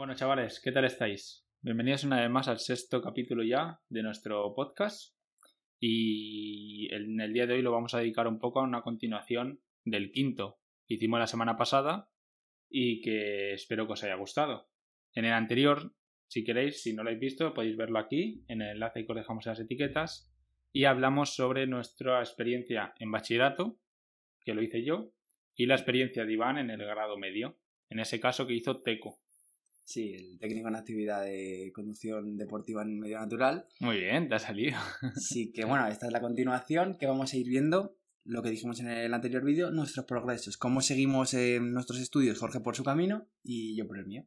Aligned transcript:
Bueno, 0.00 0.14
chavales, 0.14 0.62
¿qué 0.64 0.72
tal 0.72 0.86
estáis? 0.86 1.46
Bienvenidos 1.60 2.04
una 2.04 2.22
vez 2.22 2.30
más 2.30 2.48
al 2.48 2.58
sexto 2.58 3.02
capítulo 3.02 3.42
ya 3.42 3.82
de 3.90 4.02
nuestro 4.02 4.54
podcast. 4.54 5.14
Y 5.78 6.88
en 6.90 7.20
el 7.20 7.34
día 7.34 7.46
de 7.46 7.52
hoy 7.52 7.60
lo 7.60 7.70
vamos 7.70 7.92
a 7.92 7.98
dedicar 7.98 8.26
un 8.26 8.38
poco 8.38 8.60
a 8.60 8.62
una 8.62 8.80
continuación 8.80 9.60
del 9.84 10.10
quinto 10.10 10.58
que 10.86 10.94
hicimos 10.94 11.20
la 11.20 11.26
semana 11.26 11.58
pasada 11.58 12.08
y 12.70 13.02
que 13.02 13.52
espero 13.52 13.86
que 13.86 13.92
os 13.92 14.02
haya 14.02 14.14
gustado. 14.14 14.70
En 15.12 15.26
el 15.26 15.34
anterior, 15.34 15.92
si 16.28 16.44
queréis, 16.44 16.82
si 16.82 16.94
no 16.94 17.02
lo 17.02 17.10
habéis 17.10 17.20
visto, 17.20 17.52
podéis 17.52 17.76
verlo 17.76 17.98
aquí, 17.98 18.42
en 18.48 18.62
el 18.62 18.70
enlace 18.70 19.04
que 19.04 19.12
os 19.12 19.18
dejamos 19.18 19.44
en 19.44 19.50
las 19.50 19.60
etiquetas. 19.60 20.32
Y 20.72 20.86
hablamos 20.86 21.34
sobre 21.34 21.66
nuestra 21.66 22.20
experiencia 22.20 22.94
en 23.00 23.12
bachillerato, 23.12 23.76
que 24.46 24.54
lo 24.54 24.62
hice 24.62 24.82
yo, 24.82 25.12
y 25.54 25.66
la 25.66 25.74
experiencia 25.74 26.24
de 26.24 26.32
Iván 26.32 26.56
en 26.56 26.70
el 26.70 26.86
grado 26.86 27.18
medio, 27.18 27.58
en 27.90 28.00
ese 28.00 28.18
caso 28.18 28.46
que 28.46 28.54
hizo 28.54 28.80
TECO. 28.80 29.20
Sí, 29.90 30.14
el 30.14 30.38
técnico 30.38 30.68
en 30.68 30.76
actividad 30.76 31.24
de 31.24 31.72
conducción 31.74 32.36
deportiva 32.36 32.82
en 32.82 33.00
medio 33.00 33.18
natural. 33.18 33.66
Muy 33.80 33.96
bien, 33.98 34.28
te 34.28 34.36
ha 34.36 34.38
salido. 34.38 34.78
Sí, 35.16 35.50
que 35.50 35.64
bueno, 35.64 35.88
esta 35.88 36.06
es 36.06 36.12
la 36.12 36.20
continuación 36.20 36.96
que 36.96 37.06
vamos 37.06 37.34
a 37.34 37.36
ir 37.36 37.48
viendo 37.48 37.96
lo 38.22 38.40
que 38.40 38.50
dijimos 38.50 38.78
en 38.78 38.86
el 38.86 39.12
anterior 39.12 39.44
vídeo, 39.44 39.72
nuestros 39.72 40.06
progresos, 40.06 40.56
cómo 40.56 40.80
seguimos 40.80 41.34
en 41.34 41.72
nuestros 41.72 41.98
estudios, 41.98 42.38
Jorge 42.38 42.60
por 42.60 42.76
su 42.76 42.84
camino 42.84 43.26
y 43.42 43.74
yo 43.74 43.88
por 43.88 43.98
el 43.98 44.06
mío. 44.06 44.24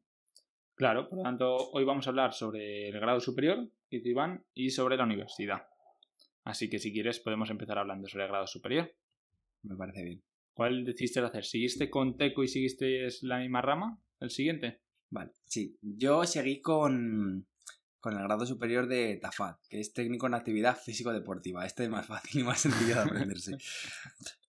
Claro, 0.75 1.07
por 1.07 1.19
lo 1.19 1.23
tanto, 1.23 1.55
hoy 1.71 1.85
vamos 1.85 2.07
a 2.07 2.09
hablar 2.09 2.33
sobre 2.33 2.89
el 2.89 2.99
grado 2.99 3.21
superior, 3.21 3.71
Iván, 3.89 4.43
y 4.53 4.71
sobre 4.71 4.97
la 4.97 5.05
universidad. 5.05 5.67
Así 6.43 6.69
que 6.69 6.79
si 6.79 6.91
quieres 6.91 7.21
podemos 7.21 7.49
empezar 7.49 7.77
hablando 7.77 8.09
sobre 8.09 8.25
el 8.25 8.31
grado 8.31 8.47
superior. 8.47 8.93
Me 9.61 9.77
parece 9.77 10.03
bien. 10.03 10.23
¿Cuál 10.53 10.83
decidiste 10.83 11.21
hacer? 11.21 11.45
¿Seguiste 11.45 11.89
con 11.89 12.17
Teco 12.17 12.43
y 12.43 12.49
seguiste 12.49 13.07
la 13.21 13.39
misma 13.39 13.61
rama? 13.61 13.97
¿El 14.19 14.29
siguiente? 14.29 14.82
Vale, 15.13 15.31
sí. 15.45 15.77
Yo 15.81 16.25
seguí 16.25 16.59
con, 16.59 17.47
con 17.99 18.13
el 18.13 18.23
grado 18.23 18.47
superior 18.47 18.87
de 18.87 19.17
TAFAD, 19.17 19.57
que 19.69 19.79
es 19.79 19.93
técnico 19.93 20.25
en 20.25 20.33
actividad 20.33 20.75
físico-deportiva. 20.75 21.67
Este 21.67 21.83
es 21.83 21.89
más 21.89 22.07
fácil 22.07 22.41
y 22.41 22.43
más 22.43 22.61
sencillo 22.61 22.95
de 22.95 23.01
aprenderse. 23.01 23.57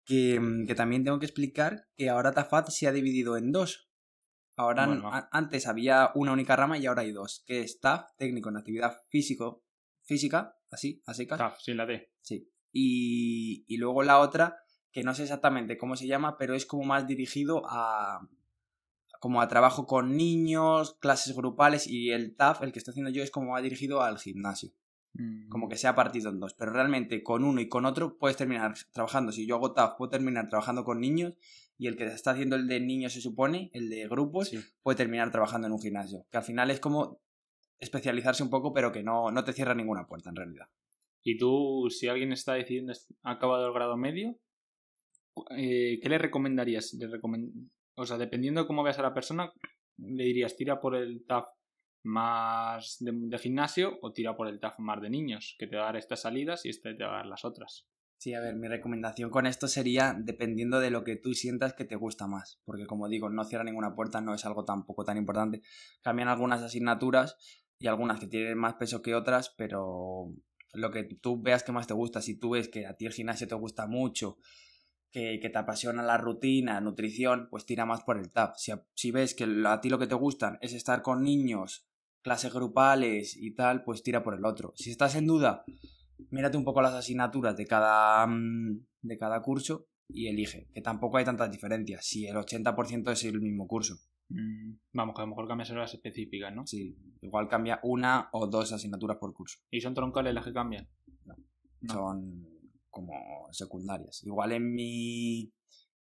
que, 0.04 0.40
que, 0.64 0.74
también 0.76 1.02
tengo 1.02 1.18
que 1.18 1.26
explicar 1.26 1.88
que 1.96 2.08
ahora 2.08 2.30
TAFAD 2.30 2.66
se 2.68 2.86
ha 2.86 2.92
dividido 2.92 3.36
en 3.36 3.50
dos. 3.50 3.90
Ahora, 4.56 4.86
bueno. 4.86 5.10
antes 5.32 5.66
había 5.66 6.12
una 6.14 6.32
única 6.32 6.54
rama 6.54 6.78
y 6.78 6.86
ahora 6.86 7.02
hay 7.02 7.10
dos, 7.10 7.42
que 7.44 7.62
es 7.62 7.80
TAF, 7.80 8.12
técnico 8.16 8.50
en 8.50 8.58
actividad 8.58 8.96
físico, 9.08 9.64
física, 10.04 10.56
así, 10.70 11.02
así 11.06 11.26
TAF, 11.26 11.58
sin 11.58 11.76
la 11.76 11.86
D. 11.86 12.12
Sí. 12.20 12.48
Y, 12.70 13.64
y 13.66 13.76
luego 13.78 14.04
la 14.04 14.20
otra, 14.20 14.58
que 14.92 15.02
no 15.02 15.12
sé 15.16 15.24
exactamente 15.24 15.76
cómo 15.76 15.96
se 15.96 16.06
llama, 16.06 16.38
pero 16.38 16.54
es 16.54 16.64
como 16.64 16.84
más 16.84 17.08
dirigido 17.08 17.62
a, 17.68 18.20
como 19.24 19.40
a 19.40 19.48
trabajo 19.48 19.86
con 19.86 20.18
niños, 20.18 20.98
clases 21.00 21.34
grupales 21.34 21.86
y 21.86 22.10
el 22.10 22.36
TAF, 22.36 22.60
el 22.60 22.72
que 22.72 22.78
estoy 22.78 22.92
haciendo 22.92 23.10
yo, 23.10 23.22
es 23.22 23.30
como 23.30 23.52
va 23.52 23.62
dirigido 23.62 24.02
al 24.02 24.18
gimnasio. 24.18 24.74
Mm. 25.14 25.48
Como 25.48 25.70
que 25.70 25.78
se 25.78 25.88
ha 25.88 25.94
partido 25.94 26.28
en 26.28 26.40
dos. 26.40 26.52
Pero 26.52 26.74
realmente 26.74 27.22
con 27.22 27.42
uno 27.42 27.62
y 27.62 27.66
con 27.66 27.86
otro 27.86 28.18
puedes 28.18 28.36
terminar 28.36 28.74
trabajando. 28.92 29.32
Si 29.32 29.46
yo 29.46 29.54
hago 29.54 29.72
TAF, 29.72 29.94
puedo 29.96 30.10
terminar 30.10 30.50
trabajando 30.50 30.84
con 30.84 31.00
niños 31.00 31.32
y 31.78 31.86
el 31.86 31.96
que 31.96 32.04
está 32.04 32.32
haciendo 32.32 32.54
el 32.54 32.68
de 32.68 32.80
niños 32.80 33.14
se 33.14 33.22
supone, 33.22 33.70
el 33.72 33.88
de 33.88 34.06
grupos, 34.08 34.50
sí. 34.50 34.58
puede 34.82 34.98
terminar 34.98 35.30
trabajando 35.30 35.68
en 35.68 35.72
un 35.72 35.80
gimnasio. 35.80 36.26
Que 36.30 36.36
al 36.36 36.44
final 36.44 36.70
es 36.70 36.78
como 36.78 37.22
especializarse 37.78 38.42
un 38.42 38.50
poco, 38.50 38.74
pero 38.74 38.92
que 38.92 39.02
no, 39.02 39.30
no 39.30 39.42
te 39.42 39.54
cierra 39.54 39.74
ninguna 39.74 40.06
puerta 40.06 40.28
en 40.28 40.36
realidad. 40.36 40.66
¿Y 41.22 41.38
tú, 41.38 41.88
si 41.88 42.08
alguien 42.08 42.30
está 42.30 42.52
decidiendo, 42.52 42.92
ha 43.22 43.30
acabado 43.30 43.66
el 43.68 43.72
grado 43.72 43.96
medio, 43.96 44.38
eh, 45.56 45.98
¿qué 46.02 46.10
le 46.10 46.18
recomendarías? 46.18 46.92
¿Le 46.92 47.06
recomend... 47.06 47.70
O 47.96 48.06
sea, 48.06 48.18
dependiendo 48.18 48.62
de 48.62 48.66
cómo 48.66 48.82
veas 48.82 48.98
a 48.98 49.02
la 49.02 49.14
persona, 49.14 49.52
le 49.96 50.24
dirías 50.24 50.56
tira 50.56 50.80
por 50.80 50.96
el 50.96 51.24
TAF 51.26 51.48
más 52.04 52.98
de, 53.00 53.38
gimnasio 53.38 53.98
o 54.02 54.12
tira 54.12 54.36
por 54.36 54.48
el 54.48 54.60
TAF 54.60 54.78
más 54.78 55.00
de 55.00 55.10
niños, 55.10 55.56
que 55.58 55.66
te 55.66 55.76
va 55.76 55.82
a 55.82 55.86
dar 55.86 55.96
estas 55.96 56.22
salidas 56.22 56.64
y 56.64 56.68
este 56.68 56.94
te 56.94 57.04
va 57.04 57.14
a 57.14 57.16
dar 57.18 57.26
las 57.26 57.44
otras. 57.44 57.86
Sí, 58.18 58.32
a 58.32 58.40
ver, 58.40 58.56
mi 58.56 58.68
recomendación 58.68 59.30
con 59.30 59.46
esto 59.46 59.68
sería 59.68 60.16
dependiendo 60.18 60.80
de 60.80 60.90
lo 60.90 61.04
que 61.04 61.16
tú 61.16 61.34
sientas 61.34 61.74
que 61.74 61.84
te 61.84 61.96
gusta 61.96 62.26
más, 62.26 62.60
porque 62.64 62.86
como 62.86 63.08
digo, 63.08 63.28
no 63.28 63.44
cierra 63.44 63.64
ninguna 63.64 63.94
puerta, 63.94 64.20
no 64.20 64.34
es 64.34 64.44
algo 64.46 64.64
tampoco 64.64 65.04
tan 65.04 65.16
importante. 65.16 65.62
Cambian 66.02 66.28
algunas 66.28 66.62
asignaturas 66.62 67.36
y 67.78 67.86
algunas 67.86 68.20
que 68.20 68.26
tienen 68.26 68.56
más 68.56 68.74
peso 68.74 69.02
que 69.02 69.14
otras, 69.14 69.54
pero 69.56 70.32
lo 70.72 70.90
que 70.90 71.04
tú 71.04 71.40
veas 71.40 71.64
que 71.64 71.72
más 71.72 71.86
te 71.86 71.94
gusta, 71.94 72.22
si 72.22 72.38
tú 72.38 72.50
ves 72.50 72.68
que 72.68 72.86
a 72.86 72.94
ti 72.94 73.06
el 73.06 73.12
gimnasio 73.12 73.48
te 73.48 73.54
gusta 73.54 73.86
mucho, 73.86 74.38
que, 75.14 75.38
que, 75.40 75.48
te 75.48 75.58
apasiona 75.58 76.02
la 76.02 76.18
rutina, 76.18 76.80
nutrición, 76.80 77.46
pues 77.48 77.64
tira 77.64 77.86
más 77.86 78.02
por 78.02 78.18
el 78.18 78.32
TAP. 78.32 78.56
Si, 78.56 78.72
si, 78.94 79.12
ves 79.12 79.34
que 79.34 79.46
a 79.64 79.80
ti 79.80 79.88
lo 79.88 80.00
que 80.00 80.08
te 80.08 80.16
gustan 80.16 80.58
es 80.60 80.72
estar 80.72 81.02
con 81.02 81.22
niños, 81.22 81.86
clases 82.20 82.52
grupales 82.52 83.36
y 83.36 83.52
tal, 83.52 83.84
pues 83.84 84.02
tira 84.02 84.24
por 84.24 84.34
el 84.34 84.44
otro. 84.44 84.72
Si 84.74 84.90
estás 84.90 85.14
en 85.14 85.28
duda, 85.28 85.64
mírate 86.30 86.56
un 86.56 86.64
poco 86.64 86.82
las 86.82 86.94
asignaturas 86.94 87.56
de 87.56 87.64
cada, 87.64 88.26
de 89.02 89.16
cada 89.16 89.40
curso 89.40 89.86
y 90.08 90.26
elige, 90.26 90.66
que 90.74 90.82
tampoco 90.82 91.18
hay 91.18 91.24
tantas 91.24 91.48
diferencias, 91.52 92.04
si 92.04 92.26
el 92.26 92.34
80% 92.34 93.12
es 93.12 93.24
el 93.24 93.40
mismo 93.40 93.68
curso. 93.68 93.94
Mm, 94.30 94.78
vamos, 94.94 95.14
que 95.14 95.22
a 95.22 95.26
lo 95.26 95.30
mejor 95.30 95.46
cambian 95.46 95.78
las 95.78 95.94
específicas, 95.94 96.52
¿no? 96.52 96.66
Sí, 96.66 96.98
igual 97.22 97.46
cambia 97.46 97.78
una 97.84 98.30
o 98.32 98.48
dos 98.48 98.72
asignaturas 98.72 99.18
por 99.18 99.32
curso. 99.32 99.60
¿Y 99.70 99.80
son 99.80 99.94
troncales 99.94 100.34
las 100.34 100.44
que 100.44 100.52
cambian? 100.52 100.88
No, 101.24 101.36
no. 101.82 101.94
son 101.94 102.53
como 102.94 103.12
secundarias. 103.52 104.22
Igual 104.24 104.52
en 104.52 104.72
mi, 104.72 105.52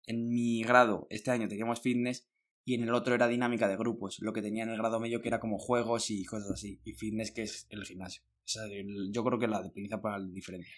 en 0.08 0.30
mi 0.30 0.64
grado 0.64 1.06
este 1.12 1.30
año 1.30 1.48
teníamos 1.48 1.81
fitness 1.81 2.28
y 2.66 2.74
en 2.74 2.84
el 2.84 2.94
otro 2.94 3.14
era 3.14 3.28
dinámica 3.28 3.68
de 3.68 3.78
grupos, 3.78 4.18
lo 4.20 4.34
que 4.34 4.42
tenía 4.42 4.64
en 4.64 4.70
el 4.70 4.78
grado 4.78 5.00
medio 5.00 5.22
que 5.22 5.28
era 5.28 5.40
como 5.40 5.59
juegos 5.59 6.09
y 6.09 6.26
cosas 6.26 6.52
así, 6.52 6.81
y 6.84 6.94
fitness 6.94 7.31
que 7.31 7.44
es 7.44 7.68
el 7.70 7.86
gimnasio. 7.86 8.24
O 8.26 8.47
sea, 8.50 8.66
el, 8.66 9.12
yo 9.12 9.24
creo 9.24 9.38
que 9.38 9.47
la 9.47 9.62
principal 9.72 10.34
diferencia. 10.34 10.74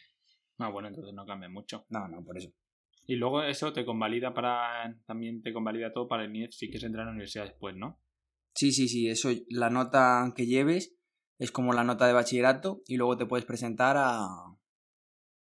Ah, 0.58 0.70
bueno, 0.70 0.90
entonces 0.90 1.14
no 1.14 1.26
cambia 1.26 1.50
mucho. 1.50 1.86
No, 1.90 2.08
no, 2.08 2.24
por 2.24 2.38
eso. 2.38 2.52
Y 3.06 3.16
luego 3.16 3.42
eso 3.42 3.74
te 3.74 3.86
convalida 3.86 4.34
para. 4.34 5.00
También 5.06 5.42
te 5.42 5.54
convalida 5.54 5.94
todo 5.94 6.08
para 6.08 6.26
el 6.26 6.32
NIEF 6.32 6.52
si 6.52 6.68
quieres 6.68 6.84
entrar 6.84 7.04
a 7.04 7.06
la 7.06 7.12
universidad 7.12 7.46
después, 7.46 7.76
¿no? 7.76 8.00
Sí, 8.54 8.72
sí, 8.72 8.88
sí. 8.88 9.08
Eso, 9.08 9.30
la 9.50 9.70
nota 9.70 10.32
que 10.36 10.46
lleves 10.46 10.96
es 11.40 11.52
como 11.52 11.74
la 11.74 11.84
nota 11.84 12.06
de 12.06 12.14
bachillerato 12.14 12.84
y 12.86 12.98
luego 12.98 13.18
te 13.18 13.26
puedes 13.26 13.46
presentar 13.46 13.96
a, 13.98 14.28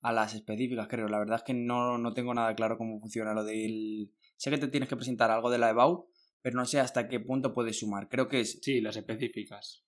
a 0.00 0.12
las 0.12 0.34
específicas, 0.34 0.88
creo. 0.88 1.09
La 1.09 1.19
verdad 1.19 1.37
es 1.37 1.43
que 1.43 1.55
no, 1.55 1.99
no 1.99 2.12
tengo 2.12 2.34
nada 2.34 2.55
claro 2.55 2.78
cómo 2.78 3.00
funciona 3.00 3.34
lo 3.34 3.44
del. 3.44 4.11
Sé 4.37 4.50
que 4.50 4.59
te 4.59 4.69
tienes 4.69 4.88
que 4.88 4.97
presentar 4.97 5.31
algo 5.31 5.50
de 5.50 5.59
la 5.59 5.71
EBAU, 5.71 6.09
pero 6.43 6.56
no 6.56 6.65
sé 6.65 6.81
hasta 6.81 7.09
qué 7.09 7.21
punto 7.21 7.53
puedes 7.53 7.78
sumar. 7.78 8.09
Creo 8.09 8.28
que 8.28 8.41
es. 8.41 8.61
Sí, 8.62 8.81
las 8.81 8.97
específicas. 8.97 9.84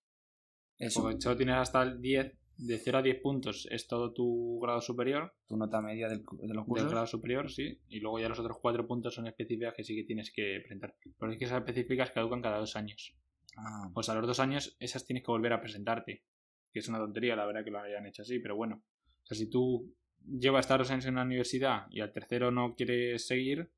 Eso. 0.79 1.03
Porque 1.03 1.21
solo 1.21 1.37
tienes 1.37 1.57
hasta 1.57 1.83
el 1.83 2.01
10, 2.01 2.33
de 2.59 2.79
0 2.79 2.99
a 2.99 3.03
10 3.03 3.21
puntos 3.21 3.67
es 3.71 3.87
todo 3.87 4.13
tu 4.13 4.61
grado 4.61 4.81
superior. 4.81 5.35
Tu 5.47 5.57
nota 5.57 5.81
media 5.81 6.09
del, 6.09 6.25
de 6.25 6.55
los 6.55 6.67
cursos. 6.67 6.85
Del 6.85 6.93
grado 6.93 7.07
superior, 7.07 7.51
sí. 7.51 7.81
Y 7.89 8.01
luego 8.01 8.21
ya 8.21 8.29
los 8.29 8.39
otros 8.39 8.59
4 8.61 8.87
puntos 8.87 9.15
son 9.15 9.27
específicas 9.27 9.75
que 9.75 9.85
sí 9.85 9.95
que 9.97 10.05
tienes 10.05 10.31
que 10.33 10.61
presentar. 10.61 10.95
Pero 11.19 11.33
es 11.33 11.39
que 11.39 11.45
esas 11.47 11.59
específicas 11.59 12.11
caducan 12.11 12.43
cada 12.43 12.59
dos 12.59 12.77
años. 12.77 13.17
Ah. 13.57 13.91
Sea, 14.01 14.15
a 14.15 14.19
los 14.19 14.27
dos 14.27 14.41
años 14.41 14.77
esas 14.79 15.05
tienes 15.05 15.25
que 15.25 15.31
volver 15.31 15.53
a 15.53 15.61
presentarte. 15.61 16.25
Que 16.73 16.79
es 16.79 16.89
una 16.89 16.99
tontería, 16.99 17.37
la 17.37 17.47
verdad, 17.47 17.65
que 17.65 17.71
lo 17.71 17.81
hayan 17.81 18.07
hecho 18.07 18.23
así, 18.23 18.39
pero 18.39 18.57
bueno. 18.57 18.83
O 19.23 19.27
sea, 19.27 19.37
si 19.37 19.49
tú 19.49 19.95
llevas 20.27 20.67
estar 20.67 20.79
dos 20.79 20.91
años 20.91 21.07
en 21.07 21.15
una 21.15 21.23
universidad 21.23 21.87
y 21.91 22.01
al 22.01 22.13
tercero 22.13 22.51
no 22.51 22.75
quieres 22.75 23.27
seguir, 23.27 23.71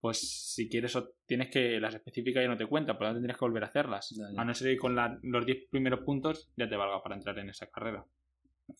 pues 0.00 0.18
si 0.18 0.68
quieres 0.68 0.98
tienes 1.26 1.48
que 1.48 1.80
las 1.80 1.94
específicas 1.94 2.42
ya 2.42 2.48
no 2.48 2.56
te 2.56 2.66
cuentan, 2.66 2.96
por 2.96 3.04
lo 3.04 3.08
tanto 3.08 3.18
tendrías 3.18 3.38
que 3.38 3.44
volver 3.44 3.64
a 3.64 3.68
hacerlas. 3.68 4.10
Ya, 4.10 4.30
ya. 4.30 4.40
A 4.40 4.44
no 4.44 4.54
ser 4.54 4.72
que 4.72 4.78
con 4.78 4.94
la, 4.94 5.18
los 5.22 5.46
10 5.46 5.68
primeros 5.70 6.00
puntos 6.00 6.50
ya 6.56 6.68
te 6.68 6.76
valga 6.76 7.02
para 7.02 7.16
entrar 7.16 7.38
en 7.38 7.48
esa 7.48 7.70
carrera. 7.70 8.04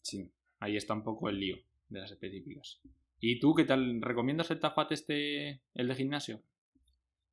Sí. 0.03 0.31
Ahí 0.61 0.77
está 0.77 0.95
un 0.95 1.03
poco 1.03 1.29
el 1.29 1.41
lío 1.41 1.57
de 1.89 2.01
las 2.01 2.11
específicas. 2.11 2.81
¿Y 3.21 3.39
tú 3.39 3.55
qué 3.55 3.65
tal? 3.65 4.03
¿Recomiendas 4.03 4.51
el 4.51 4.61
TAFAT 4.61 4.93
este, 4.93 5.63
el 5.75 5.89
de 5.89 5.95
gimnasio? 5.95 6.43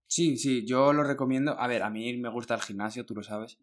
Sí, 0.08 0.38
sí, 0.38 0.66
yo 0.66 0.94
lo 0.94 1.04
recomiendo. 1.04 1.60
A 1.60 1.68
ver, 1.68 1.84
a 1.84 1.90
mí 1.90 2.18
me 2.18 2.30
gusta 2.30 2.56
el 2.56 2.62
gimnasio, 2.62 3.06
tú 3.06 3.16
lo 3.16 3.24
sabes. 3.24 3.58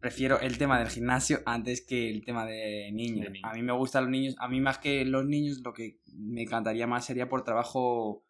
Prefiero 0.00 0.40
el 0.40 0.58
tema 0.58 0.78
del 0.78 0.88
gimnasio 0.88 1.40
antes 1.46 1.80
que 1.80 2.10
el 2.10 2.24
tema 2.24 2.44
de 2.44 2.90
niños. 2.92 3.26
De 3.26 3.30
niños. 3.30 3.50
A 3.50 3.54
mí 3.54 3.62
me 3.62 3.72
gustan 3.72 4.04
los 4.04 4.10
niños. 4.10 4.34
A 4.38 4.48
mí 4.48 4.60
más 4.60 4.78
que 4.78 5.04
los 5.04 5.24
niños, 5.24 5.60
lo 5.64 5.72
que 5.72 6.00
me 6.12 6.42
encantaría 6.42 6.86
más 6.86 7.04
sería 7.04 7.28
por 7.28 7.44
trabajo 7.44 8.24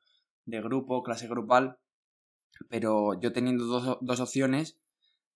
de 0.44 0.61
grupo, 0.61 1.03
clase 1.03 1.29
grupal. 1.29 1.79
Pero 2.69 3.19
yo 3.20 3.32
teniendo 3.32 3.64
dos, 3.64 3.99
dos 4.00 4.20
opciones, 4.20 4.79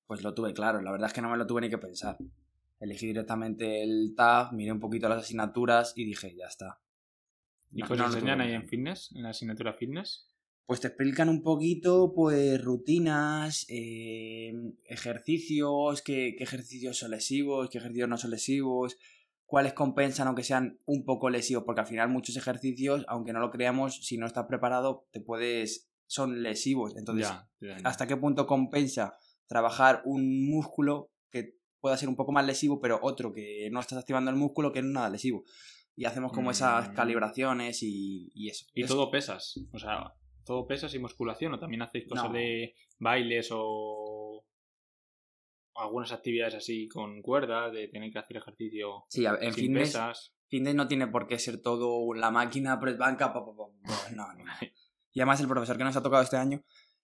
pues 0.07 0.23
lo 0.23 0.35
tuve 0.35 0.53
claro. 0.53 0.81
La 0.83 0.93
verdad 0.93 1.09
es 1.09 1.13
que 1.15 1.23
no 1.23 1.31
me 1.31 1.37
lo 1.37 1.47
tuve 1.47 1.63
ni 1.63 1.71
que 1.71 1.79
pensar. 1.79 2.19
Elegí 2.81 3.07
directamente 3.07 3.83
el 3.83 4.15
TAF, 4.17 4.53
miré 4.53 4.73
un 4.73 4.81
poquito 4.81 5.09
las 5.09 5.23
asignaturas 5.25 5.93
y 5.97 6.05
dije, 6.05 6.35
ya 6.35 6.47
está. 6.47 6.81
¿Y 7.73 7.83
pues 7.83 7.99
no 7.99 8.07
enseñan 8.07 8.41
ahí 8.41 8.53
en 8.53 8.67
fitness, 8.67 9.13
en 9.15 9.23
la 9.23 9.31
asignatura 9.31 9.75
fitness? 9.75 10.30
Pues 10.67 10.81
te 10.81 10.87
explican 10.87 11.29
un 11.29 11.43
poquito, 11.43 12.13
pues, 12.15 12.63
rutinas, 12.63 13.67
eh, 13.69 14.53
ejercicios, 14.85 16.03
qué, 16.03 16.35
qué 16.37 16.45
ejercicios 16.45 16.99
son 16.99 17.11
lesivos, 17.11 17.69
qué 17.71 17.79
ejercicios 17.79 18.09
no 18.09 18.17
son 18.17 18.31
lesivos, 18.31 18.97
cuáles 19.47 19.73
compensan 19.73 20.29
aunque 20.29 20.45
sean 20.45 20.79
un 20.85 21.05
poco 21.05 21.29
lesivos, 21.29 21.65
porque 21.65 21.81
al 21.81 21.87
final 21.89 22.09
muchos 22.09 22.37
ejercicios, 22.37 23.05
aunque 23.09 23.33
no 23.33 23.41
lo 23.41 23.51
creamos, 23.51 23.97
si 24.07 24.17
no 24.17 24.27
estás 24.27 24.47
preparado, 24.47 25.09
te 25.11 25.21
puedes, 25.21 25.91
son 26.07 26.43
lesivos. 26.43 26.97
Entonces, 26.97 27.27
ya, 27.27 27.49
ya, 27.61 27.77
ya. 27.77 27.89
¿hasta 27.89 28.07
qué 28.07 28.17
punto 28.17 28.47
compensa 28.47 29.15
trabajar 29.49 30.03
un 30.05 30.49
músculo 30.49 31.11
que 31.31 31.57
pueda 31.81 31.97
ser 31.97 32.09
un 32.09 32.15
poco 32.15 32.31
más 32.31 32.47
lesivo, 32.47 32.81
pero 32.81 33.01
otro 33.03 33.33
que 33.33 33.69
no 33.73 33.81
estás 33.81 33.99
activando 33.99 34.31
el 34.31 34.37
músculo 34.37 34.73
que 34.73 34.83
no 34.83 34.89
es 34.89 34.95
nada 34.95 35.11
lesivo. 35.11 35.43
Y 35.97 36.05
hacemos 36.05 36.33
como 36.33 36.53
esas 36.53 36.91
Mm. 36.91 36.95
calibraciones 36.95 37.83
y, 37.83 38.31
y 38.35 38.49
eso. 38.51 38.67
Y 38.73 38.85
todo 38.85 39.11
pesas. 39.11 39.55
O 39.73 39.79
sea, 39.79 40.15
todo 40.45 40.67
pesas 40.67 40.95
y 40.95 40.99
musculación. 40.99 41.55
O 41.55 41.59
también 41.59 41.83
hacéis 41.83 42.07
cosas 42.09 42.27
No. 42.27 42.33
de 42.33 42.75
bailes 42.99 43.49
o... 43.53 44.45
algunas 45.75 46.13
actividades 46.13 46.55
así 46.55 46.89
con 46.89 47.23
cuerdas, 47.23 47.73
de 47.73 47.89
tener 47.89 48.11
que 48.13 48.19
hacer 48.19 48.37
ejercicio 48.37 49.05
Sí, 49.09 49.25
a 49.27 49.33
ver, 49.33 49.45
en 49.45 49.53
sin 49.55 49.65
fitness, 49.65 49.89
pesas. 49.89 50.35
fitness 50.49 50.75
no 50.75 50.89
tiene 50.89 51.07
por 51.07 51.27
qué 51.27 51.39
ser 51.39 51.63
todo 51.63 52.13
la 52.15 52.31
máquina, 52.31 52.79
press 52.79 52.99
banca, 52.99 53.33
pa, 53.33 53.45
pa, 53.45 53.53
pa, 53.57 53.67
pa. 53.67 54.11
No, 54.15 54.33
no. 54.35 54.45
Y 55.13 55.21
además 55.21 55.41
el 55.41 55.49
profesor 55.49 55.77
que 55.77 55.83
nos 55.85 55.97
ha 55.97 56.03
tocado 56.03 56.23
este 56.23 56.37
año 56.37 56.63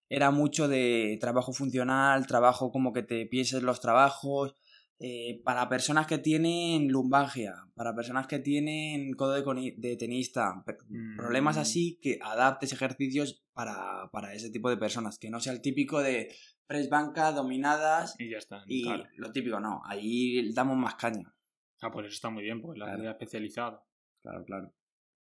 era 0.09 0.31
mucho 0.31 0.69
de 0.69 1.19
trabajo 1.21 1.53
funcional, 1.53 2.27
trabajo 2.29 2.71
como 2.71 2.93
que 2.93 3.03
te 3.03 3.27
pienses 3.27 3.63
los 3.65 3.81
trabajos, 3.81 4.55
eh, 4.99 5.41
para 5.45 5.69
personas 5.69 6.07
que 6.07 6.19
tienen 6.19 6.89
lumbalgia, 6.89 7.55
para 7.75 7.95
personas 7.95 8.27
que 8.27 8.39
tienen 8.39 9.13
codo 9.15 9.33
de, 9.35 9.97
tenista, 9.99 10.63
pe- 10.65 10.77
Mm. 10.89 11.17
problemas 11.17 11.57
así, 11.59 11.99
que 12.01 12.19
adaptes 12.23 12.73
ejercicios 12.73 13.45
para, 13.53 14.09
para 14.11 14.33
ese 14.35 14.51
tipo 14.51 14.71
de 14.71 14.77
personas, 14.79 15.19
que 15.19 15.29
no 15.31 15.39
sea 15.41 15.53
el 15.53 15.61
típico 15.61 16.01
de 16.03 16.35
press 16.67 16.89
banca, 16.89 17.33
dominadas 17.33 18.17
Y 18.19 18.31
ya 18.31 18.39
está. 18.39 18.65
y 18.67 18.83
claro. 18.85 19.05
lo 19.17 19.33
típico, 19.33 19.61
no, 19.61 19.83
ahí 19.85 20.53
damos 20.55 20.77
más 20.79 20.95
caña. 20.95 21.35
Ah, 21.83 21.91
pues 21.91 22.07
eso 22.07 22.15
está 22.15 22.31
muy 22.31 22.43
bien, 22.43 22.63
pues 22.63 22.79
la 22.79 22.87
Claro. 22.87 23.11
especializada. 23.11 23.83
Claro, 24.23 24.45
claro. 24.45 24.73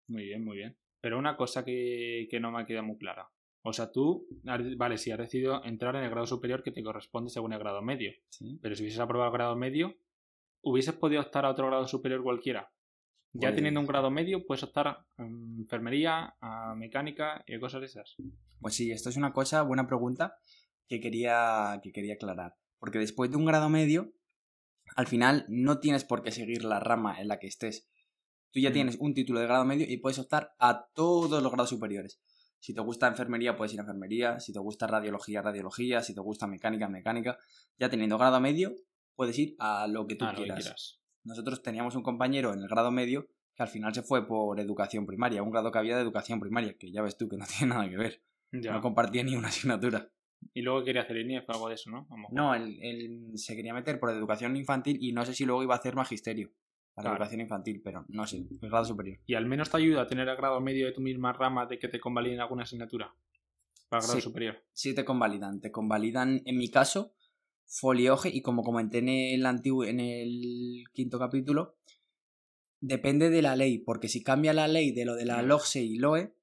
Muy 0.09 0.25
bien, 0.25 0.45
muy 0.45 0.59
bien. 0.59 0.77
Pero 1.01 1.19
una 1.19 1.37
cosa 1.37 1.65
que, 1.65 2.29
que 2.31 2.39
no 2.39 2.53
me 2.53 2.61
ha 2.61 2.67
quedado 2.67 2.85
muy 2.87 2.99
clara. 2.99 3.29
O 3.65 3.73
sea, 3.73 3.93
tú, 3.93 4.27
vale, 4.77 4.99
si 4.99 5.11
has 5.13 5.19
decidido 5.19 5.65
entrar 5.65 5.95
en 5.97 6.03
el 6.05 6.11
grado 6.11 6.27
superior 6.27 6.63
que 6.63 6.73
te 6.73 6.83
corresponde 6.83 7.31
según 7.31 7.53
el 7.53 7.59
grado 7.61 7.81
medio. 7.81 8.13
Sí. 8.29 8.59
Pero 8.61 8.75
si 8.75 8.83
hubieses 8.83 9.01
aprobado 9.01 9.31
el 9.31 9.35
grado 9.39 9.57
medio, 9.57 9.95
¿hubieses 10.63 10.95
podido 10.95 11.23
optar 11.23 11.45
a 11.45 11.51
otro 11.51 11.67
grado 11.69 11.87
superior 11.87 12.23
cualquiera? 12.23 12.73
Ya 13.35 13.49
Pues- 13.49 13.55
teniendo 13.57 13.81
un 13.81 13.87
grado 13.87 14.11
medio, 14.11 14.45
puedes 14.47 14.63
optar 14.65 14.89
a 14.89 15.07
enfermería, 15.19 16.35
a 16.41 16.75
mecánica 16.75 17.43
y 17.47 17.59
cosas 17.59 17.81
de 17.81 17.87
esas. 17.87 18.17
Pues 18.61 18.75
sí, 18.75 18.91
esto 18.91 19.09
es 19.09 19.17
una 19.17 19.33
cosa, 19.33 19.63
buena 19.63 19.87
pregunta, 19.87 20.37
que 20.89 21.01
quería, 21.01 21.81
que 21.83 21.93
quería 21.93 22.15
aclarar. 22.15 22.57
Porque 22.79 22.99
después 22.99 23.31
de 23.31 23.37
un 23.37 23.45
grado 23.47 23.69
medio, 23.69 24.13
al 24.97 25.07
final 25.07 25.47
no 25.49 25.79
tienes 25.79 26.05
por 26.05 26.23
qué 26.23 26.31
seguir 26.33 26.65
la 26.65 26.81
rama 26.81 27.21
en 27.21 27.29
la 27.29 27.39
que 27.39 27.47
estés. 27.47 27.89
Tú 28.51 28.61
ya 28.61 28.71
Mm. 28.71 28.73
tienes 28.75 28.97
un 29.01 29.15
título 29.15 29.41
de 29.41 29.47
grado 29.47 29.65
medio 29.65 29.87
y 29.89 29.97
puedes 29.99 30.19
optar 30.19 30.53
a 30.59 30.89
todos 30.95 31.43
los 31.43 31.51
grados 31.53 31.71
superiores. 31.71 32.21
Si 32.63 32.73
te 32.73 32.81
gusta 32.81 33.09
enfermería, 33.09 33.57
puedes 33.57 33.75
ir 33.75 33.81
a 33.81 33.83
enfermería. 33.83 34.39
Si 34.39 34.53
te 34.53 34.61
gusta 34.61 34.87
radiología, 34.87 35.43
radiología. 35.43 36.01
Si 36.01 36.15
te 36.15 36.21
gusta 36.21 36.47
mecánica, 36.47 36.89
mecánica. 36.89 37.37
Ya 37.77 37.89
teniendo 37.89 38.17
grado 38.19 38.41
medio, 38.41 38.77
puedes 39.17 39.37
ir 39.37 39.57
a 39.59 39.89
lo 39.89 40.07
que 40.07 40.15
tú 40.15 40.27
Ah, 40.27 40.33
lo 40.33 40.45
que 40.45 40.45
quieras. 40.45 41.01
Nosotros 41.25 41.61
teníamos 41.61 41.97
un 41.97 42.05
compañero 42.05 42.53
en 42.53 42.61
el 42.61 42.69
grado 42.69 42.93
medio 42.93 43.27
que 43.57 43.65
al 43.65 43.69
final 43.69 43.93
se 43.93 44.05
fue 44.05 44.29
por 44.29 44.61
educación 44.61 45.07
primaria, 45.07 45.43
un 45.43 45.51
grado 45.51 45.73
que 45.73 45.79
había 45.79 45.97
de 45.97 46.03
educación 46.03 46.39
primaria, 46.39 46.79
que 46.79 46.93
ya 46.93 47.03
ves 47.03 47.17
tú 47.17 47.29
que 47.29 47.37
no 47.37 47.45
tiene 47.59 47.75
nada 47.75 47.91
que 47.91 47.97
ver. 47.97 48.23
Ya. 48.53 48.73
No 48.73 48.81
compartía 48.81 49.25
ni 49.25 49.35
una 49.35 49.49
asignatura. 49.49 50.13
Y 50.55 50.63
luego 50.63 50.85
quería 50.85 51.03
hacer 51.03 51.17
INIEF 51.17 51.49
o 51.49 51.53
algo 51.55 51.69
de 51.69 51.75
eso, 51.75 51.91
¿no? 51.91 52.07
No, 52.31 52.55
él, 52.55 52.79
él 52.81 53.33
se 53.35 53.57
quería 53.57 53.75
meter 53.75 53.99
por 53.99 54.11
educación 54.11 54.57
infantil 54.57 54.99
y 55.01 55.11
no 55.13 55.25
sé 55.25 55.35
si 55.35 55.45
luego 55.45 55.65
iba 55.65 55.75
a 55.75 55.79
hacer 55.79 55.97
magisterio 55.97 56.53
para 56.95 57.05
Claro. 57.07 57.17
educación 57.17 57.41
infantil, 57.41 57.81
pero 57.83 58.05
no 58.09 58.27
sé, 58.27 58.39
el 58.61 58.69
grado 58.69 58.85
superior. 58.85 59.19
Y 59.27 59.35
al 59.35 59.47
menos 59.47 59.71
te 59.71 59.77
ayuda 59.79 60.03
a 60.03 60.07
tener 60.07 60.29
el 60.29 60.37
grado 60.37 60.61
medio 60.61 60.87
de 60.87 60.93
tu 60.93 61.01
misma 61.01 61.33
rama 61.33 61.67
de 61.67 61.79
que 61.79 61.89
te 61.89 61.99
convaliden 62.01 62.41
alguna 62.41 62.65
asignatura. 62.65 63.15
Para 63.89 64.01
el 64.03 64.07
grado 64.07 64.21
Sí. 64.21 64.25
superior. 64.25 64.57
Sí 64.73 64.95
te 64.95 65.05
convalidan, 65.05 65.61
te 65.61 65.71
convalidan 65.71 66.43
en 66.45 66.57
mi 66.59 66.69
caso 66.71 67.15
folioge 67.67 68.29
y 68.29 68.43
como 68.43 68.63
comenté 68.63 68.99
en 68.99 69.09
el 69.09 69.47
antiguo 69.47 69.85
en 69.85 70.01
el 70.01 70.85
quinto 70.93 71.19
capítulo 71.19 71.77
depende 72.81 73.31
de 73.31 73.43
la 73.43 73.57
ley, 73.57 73.79
porque 73.79 74.09
si 74.09 74.23
cambia 74.23 74.53
la 74.53 74.69
ley 74.69 74.93
de 74.93 75.05
lo 75.05 75.15
de 75.15 75.25
la. 75.25 75.43
LOGSE 75.43 75.83
y 75.83 75.99
LOE 75.99 76.35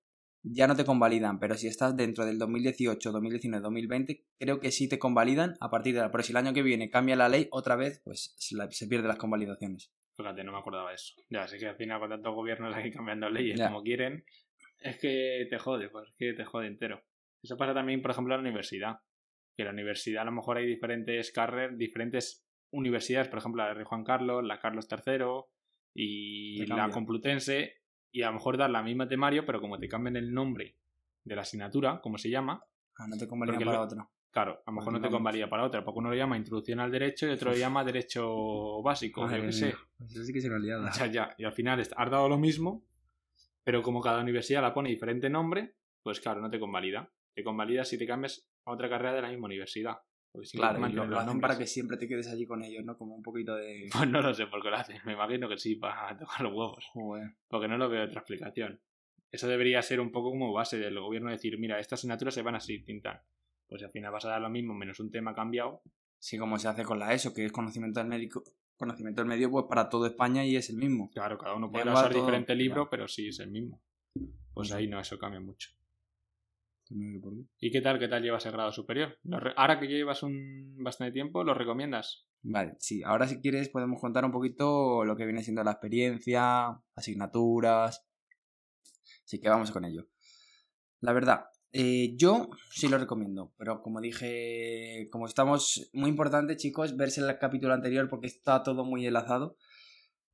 ya 0.41 0.67
no 0.67 0.75
te 0.77 0.85
convalidan, 0.85 1.37
pero 1.37 1.55
si 1.57 1.67
estás 1.67 1.97
dentro 1.97 2.25
del 2.25 2.39
2018, 2.39 3.11
2019, 3.11 3.61
2020, 3.61 4.25
creo 4.39 4.59
que 4.61 4.71
sí 4.71 4.87
te 4.87 4.97
convalidan 4.97 5.57
a 5.59 5.69
partir 5.69 5.93
de 5.95 5.99
la, 6.01 6.11
pero 6.11 6.23
si 6.23 6.31
el 6.31 6.37
año 6.37 6.53
que 6.53 6.63
viene 6.63 6.89
cambia 6.89 7.17
la 7.17 7.27
ley 7.27 7.49
otra 7.51 7.75
vez, 7.75 7.99
pues 8.05 8.33
se, 8.37 8.55
la- 8.55 8.71
se 8.71 8.87
pierden 8.87 9.09
las 9.09 9.17
convalidaciones. 9.17 9.91
Fíjate, 10.23 10.43
no 10.43 10.51
me 10.51 10.57
acordaba 10.57 10.89
de 10.89 10.95
eso. 10.95 11.13
Ya, 11.29 11.47
sé 11.47 11.57
que 11.57 11.67
al 11.67 11.77
final 11.77 11.99
con 11.99 12.09
tantos 12.09 12.35
gobiernos 12.35 12.75
aquí 12.75 12.91
cambiando 12.91 13.29
leyes 13.29 13.57
Ya. 13.57 13.67
como 13.67 13.81
quieren, 13.83 14.25
es 14.79 14.97
que 14.99 15.47
te 15.49 15.57
jode, 15.57 15.89
pues 15.89 16.09
es 16.09 16.15
que 16.17 16.33
te 16.33 16.43
jode 16.43 16.67
entero. 16.67 17.01
Eso 17.41 17.55
pasa 17.55 17.73
también, 17.73 18.01
por 18.01 18.11
ejemplo, 18.11 18.35
en 18.35 18.41
la 18.43 18.49
universidad. 18.49 18.97
Que 19.55 19.63
en 19.63 19.67
la 19.67 19.73
universidad 19.73 20.23
a 20.23 20.25
lo 20.25 20.31
mejor 20.33 20.57
hay 20.57 20.65
diferentes 20.65 21.31
carreras, 21.31 21.77
diferentes 21.77 22.45
universidades, 22.71 23.29
por 23.29 23.39
ejemplo, 23.39 23.63
la 23.63 23.69
de 23.69 23.75
Rey 23.75 23.85
Juan 23.85 24.03
Carlos, 24.03 24.43
la 24.43 24.59
Carlos 24.59 24.87
III 24.91 25.25
y 25.93 26.65
la. 26.65 26.89
Complutense, 26.89 27.77
y 28.11 28.21
a 28.21 28.27
lo 28.27 28.33
mejor 28.33 28.57
dar 28.57 28.69
la 28.69 28.83
misma 28.83 29.07
temario, 29.07 29.45
pero 29.45 29.61
como 29.61 29.79
te 29.79 29.87
cambian 29.87 30.15
el 30.17 30.33
nombre 30.33 30.75
de 31.23 31.35
la 31.35 31.41
asignatura, 31.43 32.01
como 32.01 32.17
se 32.17 32.29
llama, 32.29 32.61
Ah, 32.97 33.07
no 33.07 33.17
te 33.17 33.27
Porque 33.27 33.63
para 33.63 33.77
lo- 33.77 33.83
otro. 33.83 34.11
Claro, 34.31 34.61
a 34.65 34.71
lo 34.71 34.77
mejor 34.77 34.93
no 34.93 35.01
te 35.01 35.09
convalida 35.09 35.49
para 35.49 35.63
otra, 35.63 35.83
porque 35.83 35.99
uno 35.99 36.09
lo 36.09 36.15
llama 36.15 36.37
introducción 36.37 36.79
al 36.79 36.91
derecho 36.91 37.27
y 37.27 37.31
otro 37.31 37.51
lo 37.51 37.57
llama 37.57 37.83
derecho 37.83 38.81
básico, 38.83 39.21
yo 39.21 39.27
Madre 39.27 39.41
qué 39.45 39.51
sé. 39.51 39.65
mía, 39.67 39.77
pues 39.97 40.11
eso 40.11 40.23
sí 40.23 40.33
que 40.33 40.39
es 40.39 40.45
una 40.45 40.59
liada. 40.59 40.91
Ya, 40.91 41.05
ya. 41.07 41.35
Y 41.37 41.43
al 41.45 41.53
final 41.53 41.79
has 41.79 42.11
dado 42.11 42.29
lo 42.29 42.37
mismo, 42.37 42.83
pero 43.63 43.81
como 43.81 44.01
cada 44.01 44.21
universidad 44.21 44.61
la 44.61 44.73
pone 44.73 44.89
diferente 44.89 45.29
nombre, 45.29 45.75
pues 46.03 46.19
claro, 46.19 46.41
no 46.41 46.49
te 46.49 46.59
convalida. 46.59 47.11
Te 47.33 47.43
convalida 47.43 47.85
si 47.85 47.97
te 47.97 48.07
cambias 48.07 48.49
a 48.65 48.71
otra 48.71 48.89
carrera 48.89 49.13
de 49.13 49.21
la 49.21 49.29
misma 49.29 49.45
universidad. 49.45 49.97
Claro, 50.51 50.87
y 50.87 50.91
lo, 50.93 51.05
lo 51.05 51.19
hacen 51.19 51.41
para 51.41 51.57
que 51.57 51.65
siempre 51.65 51.97
te 51.97 52.07
quedes 52.07 52.27
allí 52.27 52.45
con 52.45 52.63
ellos, 52.63 52.85
¿no? 52.85 52.97
Como 52.97 53.15
un 53.15 53.23
poquito 53.23 53.55
de... 53.55 53.89
Pues 53.93 54.09
no 54.09 54.21
lo 54.21 54.33
sé 54.33 54.45
por 54.47 54.61
qué 54.61 54.69
lo 54.69 54.75
hacen. 54.75 54.97
Me 55.05 55.13
imagino 55.13 55.49
que 55.49 55.57
sí, 55.57 55.75
para 55.75 56.17
tocar 56.19 56.41
los 56.41 56.53
huevos. 56.53 56.85
Joder. 56.93 57.35
Porque 57.47 57.67
no 57.67 57.77
lo 57.77 57.89
veo 57.89 58.05
otra 58.05 58.19
explicación. 58.19 58.79
Eso 59.31 59.47
debería 59.47 59.81
ser 59.81 59.99
un 59.99 60.11
poco 60.11 60.31
como 60.31 60.53
base 60.53 60.77
del 60.77 60.99
gobierno 60.99 61.29
decir, 61.29 61.57
mira, 61.59 61.79
estas 61.79 61.99
asignaturas 61.99 62.33
se 62.33 62.41
van 62.41 62.55
así, 62.55 62.83
tintan. 62.83 63.21
Pues 63.69 63.83
al 63.83 63.91
final 63.91 64.11
vas 64.11 64.25
a 64.25 64.29
dar 64.29 64.41
lo 64.41 64.49
mismo, 64.49 64.73
menos 64.73 64.99
un 64.99 65.11
tema 65.11 65.33
cambiado. 65.33 65.81
Sí, 66.17 66.37
como 66.37 66.57
se 66.59 66.67
hace 66.67 66.83
con 66.83 66.99
la 66.99 67.13
ESO, 67.13 67.33
que 67.33 67.45
es 67.45 67.51
conocimiento 67.51 67.99
del 67.99 68.09
médico, 68.09 68.43
conocimiento 68.75 69.21
del 69.21 69.29
medio 69.29 69.49
pues 69.51 69.65
para 69.69 69.87
todo 69.87 70.05
España 70.07 70.43
y 70.45 70.55
es 70.55 70.69
el 70.69 70.77
mismo. 70.77 71.09
Claro, 71.11 71.37
cada 71.37 71.55
uno 71.55 71.71
puede 71.71 71.89
usar 71.91 72.11
todo, 72.11 72.19
diferente 72.19 72.55
libro, 72.55 72.89
pero 72.89 73.07
sí 73.07 73.27
es 73.29 73.39
el 73.39 73.51
mismo. 73.51 73.81
Pues 74.53 74.71
ahí 74.71 74.87
no, 74.87 74.99
eso 74.99 75.17
cambia 75.17 75.39
mucho. 75.39 75.69
No 76.89 77.13
sé 77.13 77.19
por 77.19 77.33
qué. 77.35 77.43
¿Y 77.59 77.71
qué 77.71 77.81
tal, 77.81 77.99
qué 77.99 78.07
tal 78.07 78.23
llevas 78.23 78.45
el 78.47 78.51
grado 78.51 78.71
superior? 78.71 79.17
Re- 79.23 79.53
Ahora 79.55 79.79
que 79.79 79.87
ya 79.87 79.95
llevas 79.95 80.23
un 80.23 80.75
bastante 80.83 81.13
tiempo, 81.13 81.43
¿lo 81.43 81.53
recomiendas? 81.53 82.25
Vale, 82.41 82.75
sí, 82.79 83.03
ahora 83.03 83.27
si 83.27 83.39
quieres 83.41 83.69
podemos 83.69 83.99
contar 84.01 84.25
un 84.25 84.31
poquito 84.31 85.05
lo 85.05 85.15
que 85.15 85.25
viene 85.25 85.43
siendo 85.43 85.63
la 85.63 85.71
experiencia, 85.71 86.69
asignaturas. 86.95 88.07
Así 89.23 89.39
que 89.39 89.49
vamos 89.49 89.71
con 89.71 89.85
ello. 89.85 90.07
La 91.01 91.13
verdad, 91.13 91.45
eh, 91.71 92.15
yo 92.15 92.49
sí 92.71 92.87
lo 92.87 92.97
recomiendo, 92.97 93.53
pero 93.57 93.81
como 93.81 94.01
dije, 94.01 95.07
como 95.11 95.25
estamos, 95.25 95.89
muy 95.93 96.09
importante 96.09 96.57
chicos, 96.57 96.95
verse 96.97 97.21
el 97.21 97.37
capítulo 97.37 97.73
anterior 97.73 98.09
porque 98.09 98.27
está 98.27 98.63
todo 98.63 98.83
muy 98.85 99.05
enlazado. 99.05 99.55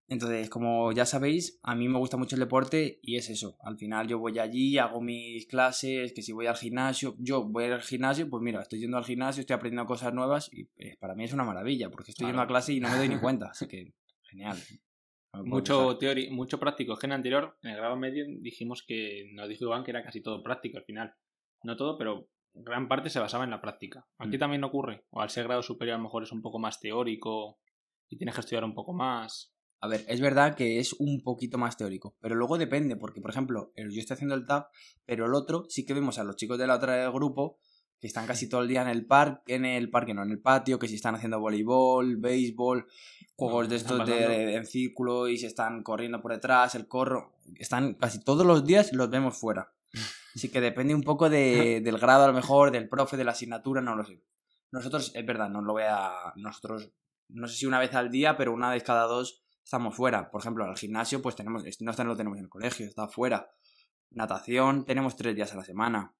Entonces, 0.07 0.51
como 0.51 0.91
ya 0.91 1.03
sabéis, 1.05 1.59
a 1.63 1.73
mí 1.73 1.89
me 1.89 1.97
gusta 1.97 2.15
mucho 2.15 2.35
el 2.35 2.41
deporte 2.41 2.99
y 3.01 3.15
es 3.15 3.29
eso. 3.31 3.57
Al 3.63 3.75
final 3.75 4.07
yo 4.07 4.19
voy 4.19 4.37
allí, 4.37 4.77
hago 4.77 5.01
mis 5.01 5.47
clases, 5.47 6.13
que 6.13 6.21
si 6.21 6.31
voy 6.31 6.45
al 6.45 6.55
gimnasio, 6.55 7.15
yo 7.17 7.43
voy 7.43 7.65
al 7.65 7.81
gimnasio, 7.81 8.29
pues 8.29 8.43
mira, 8.43 8.61
estoy 8.61 8.79
yendo 8.79 8.97
al 8.97 9.03
gimnasio, 9.03 9.41
estoy 9.41 9.55
aprendiendo 9.55 9.87
cosas 9.87 10.13
nuevas 10.13 10.47
y 10.53 10.69
eh, 10.77 10.95
para 10.99 11.15
mí 11.15 11.23
es 11.23 11.33
una 11.33 11.43
maravilla 11.43 11.89
porque 11.89 12.11
estoy 12.11 12.27
yendo 12.27 12.39
a 12.39 12.45
Claro. 12.45 12.53
clase 12.53 12.73
y 12.73 12.79
no 12.79 12.89
me 12.89 12.97
doy 12.97 13.09
ni 13.09 13.17
cuenta. 13.19 13.47
Así 13.47 13.67
que, 13.67 13.93
genial. 14.29 14.57
No 15.33 15.43
Mucho 15.43 15.97
teórico, 15.97 16.33
mucho 16.33 16.59
práctico. 16.59 16.93
Es 16.93 16.99
que 16.99 17.07
en 17.07 17.11
el 17.11 17.15
anterior, 17.15 17.57
en 17.63 17.71
el 17.71 17.77
grado 17.77 17.97
medio, 17.97 18.25
dijimos 18.39 18.83
que, 18.87 19.31
nos 19.33 19.49
dijo 19.49 19.65
Iván 19.65 19.83
que 19.83 19.91
era 19.91 20.03
casi 20.03 20.21
todo 20.21 20.43
práctico 20.43 20.77
al 20.77 20.85
final. 20.85 21.15
No 21.65 21.75
todo, 21.75 21.97
pero 21.97 22.27
gran 22.53 22.87
parte 22.87 23.09
se 23.09 23.19
basaba 23.19 23.43
en 23.43 23.49
la 23.49 23.59
práctica. 23.61 24.07
Aquí 24.17 24.37
Mm. 24.37 24.39
también 24.39 24.63
ocurre. 24.63 25.05
O 25.09 25.21
al 25.21 25.29
ser 25.29 25.45
grado 25.45 25.61
superior 25.61 25.95
a 25.95 25.97
lo 25.97 26.03
mejor 26.03 26.23
es 26.23 26.31
un 26.31 26.41
poco 26.41 26.59
más 26.59 26.79
teórico 26.79 27.59
y 28.07 28.17
tienes 28.17 28.35
que 28.35 28.41
estudiar 28.41 28.63
un 28.63 28.75
poco 28.75 28.93
más. 28.93 29.51
A 29.81 29.87
ver, 29.87 30.05
es 30.07 30.21
verdad 30.21 30.55
que 30.55 30.79
es 30.79 30.93
un 30.93 31.21
poquito 31.21 31.57
más 31.57 31.75
teórico, 31.75 32.15
pero 32.21 32.35
luego 32.35 32.57
depende, 32.57 32.95
porque 32.95 33.19
por 33.19 33.29
ejemplo, 33.31 33.71
yo 33.75 33.99
estoy 33.99 34.15
haciendo 34.15 34.35
el 34.35 34.45
TAP, 34.45 34.69
pero 35.05 35.25
el 35.25 35.33
otro 35.33 35.65
sí 35.69 35.85
que 35.85 35.93
vemos 35.93 36.17
a 36.17 36.23
los 36.23 36.37
chicos 36.37 36.57
de 36.57 36.65
la 36.65 36.75
otra 36.75 36.95
del 36.95 37.11
grupo 37.11 37.57
que 37.99 38.07
están 38.07 38.25
casi 38.25 38.47
todo 38.49 38.61
el 38.61 38.67
día 38.67 38.81
en 38.81 38.87
el 38.87 39.05
parque, 39.05 39.55
en 39.55 39.65
el 39.65 39.89
parque, 39.89 40.13
no, 40.13 40.23
en 40.23 40.31
el 40.31 40.39
patio, 40.39 40.79
que 40.79 40.87
si 40.87 40.95
están 40.95 41.15
haciendo 41.15 41.39
voleibol, 41.39 42.17
béisbol, 42.17 42.87
juegos 43.35 43.65
No, 43.65 43.69
de 43.69 43.75
estos 43.75 44.05
de, 44.07 44.55
en 44.55 44.65
círculo 44.65 45.27
y 45.27 45.37
se 45.37 45.47
están 45.47 45.83
corriendo 45.83 46.21
por 46.21 46.31
detrás, 46.31 46.73
el 46.75 46.87
corro, 46.87 47.33
están 47.59 47.95
casi 47.95 48.19
todos 48.23 48.45
los 48.45 48.65
días 48.65 48.91
los 48.93 49.09
vemos 49.09 49.37
fuera. 49.37 49.71
Así 50.35 50.49
que 50.49 50.61
depende 50.61 50.93
un 50.95 51.03
poco 51.03 51.29
de- 51.29 51.81
del 51.81 51.97
grado 51.97 52.23
a 52.25 52.27
lo 52.27 52.33
mejor, 52.33 52.71
del 52.71 52.89
profe, 52.89 53.17
de 53.17 53.23
la 53.23 53.31
asignatura, 53.31 53.81
no 53.81 53.95
lo 53.95 54.03
sé. 54.03 54.21
Nosotros, 54.71 55.11
es 55.15 55.25
verdad, 55.25 55.49
no 55.49 55.61
lo 55.61 55.73
voy 55.73 55.83
a... 55.87 56.11
Nosotros, 56.35 56.91
no 57.29 57.47
sé 57.47 57.55
si 57.55 57.65
una 57.65 57.79
vez 57.79 57.93
al 57.95 58.09
día, 58.11 58.35
pero 58.37 58.53
una 58.53 58.69
vez 58.69 58.83
cada 58.83 59.03
dos 59.05 59.43
estamos 59.63 59.95
fuera. 59.95 60.29
Por 60.29 60.41
ejemplo, 60.41 60.65
al 60.65 60.77
gimnasio, 60.77 61.21
pues 61.21 61.35
tenemos, 61.35 61.63
no 61.79 61.91
está- 61.91 62.03
lo 62.03 62.15
tenemos 62.17 62.37
en 62.37 62.43
el 62.45 62.49
colegio, 62.49 62.85
está 62.85 63.07
fuera. 63.07 63.49
Natación, 64.11 64.85
tenemos 64.85 65.15
tres 65.15 65.35
días 65.35 65.53
a 65.53 65.57
la 65.57 65.63
semana. 65.63 66.15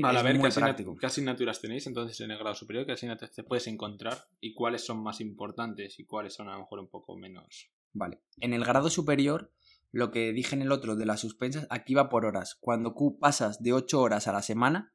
Vale, 0.00 0.16
es 0.18 0.20
a 0.20 0.22
ver, 0.22 0.32
¿qué, 0.32 0.38
muy 0.38 0.50
práctico. 0.50 0.96
qué 0.96 1.06
asignaturas 1.06 1.60
tenéis 1.60 1.86
entonces 1.86 2.18
en 2.20 2.30
el 2.30 2.38
grado 2.38 2.54
superior? 2.54 2.86
¿Qué 2.86 2.92
asignaturas 2.92 3.34
te 3.34 3.44
puedes 3.44 3.66
encontrar? 3.66 4.16
¿Y 4.40 4.54
cuáles 4.54 4.84
son 4.84 5.02
más 5.02 5.20
importantes? 5.20 5.98
¿Y 5.98 6.06
cuáles 6.06 6.32
son 6.34 6.48
a 6.48 6.52
lo 6.54 6.60
mejor 6.60 6.78
un 6.78 6.88
poco 6.88 7.16
menos? 7.16 7.70
Vale. 7.92 8.22
En 8.38 8.54
el 8.54 8.64
grado 8.64 8.88
superior, 8.88 9.52
lo 9.90 10.10
que 10.10 10.32
dije 10.32 10.54
en 10.54 10.62
el 10.62 10.72
otro 10.72 10.96
de 10.96 11.06
las 11.06 11.20
suspensas, 11.20 11.66
aquí 11.70 11.94
va 11.94 12.08
por 12.08 12.24
horas. 12.24 12.56
Cuando 12.60 12.94
Q 12.94 13.18
pasas 13.18 13.62
de 13.62 13.72
8 13.72 14.00
horas 14.00 14.28
a 14.28 14.32
la 14.32 14.42
semana, 14.42 14.94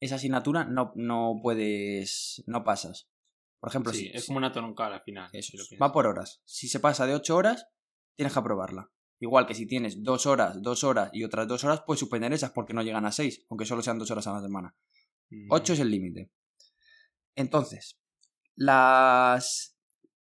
esa 0.00 0.16
asignatura 0.16 0.64
no, 0.64 0.92
no 0.96 1.40
puedes. 1.42 2.42
no 2.46 2.64
pasas. 2.64 3.08
Por 3.58 3.70
ejemplo, 3.70 3.92
sí, 3.92 4.00
si, 4.00 4.06
es 4.08 4.26
como 4.26 4.38
una 4.38 4.52
troncal 4.52 4.92
al 4.92 5.02
final. 5.02 5.30
Eso 5.32 5.56
si 5.56 5.76
va 5.76 5.92
por 5.92 6.06
horas. 6.06 6.42
Si 6.44 6.68
se 6.68 6.80
pasa 6.80 7.06
de 7.06 7.14
8 7.14 7.34
horas, 7.34 7.66
tienes 8.14 8.32
que 8.32 8.38
aprobarla. 8.38 8.90
Igual 9.20 9.46
que 9.46 9.54
si 9.54 9.66
tienes 9.66 10.02
2 10.02 10.26
horas, 10.26 10.60
2 10.60 10.84
horas 10.84 11.10
y 11.14 11.24
otras 11.24 11.48
2 11.48 11.64
horas, 11.64 11.82
puedes 11.86 12.00
suspender 12.00 12.32
esas 12.32 12.50
porque 12.50 12.74
no 12.74 12.82
llegan 12.82 13.06
a 13.06 13.12
6, 13.12 13.46
aunque 13.48 13.64
solo 13.64 13.80
sean 13.80 13.98
2 13.98 14.10
horas 14.10 14.26
a 14.26 14.34
la 14.34 14.42
semana. 14.42 14.76
Mm, 15.30 15.46
8 15.50 15.72
es 15.72 15.80
el 15.80 15.90
límite. 15.90 16.30
Entonces, 17.34 17.98
las, 18.54 19.78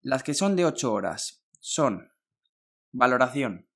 las 0.02 0.22
que 0.22 0.34
son 0.34 0.54
de 0.54 0.64
8 0.64 0.92
horas 0.92 1.44
son 1.58 2.08
valoración, 2.92 3.68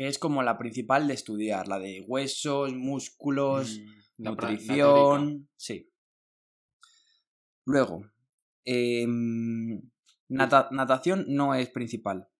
que 0.00 0.08
es 0.08 0.18
como 0.18 0.42
la 0.42 0.56
principal 0.56 1.06
de 1.06 1.12
estudiar, 1.12 1.68
la 1.68 1.78
de 1.78 2.00
huesos, 2.00 2.72
músculos, 2.72 3.80
mm, 4.16 4.22
nutrición, 4.56 5.48
sí. 5.56 5.92
Luego, 7.66 8.06
em, 8.64 9.82
nata- 10.28 10.68
natación 10.70 11.26
no 11.28 11.54
es 11.54 11.68
principal, 11.68 12.30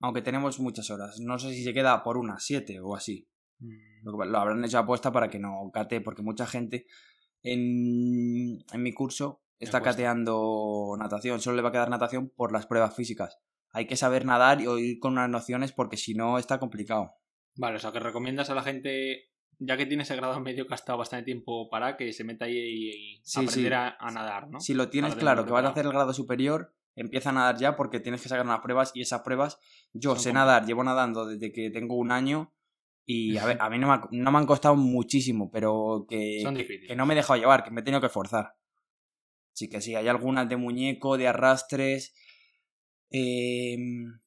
aunque 0.00 0.22
tenemos 0.22 0.58
muchas 0.58 0.90
horas. 0.90 1.20
No 1.20 1.38
sé 1.38 1.54
si 1.54 1.62
se 1.62 1.72
queda 1.72 2.02
por 2.02 2.16
unas 2.16 2.42
7 2.44 2.80
o 2.80 2.96
así. 2.96 3.28
Mm, 3.60 4.08
Lo, 4.08 4.20
habrán 4.36 4.64
hecho 4.64 4.80
apuesta 4.80 5.12
para 5.12 5.30
que 5.30 5.38
no 5.38 5.70
cate, 5.72 6.00
porque 6.00 6.22
mucha 6.22 6.46
gente 6.48 6.86
en, 7.44 8.58
en 8.72 8.82
mi 8.82 8.92
curso 8.92 9.40
está 9.60 9.78
cateando 9.92 10.96
natación. 10.98 11.40
Solo 11.40 11.54
le 11.54 11.62
va 11.62 11.68
a 11.68 11.72
quedar 11.72 11.90
natación 11.90 12.28
por 12.30 12.50
las 12.50 12.66
pruebas 12.66 12.96
físicas. 12.96 13.38
Hay 13.74 13.86
que 13.86 13.96
saber 13.96 14.24
nadar 14.24 14.60
y 14.62 14.64
ir 14.70 14.98
con 15.00 15.12
unas 15.14 15.28
nociones 15.28 15.72
porque 15.72 15.96
si 15.98 16.14
no 16.14 16.38
está 16.38 16.58
complicado. 16.58 17.12
Vale, 17.56 17.76
o 17.76 17.78
sea, 17.80 17.92
que 17.92 18.00
recomiendas 18.00 18.48
a 18.48 18.54
la 18.54 18.62
gente, 18.62 19.30
ya 19.58 19.76
que 19.76 19.84
tiene 19.84 20.04
ese 20.04 20.16
grado 20.16 20.40
medio 20.40 20.66
que 20.66 20.74
ha 20.74 20.76
estado 20.76 20.98
bastante 20.98 21.24
tiempo 21.26 21.68
para, 21.68 21.96
que 21.96 22.12
se 22.12 22.24
meta 22.24 22.46
ahí 22.46 22.56
y, 22.56 23.20
Sí, 23.22 23.40
aprender 23.40 23.72
sí. 23.72 23.76
A, 23.76 23.96
a 23.98 24.10
nadar, 24.12 24.48
¿no? 24.48 24.60
Si 24.60 24.74
lo 24.74 24.88
tienes 24.88 25.14
claro 25.16 25.44
que 25.44 25.52
vas 25.52 25.64
a 25.64 25.68
hacer 25.68 25.84
el 25.86 25.92
grado 25.92 26.12
superior, 26.14 26.72
empieza 26.96 27.30
a 27.30 27.32
nadar 27.32 27.56
ya 27.58 27.76
porque 27.76 28.00
tienes 28.00 28.22
que 28.22 28.28
sacar 28.28 28.46
unas 28.46 28.60
pruebas 28.60 28.92
y 28.94 29.02
esas 29.02 29.22
pruebas 29.22 29.58
yo 29.92 30.14
Son 30.14 30.22
sé 30.22 30.32
nadar, 30.32 30.64
llevo 30.66 30.84
nadando 30.84 31.26
desde 31.26 31.52
que 31.52 31.70
tengo 31.70 31.96
un 31.96 32.12
año 32.12 32.54
y 33.04 33.36
a, 33.36 33.44
ver, 33.44 33.58
a 33.60 33.68
mí 33.70 33.78
no 33.78 33.88
me, 33.88 33.92
ha- 33.94 34.08
no 34.12 34.30
me 34.32 34.38
han 34.38 34.46
costado 34.46 34.76
muchísimo, 34.76 35.50
pero 35.50 36.06
que, 36.08 36.40
Son 36.42 36.54
que 36.56 36.94
no 36.96 37.06
me 37.06 37.14
he 37.14 37.16
dejado 37.16 37.38
llevar, 37.40 37.64
que 37.64 37.70
me 37.72 37.80
he 37.80 37.84
tenido 37.84 38.00
que 38.00 38.08
forzar. 38.08 38.54
Sí 39.52 39.68
que 39.68 39.80
sí, 39.80 39.94
hay 39.94 40.08
algunas 40.08 40.48
de 40.48 40.56
muñeco, 40.56 41.16
de 41.16 41.28
arrastres, 41.28 42.14
em, 43.16 44.18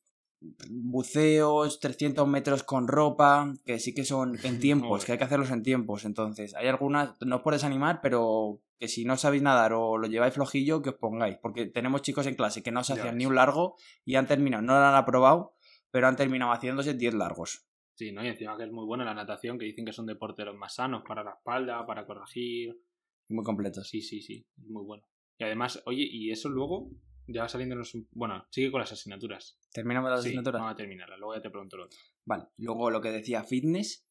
buceos, 0.69 1.79
300 1.79 2.25
metros 2.27 2.63
con 2.63 2.87
ropa, 2.87 3.53
que 3.65 3.79
sí 3.79 3.93
que 3.93 4.05
son 4.05 4.37
en 4.43 4.59
tiempos, 4.61 5.03
que 5.03 5.11
hay 5.11 5.17
que 5.17 5.25
hacerlos 5.25 5.51
en 5.51 5.63
tiempos. 5.63 6.05
Entonces, 6.05 6.55
hay 6.55 6.67
algunas, 6.67 7.19
no 7.25 7.37
os 7.37 7.41
puedes 7.41 7.63
animar, 7.65 7.99
pero 8.01 8.61
que 8.79 8.87
si 8.87 9.03
no 9.03 9.17
sabéis 9.17 9.43
nadar 9.43 9.73
o 9.73 9.97
lo 9.97 10.07
lleváis 10.07 10.33
flojillo, 10.33 10.81
que 10.81 10.91
os 10.91 10.95
pongáis. 10.95 11.37
Porque 11.41 11.65
tenemos 11.65 12.01
chicos 12.01 12.27
en 12.27 12.35
clase 12.35 12.63
que 12.63 12.71
no 12.71 12.83
se 12.83 12.93
hacían 12.93 13.17
ni 13.17 13.25
un 13.25 13.35
largo 13.35 13.75
y 14.05 14.15
han 14.15 14.27
terminado, 14.27 14.63
no 14.63 14.73
lo 14.73 14.85
han 14.85 14.95
aprobado, 14.95 15.55
pero 15.91 16.07
han 16.07 16.15
terminado 16.15 16.53
haciéndose 16.53 16.93
10 16.93 17.15
largos. 17.15 17.65
Sí, 17.95 18.11
¿no? 18.11 18.23
Y 18.23 18.27
encima 18.27 18.55
que 18.57 18.63
es 18.63 18.71
muy 18.71 18.85
buena 18.85 19.03
la 19.03 19.15
natación, 19.15 19.57
que 19.57 19.65
dicen 19.65 19.83
que 19.83 19.91
son 19.91 20.05
deportes 20.05 20.45
los 20.45 20.55
más 20.55 20.75
sanos 20.75 21.03
para 21.05 21.23
la 21.23 21.31
espalda, 21.31 21.85
para 21.85 22.05
corregir. 22.05 22.79
Muy 23.27 23.43
completos. 23.43 23.89
Sí, 23.89 24.01
sí, 24.01 24.21
sí, 24.21 24.45
es 24.55 24.67
muy 24.69 24.85
bueno. 24.85 25.03
Y 25.39 25.43
además, 25.43 25.81
oye, 25.85 26.07
y 26.09 26.31
eso 26.31 26.47
luego, 26.47 26.91
ya 27.27 27.47
saliéndonos 27.47 27.93
un... 27.95 28.07
Bueno, 28.11 28.45
sigue 28.49 28.71
con 28.71 28.79
las 28.81 28.91
asignaturas. 28.91 29.57
Terminamos 29.71 30.09
las 30.09 30.21
Sí, 30.23 30.29
asignaturas. 30.29 30.59
vamos 30.61 30.73
a 30.73 30.77
terminarlas, 30.77 31.19
luego 31.19 31.35
ya 31.35 31.41
te 31.41 31.49
pregunto 31.49 31.77
lo 31.77 31.85
otro. 31.85 31.99
Vale, 32.25 32.45
luego 32.57 32.89
lo 32.91 33.01
que 33.01 33.11
decía 33.11 33.43
fitness, 33.43 34.05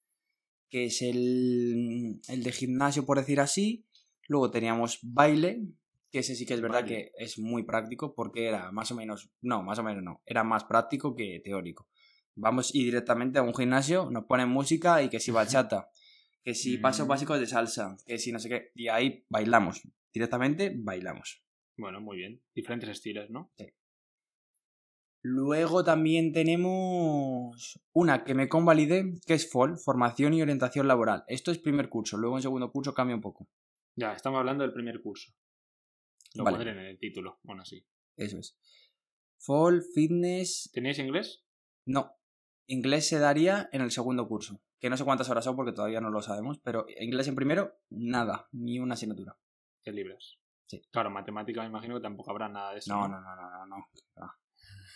que 0.68 0.84
es 0.86 1.02
el, 1.02 2.20
el 2.28 2.42
de 2.42 2.52
gimnasio, 2.52 3.04
por 3.06 3.18
decir 3.18 3.40
así. 3.40 3.86
Luego 4.28 4.50
teníamos 4.50 4.98
baile, 5.02 5.62
que 6.10 6.18
ese 6.20 6.34
sí 6.34 6.46
que 6.46 6.54
es 6.54 6.60
verdad 6.60 6.82
Baile. 6.82 7.12
que 7.16 7.24
es 7.24 7.38
muy 7.38 7.62
práctico 7.64 8.14
porque 8.14 8.46
era 8.46 8.72
más 8.72 8.90
o 8.90 8.94
menos, 8.96 9.30
no, 9.40 9.62
más 9.62 9.78
o 9.78 9.82
menos 9.82 10.02
no, 10.02 10.22
era 10.26 10.42
más 10.44 10.64
práctico 10.64 11.14
que 11.14 11.40
teórico. 11.44 11.88
Vamos 12.34 12.74
y 12.74 12.84
directamente 12.84 13.38
a 13.38 13.42
un 13.42 13.54
gimnasio, 13.54 14.10
nos 14.10 14.24
ponen 14.24 14.48
música 14.48 15.02
y 15.02 15.08
que 15.08 15.20
si 15.20 15.30
bachata, 15.30 15.88
que 16.42 16.54
si 16.54 16.78
pasos 16.78 17.06
Mm. 17.06 17.08
básicos 17.08 17.40
de 17.40 17.46
salsa, 17.46 17.96
que 18.04 18.18
si 18.18 18.30
no 18.32 18.38
sé 18.38 18.48
qué, 18.48 18.72
y 18.74 18.88
ahí 18.88 19.24
bailamos, 19.28 19.82
directamente 20.12 20.72
bailamos. 20.76 21.42
Bueno, 21.76 22.00
muy 22.00 22.16
bien. 22.16 22.42
Diferentes 22.54 22.88
estilos, 22.88 23.30
¿no? 23.30 23.52
Luego 25.22 25.82
también 25.82 26.32
tenemos 26.32 27.80
una 27.92 28.24
que 28.24 28.34
me 28.34 28.48
convalidé, 28.48 29.18
que 29.26 29.34
es 29.34 29.50
FOL, 29.50 29.76
Formación 29.76 30.34
y 30.34 30.42
Orientación 30.42 30.86
Laboral. 30.86 31.24
Esto 31.26 31.50
es 31.50 31.58
primer 31.58 31.88
curso, 31.88 32.16
luego 32.16 32.36
en 32.36 32.42
segundo 32.42 32.70
curso 32.70 32.94
cambia 32.94 33.16
un 33.16 33.22
poco. 33.22 33.48
Ya, 33.96 34.12
estamos 34.12 34.38
hablando 34.38 34.62
del 34.62 34.72
primer 34.72 35.02
curso. 35.02 35.32
Lo 36.34 36.44
Vale. 36.44 36.56
pondré 36.56 36.72
en 36.72 36.78
el 36.78 36.98
título, 36.98 37.40
bueno, 37.42 37.64
sí. 37.64 37.84
Eso 38.16 38.38
es. 38.38 38.56
FOL, 39.38 39.82
Fitness... 39.94 40.70
¿Tenéis 40.72 40.98
inglés? 40.98 41.44
No, 41.86 42.16
inglés 42.68 43.08
se 43.08 43.18
daría 43.18 43.68
en 43.72 43.80
el 43.82 43.90
segundo 43.90 44.28
curso. 44.28 44.62
Que 44.78 44.90
no 44.90 44.96
sé 44.96 45.04
cuántas 45.04 45.28
horas 45.30 45.44
son 45.44 45.56
porque 45.56 45.72
todavía 45.72 46.00
no 46.00 46.10
lo 46.10 46.22
sabemos, 46.22 46.58
pero 46.58 46.86
inglés 47.00 47.28
en 47.28 47.34
primero, 47.34 47.78
nada, 47.90 48.48
ni 48.52 48.78
una 48.78 48.94
asignatura. 48.94 49.36
¿Qué 49.82 49.92
libros? 49.92 50.38
Sí. 50.66 50.82
Claro, 50.90 51.10
matemática 51.10 51.62
me 51.62 51.68
imagino 51.68 51.94
que 51.94 52.00
tampoco 52.02 52.30
habrá 52.30 52.48
nada 52.48 52.72
de 52.72 52.78
eso. 52.78 52.94
No, 52.94 53.08
no, 53.08 53.20
no, 53.20 53.36
no, 53.36 53.50
no. 53.50 53.66
no. 53.66 53.76
Ah. 54.16 54.34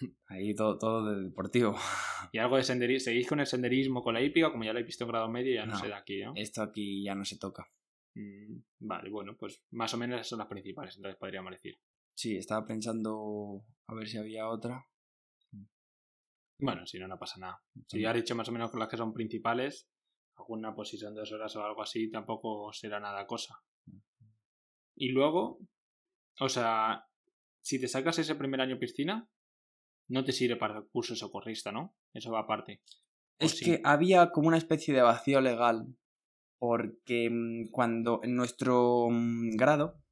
Ahí 0.29 0.55
todo, 0.55 0.79
todo 0.79 1.05
de 1.15 1.23
deportivo. 1.25 1.77
Y 2.33 2.39
algo 2.39 2.57
de 2.57 2.62
senderismo. 2.62 3.05
¿Seguís 3.07 3.27
con 3.29 3.41
el 3.41 3.47
senderismo, 3.47 4.03
con 4.03 4.15
la 4.15 4.23
hípica? 4.23 4.53
Como 4.53 4.62
ya 4.65 4.73
lo 4.73 4.79
he 4.79 4.85
visto 4.85 5.05
en 5.05 5.11
grado 5.11 5.29
medio, 5.29 5.55
ya 5.55 5.67
no, 5.67 5.73
No. 5.73 5.79
sé 5.79 5.89
de 5.89 5.95
aquí, 5.95 6.23
¿no? 6.23 6.33
Esto 6.37 6.62
aquí 6.62 7.03
ya 7.05 7.15
no 7.15 7.25
se 7.25 7.39
toca. 7.39 7.67
Mm, 8.15 8.59
vale, 8.81 9.11
bueno, 9.11 9.37
pues 9.37 9.65
más 9.71 9.93
o 9.95 9.97
menos 9.97 10.17
esas 10.17 10.29
son 10.29 10.39
las 10.41 10.49
principales, 10.49 10.97
entonces 10.97 11.19
podríamos 11.19 11.50
decir. 11.53 11.79
Sí, 12.15 12.37
estaba 12.37 12.65
pensando 12.67 13.65
a 13.87 13.95
ver 13.95 14.09
si 14.09 14.19
había 14.19 14.49
otra. 14.49 14.87
Bueno, 16.59 16.87
si 16.87 16.99
no, 16.99 17.09
no 17.09 17.19
pasa 17.19 17.41
nada. 17.41 17.61
Si 17.87 18.00
ya 18.00 18.11
has 18.11 18.17
dicho 18.17 18.35
más 18.35 18.49
o 18.49 18.53
menos 18.53 18.73
las 18.75 18.89
que 18.89 18.97
son 18.99 19.12
principales, 19.15 19.89
alguna 20.37 20.75
pues 20.75 20.91
si 20.91 20.99
son 20.99 21.15
dos 21.15 21.33
horas 21.33 21.57
o 21.57 21.65
algo 21.65 21.83
así, 21.83 22.11
tampoco 22.11 22.73
será 22.73 23.00
nada 23.00 23.27
cosa. 23.27 23.55
Y 25.00 25.09
luego, 25.12 25.59
o 26.40 26.49
sea, 26.50 27.07
si 27.62 27.80
te 27.80 27.88
sacas 27.88 28.19
ese 28.19 28.35
primer 28.35 28.61
año 28.61 28.78
piscina, 28.78 29.26
no 30.09 30.25
te 30.25 30.33
sirve 30.33 30.57
para 30.57 30.76
el 30.78 30.88
curso 30.88 31.14
de 31.14 31.21
socorrista, 31.21 31.73
¿no? 31.73 31.97
Eso 32.12 32.30
va 32.33 32.40
aparte. 32.40 32.83
¿O 33.38 33.47
Es 33.47 33.52
sí? 33.52 33.64
que 33.64 33.80
había 33.83 34.30
como 34.30 34.49
una 34.49 34.59
especie 34.59 34.92
de 34.92 35.00
vacío 35.00 35.40
legal 35.40 35.87
porque 36.59 37.30
mm, 37.30 37.71
cuando 37.71 38.21
en 38.23 38.37
nuestro 38.37 39.09
mm, 39.11 39.57
grado 39.57 40.02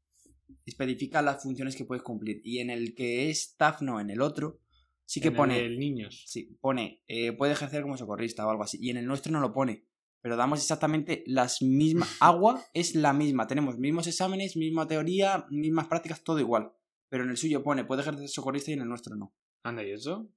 especifica 0.64 1.20
las 1.20 1.42
funciones 1.42 1.76
que 1.76 1.84
puedes 1.84 2.02
cumplir 2.02 2.40
y 2.42 2.60
en 2.60 2.70
el 2.70 2.94
que 2.94 3.28
es 3.28 3.40
staff 3.50 3.82
no, 3.82 4.00
en 4.00 4.08
el 4.08 4.22
otro 4.22 4.60
sí 5.04 5.20
que 5.20 5.28
En 5.28 5.34
el 5.34 5.36
pone 5.36 5.62
del 5.62 5.78
niños. 5.78 6.22
sí, 6.26 6.56
pone 6.62 7.02
eh, 7.08 7.32
puede 7.32 7.52
ejercer 7.52 7.82
como 7.82 7.98
socorrista 7.98 8.46
o 8.46 8.50
algo 8.50 8.62
así 8.62 8.78
y 8.80 8.88
en 8.90 8.96
el 8.96 9.06
nuestro 9.06 9.32
no 9.32 9.40
lo 9.40 9.52
pone 9.52 9.87
pero 10.20 10.36
damos 10.36 10.60
exactamente 10.60 11.22
las 11.26 11.62
mismas 11.62 12.16
agua 12.20 12.62
es 12.74 12.94
la 12.94 13.12
misma 13.12 13.46
tenemos 13.46 13.78
mismos 13.78 14.06
exámenes 14.06 14.56
misma 14.56 14.86
teoría 14.86 15.46
mismas 15.50 15.86
prácticas 15.88 16.22
todo 16.22 16.38
igual 16.40 16.72
pero 17.08 17.24
en 17.24 17.30
el 17.30 17.36
suyo 17.36 17.62
pone 17.62 17.84
puede 17.84 18.02
ejercer 18.02 18.28
socorrista 18.28 18.70
y 18.70 18.74
en 18.74 18.82
el 18.82 18.88
nuestro 18.88 19.16
no 19.16 19.34
Anda, 19.64 19.82
¿y 19.82 19.90
eso? 19.90 20.30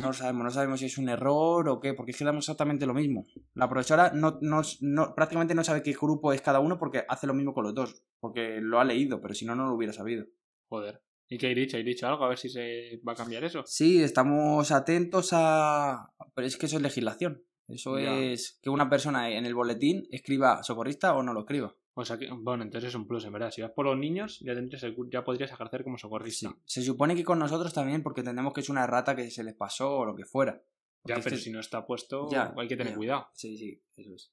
no 0.00 0.06
lo 0.08 0.12
sabemos, 0.12 0.44
no 0.44 0.50
sabemos 0.50 0.80
si 0.80 0.86
es 0.86 0.96
un 0.98 1.08
error 1.08 1.68
o 1.68 1.78
qué, 1.80 1.92
porque 1.94 2.12
es 2.12 2.16
que 2.16 2.24
damos 2.24 2.44
exactamente 2.44 2.86
lo 2.86 2.94
mismo. 2.94 3.24
La 3.54 3.68
profesora 3.68 4.12
no, 4.14 4.38
no, 4.40 4.62
no- 4.80 5.14
prácticamente 5.14 5.54
no 5.54 5.62
sabe 5.62 5.82
qué 5.82 5.92
grupo 5.92 6.32
es 6.32 6.40
cada 6.40 6.60
uno 6.60 6.78
porque 6.78 7.04
hace 7.08 7.26
lo 7.26 7.34
mismo 7.34 7.52
con 7.52 7.64
los 7.64 7.74
dos, 7.74 8.02
porque 8.18 8.60
lo 8.62 8.80
ha 8.80 8.84
leído, 8.84 9.20
pero 9.20 9.34
si 9.34 9.44
no, 9.44 9.54
no 9.54 9.66
lo 9.66 9.74
hubiera 9.74 9.92
sabido. 9.92 10.24
Joder. 10.68 11.02
¿Y 11.28 11.36
qué 11.38 11.48
hay 11.48 11.54
dicho? 11.54 11.76
¿Hay 11.76 11.82
dicho 11.84 12.06
algo? 12.06 12.24
A 12.24 12.28
ver 12.28 12.38
si 12.38 12.48
se 12.48 13.00
va 13.06 13.12
a 13.12 13.16
cambiar 13.16 13.44
eso. 13.44 13.62
Sí, 13.66 14.02
estamos 14.02 14.70
atentos 14.72 15.30
a... 15.32 16.12
Pero 16.34 16.46
es 16.46 16.56
que 16.56 16.66
eso 16.66 16.76
es 16.76 16.82
legislación. 16.82 17.42
Eso 17.68 17.98
Ya. 17.98 18.18
es 18.18 18.58
que 18.62 18.70
una 18.70 18.88
persona 18.90 19.30
en 19.30 19.46
el 19.46 19.54
boletín 19.54 20.06
escriba 20.10 20.62
socorrista 20.62 21.14
o 21.14 21.22
no 21.22 21.32
lo 21.32 21.40
escriba. 21.40 21.74
O 21.94 22.04
sea 22.04 22.18
que, 22.18 22.28
bueno, 22.30 22.64
entonces 22.64 22.88
es 22.88 22.94
un 22.96 23.06
plus, 23.06 23.24
en 23.24 23.32
verdad. 23.32 23.50
Si 23.52 23.62
vas 23.62 23.70
por 23.70 23.86
los 23.86 23.96
niños, 23.96 24.40
ya, 24.40 24.54
tendrías 24.54 24.82
el 24.82 24.96
ya 25.10 25.22
podrías 25.24 25.52
ejercer 25.52 25.84
como 25.84 25.96
socorrista. 25.96 26.50
Sí. 26.50 26.56
Se 26.64 26.82
supone 26.82 27.14
que 27.14 27.22
con 27.24 27.38
nosotros 27.38 27.72
también 27.72 28.02
porque 28.02 28.20
entendemos 28.20 28.52
que 28.52 28.60
es 28.60 28.68
una 28.68 28.82
errata 28.84 29.14
que 29.14 29.30
se 29.30 29.44
les 29.44 29.54
pasó 29.54 29.98
o 29.98 30.04
lo 30.04 30.14
que 30.16 30.24
fuera. 30.24 30.60
Ya, 31.06 31.14
Porque 31.16 31.30
pero 31.30 31.36
si 31.36 31.50
no 31.50 31.60
está 31.60 31.86
puesto, 31.86 32.28
Ya, 32.30 32.52
hay 32.56 32.66
que 32.66 32.76
tener 32.76 32.94
ya. 32.94 32.96
cuidado. 32.96 33.28
Sí, 33.34 33.56
sí, 33.56 33.80
eso 33.96 34.14
es. 34.14 34.32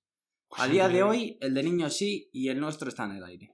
A 0.58 0.68
día 0.68 0.88
de 0.90 1.04
hoy, 1.04 1.38
el 1.40 1.54
de 1.54 1.64
niños 1.64 1.96
sí 1.96 2.30
y 2.34 2.50
el 2.50 2.60
nuestro 2.60 2.90
está 2.90 3.06
en 3.06 3.12
el 3.12 3.24
aire. 3.24 3.54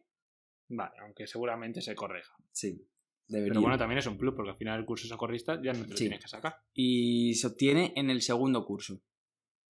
Vale, 0.69 0.96
aunque 1.01 1.27
seguramente 1.27 1.81
se 1.81 1.93
corrija. 1.96 2.34
Sí, 2.51 2.88
debería. 3.27 3.51
Pero 3.53 3.62
bueno, 3.62 3.77
también 3.77 4.00
es 4.00 4.07
un 4.07 4.17
plus, 4.17 4.34
porque 4.36 4.51
al 4.51 4.57
final 4.57 4.79
el 4.79 4.86
curso 4.86 5.03
de 5.05 5.10
socorrista 5.10 5.62
ya 5.62 5.74
no 5.74 5.84
te 5.84 5.91
lo 5.91 5.98
Sí. 5.98 6.03
tienes 6.05 6.22
que 6.22 6.27
sacar. 6.27 6.55
y 6.74 7.34
se 7.36 7.48
obtiene 7.48 7.93
en 7.96 8.10
el 8.10 8.22
segundo 8.22 8.65
curso. 8.65 9.01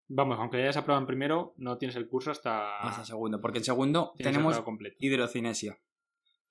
Vamos, 0.08 0.38
aunque 0.38 0.58
hayas 0.58 0.76
aprobado 0.76 1.02
en 1.02 1.06
primero, 1.06 1.54
no 1.56 1.78
tienes 1.78 1.96
el 1.96 2.08
curso 2.08 2.30
hasta. 2.30 2.78
Hasta 2.78 3.04
segundo. 3.04 3.40
Porque 3.40 3.58
en 3.58 3.64
segundo 3.64 4.12
tenemos 4.16 4.62
hidrocinesia. 4.98 5.78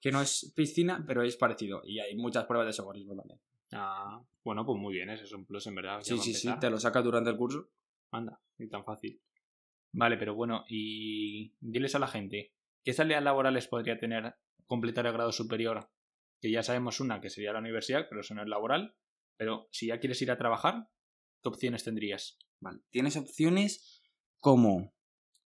Que 0.01 0.12
no 0.12 0.21
es 0.21 0.53
piscina, 0.55 1.03
pero 1.07 1.24
es 1.24 1.35
parecido. 1.38 1.81
Y 1.83 2.00
hay 2.00 2.15
muchas 2.15 2.45
pruebas 2.45 2.67
de 2.67 2.74
socorrismo 2.74 3.15
también. 3.15 3.39
Ah, 3.71 4.21
bueno, 4.43 4.65
pues 4.65 4.79
muy 4.79 4.93
bien, 4.93 5.09
ese 5.09 5.24
es 5.24 5.31
un 5.31 5.45
plus 5.45 5.65
en 5.67 5.75
verdad. 5.75 6.00
ya 6.00 6.03
Sí, 6.03 6.17
sí, 6.19 6.33
sí. 6.33 6.50
Te 6.59 6.69
lo 6.69 6.77
sacas 6.77 7.03
durante 7.03 7.29
el 7.29 7.38
curso. 7.38 7.69
Anda, 8.12 8.39
ni 8.57 8.67
tan 8.67 8.83
fácil. 8.83 9.19
Vale, 9.91 10.17
pero 10.17 10.35
bueno, 10.35 10.65
y 10.69 11.53
diles 11.59 11.95
a 11.95 12.00
la 12.00 12.07
gente, 12.07 12.51
¿qué 12.83 12.93
salidas 12.93 13.24
laborales 13.24 13.67
podría 13.67 13.97
tener 13.97 14.35
completar 14.67 15.05
el 15.07 15.13
grado 15.13 15.31
superior? 15.31 15.89
Que 16.41 16.51
ya 16.51 16.62
sabemos 16.62 17.00
una, 17.00 17.21
que 17.21 17.29
sería 17.29 17.53
la 17.53 17.59
universidad, 17.59 18.07
pero 18.09 18.21
eso 18.21 18.35
no 18.35 18.41
es 18.41 18.47
laboral. 18.47 18.95
Pero 19.38 19.67
si 19.71 19.88
ya 19.88 20.00
quieres 20.00 20.21
ir 20.21 20.31
a 20.31 20.38
trabajar, 20.38 20.89
¿qué 21.41 21.50
opciones 21.50 21.83
tendrías? 21.83 22.38
Vale. 22.65 22.81
Tienes 22.89 23.15
opciones 23.15 24.01
como 24.39 24.91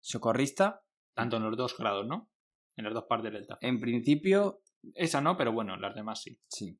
socorrista. 0.00 0.84
Tanto 1.14 1.36
en 1.36 1.44
los 1.44 1.56
dos 1.56 1.78
grados, 1.78 2.08
¿no? 2.08 2.28
En 2.76 2.84
las 2.86 2.92
dos 2.92 3.04
partes 3.04 3.32
del 3.32 3.46
TAF. 3.46 3.58
En 3.62 3.78
principio, 3.78 4.62
Esa 4.94 5.20
no, 5.20 5.36
pero 5.36 5.52
bueno, 5.52 5.76
las 5.76 5.94
demás 5.94 6.20
sí. 6.20 6.40
sí. 6.48 6.76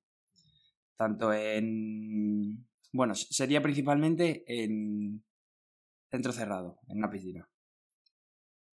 Tanto 0.97 1.33
en. 1.33 2.67
Bueno, 2.93 3.15
sería 3.15 3.63
principalmente 3.63 4.43
en 4.49 5.25
centro 6.11 6.33
cerrado, 6.33 6.81
en 6.89 6.99
una 6.99 7.11
piscina. 7.11 7.49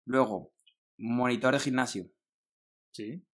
Luego, 0.04 0.52
monitor 0.98 1.54
de 1.54 1.60
gimnasio. 1.60 2.10
Sí. 2.92 3.26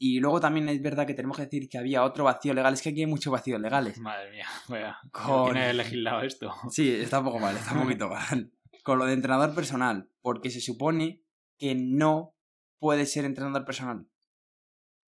Y 0.00 0.20
luego 0.20 0.38
también 0.40 0.68
es 0.68 0.80
verdad 0.80 1.06
que 1.06 1.14
tenemos 1.14 1.36
que 1.36 1.44
decir 1.44 1.68
que 1.68 1.76
había 1.78 2.04
otro 2.04 2.22
vacío 2.24 2.54
legal. 2.54 2.72
Es 2.72 2.82
que 2.82 2.90
aquí 2.90 3.00
hay 3.00 3.06
muchos 3.06 3.32
vacíos 3.32 3.60
legales. 3.60 3.98
Madre 3.98 4.30
mía, 4.30 4.46
vaya. 4.68 4.96
Con- 5.10 5.52
¿Quién 5.52 5.76
legislado 5.76 6.22
esto? 6.22 6.52
Sí, 6.70 6.88
está 6.94 7.18
un 7.18 7.24
poco 7.26 7.40
mal, 7.40 7.56
está 7.56 7.72
un 7.74 7.82
poquito 7.82 8.08
mal. 8.08 8.52
Con 8.84 8.98
lo 8.98 9.06
de 9.06 9.12
entrenador 9.14 9.54
personal, 9.54 10.08
porque 10.22 10.50
se 10.50 10.60
supone 10.60 11.22
que 11.58 11.74
no 11.74 12.36
puedes 12.78 13.12
ser 13.12 13.24
entrenador 13.24 13.64
personal 13.64 14.06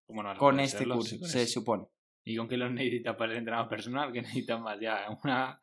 ¿Cómo 0.07 0.23
no 0.23 0.29
vas 0.29 0.37
a 0.37 0.39
con 0.39 0.59
este 0.59 0.79
serlo? 0.79 0.95
curso, 0.95 1.11
Sí, 1.11 1.19
con 1.19 1.29
se 1.29 1.43
ese. 1.43 1.51
supone. 1.53 1.85
¿Y 2.25 2.35
con 2.35 2.47
qué 2.47 2.57
los 2.57 2.71
necesitas 2.71 3.15
para 3.15 3.29
ser 3.31 3.37
entrenador 3.37 3.69
personal? 3.69 4.11
¿Qué 4.11 4.21
necesitas 4.23 4.59
más 4.59 4.79
ya? 4.79 5.05
¿Una, 5.23 5.61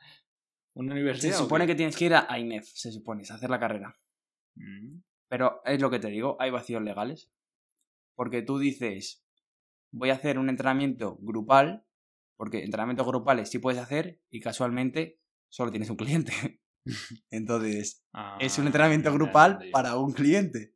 una 0.74 0.88
Se 0.88 0.92
universidad? 0.92 1.34
o 1.34 1.38
supone 1.42 1.66
que 1.66 1.74
tienes 1.74 1.96
que 1.96 2.04
ir 2.04 2.14
a 2.14 2.38
INEF, 2.38 2.64
se 2.64 2.92
supone, 2.92 3.24
a 3.28 3.34
hacer 3.34 3.50
la 3.50 3.58
carrera. 3.58 3.98
Mm, 4.54 5.00
Pero 5.28 5.60
es 5.64 5.80
lo 5.80 5.90
que 5.90 5.98
te 5.98 6.08
digo, 6.08 6.36
hay 6.38 6.50
vacíos 6.50 6.80
legales. 6.82 7.30
Porque 8.16 8.42
tú 8.42 8.58
dices, 8.58 9.24
voy 9.92 10.10
a 10.10 10.14
hacer 10.14 10.38
un 10.38 10.48
entrenamiento 10.48 11.16
grupal, 11.20 11.86
porque 12.36 12.64
entrenamientos 12.64 13.06
grupales 13.06 13.50
sí 13.50 13.58
puedes 13.58 13.80
hacer 13.80 14.20
y 14.30 14.40
casualmente 14.40 15.20
solo 15.48 15.70
tienes 15.70 15.90
un 15.90 15.96
cliente. 15.96 16.32
Entonces, 17.30 18.04
ah, 18.12 18.36
es 18.40 18.58
un 18.58 18.66
entrenamiento 18.66 19.10
ya 19.10 19.14
grupal 19.14 19.58
para 19.70 19.96
un 19.96 20.12
cliente. 20.12 20.74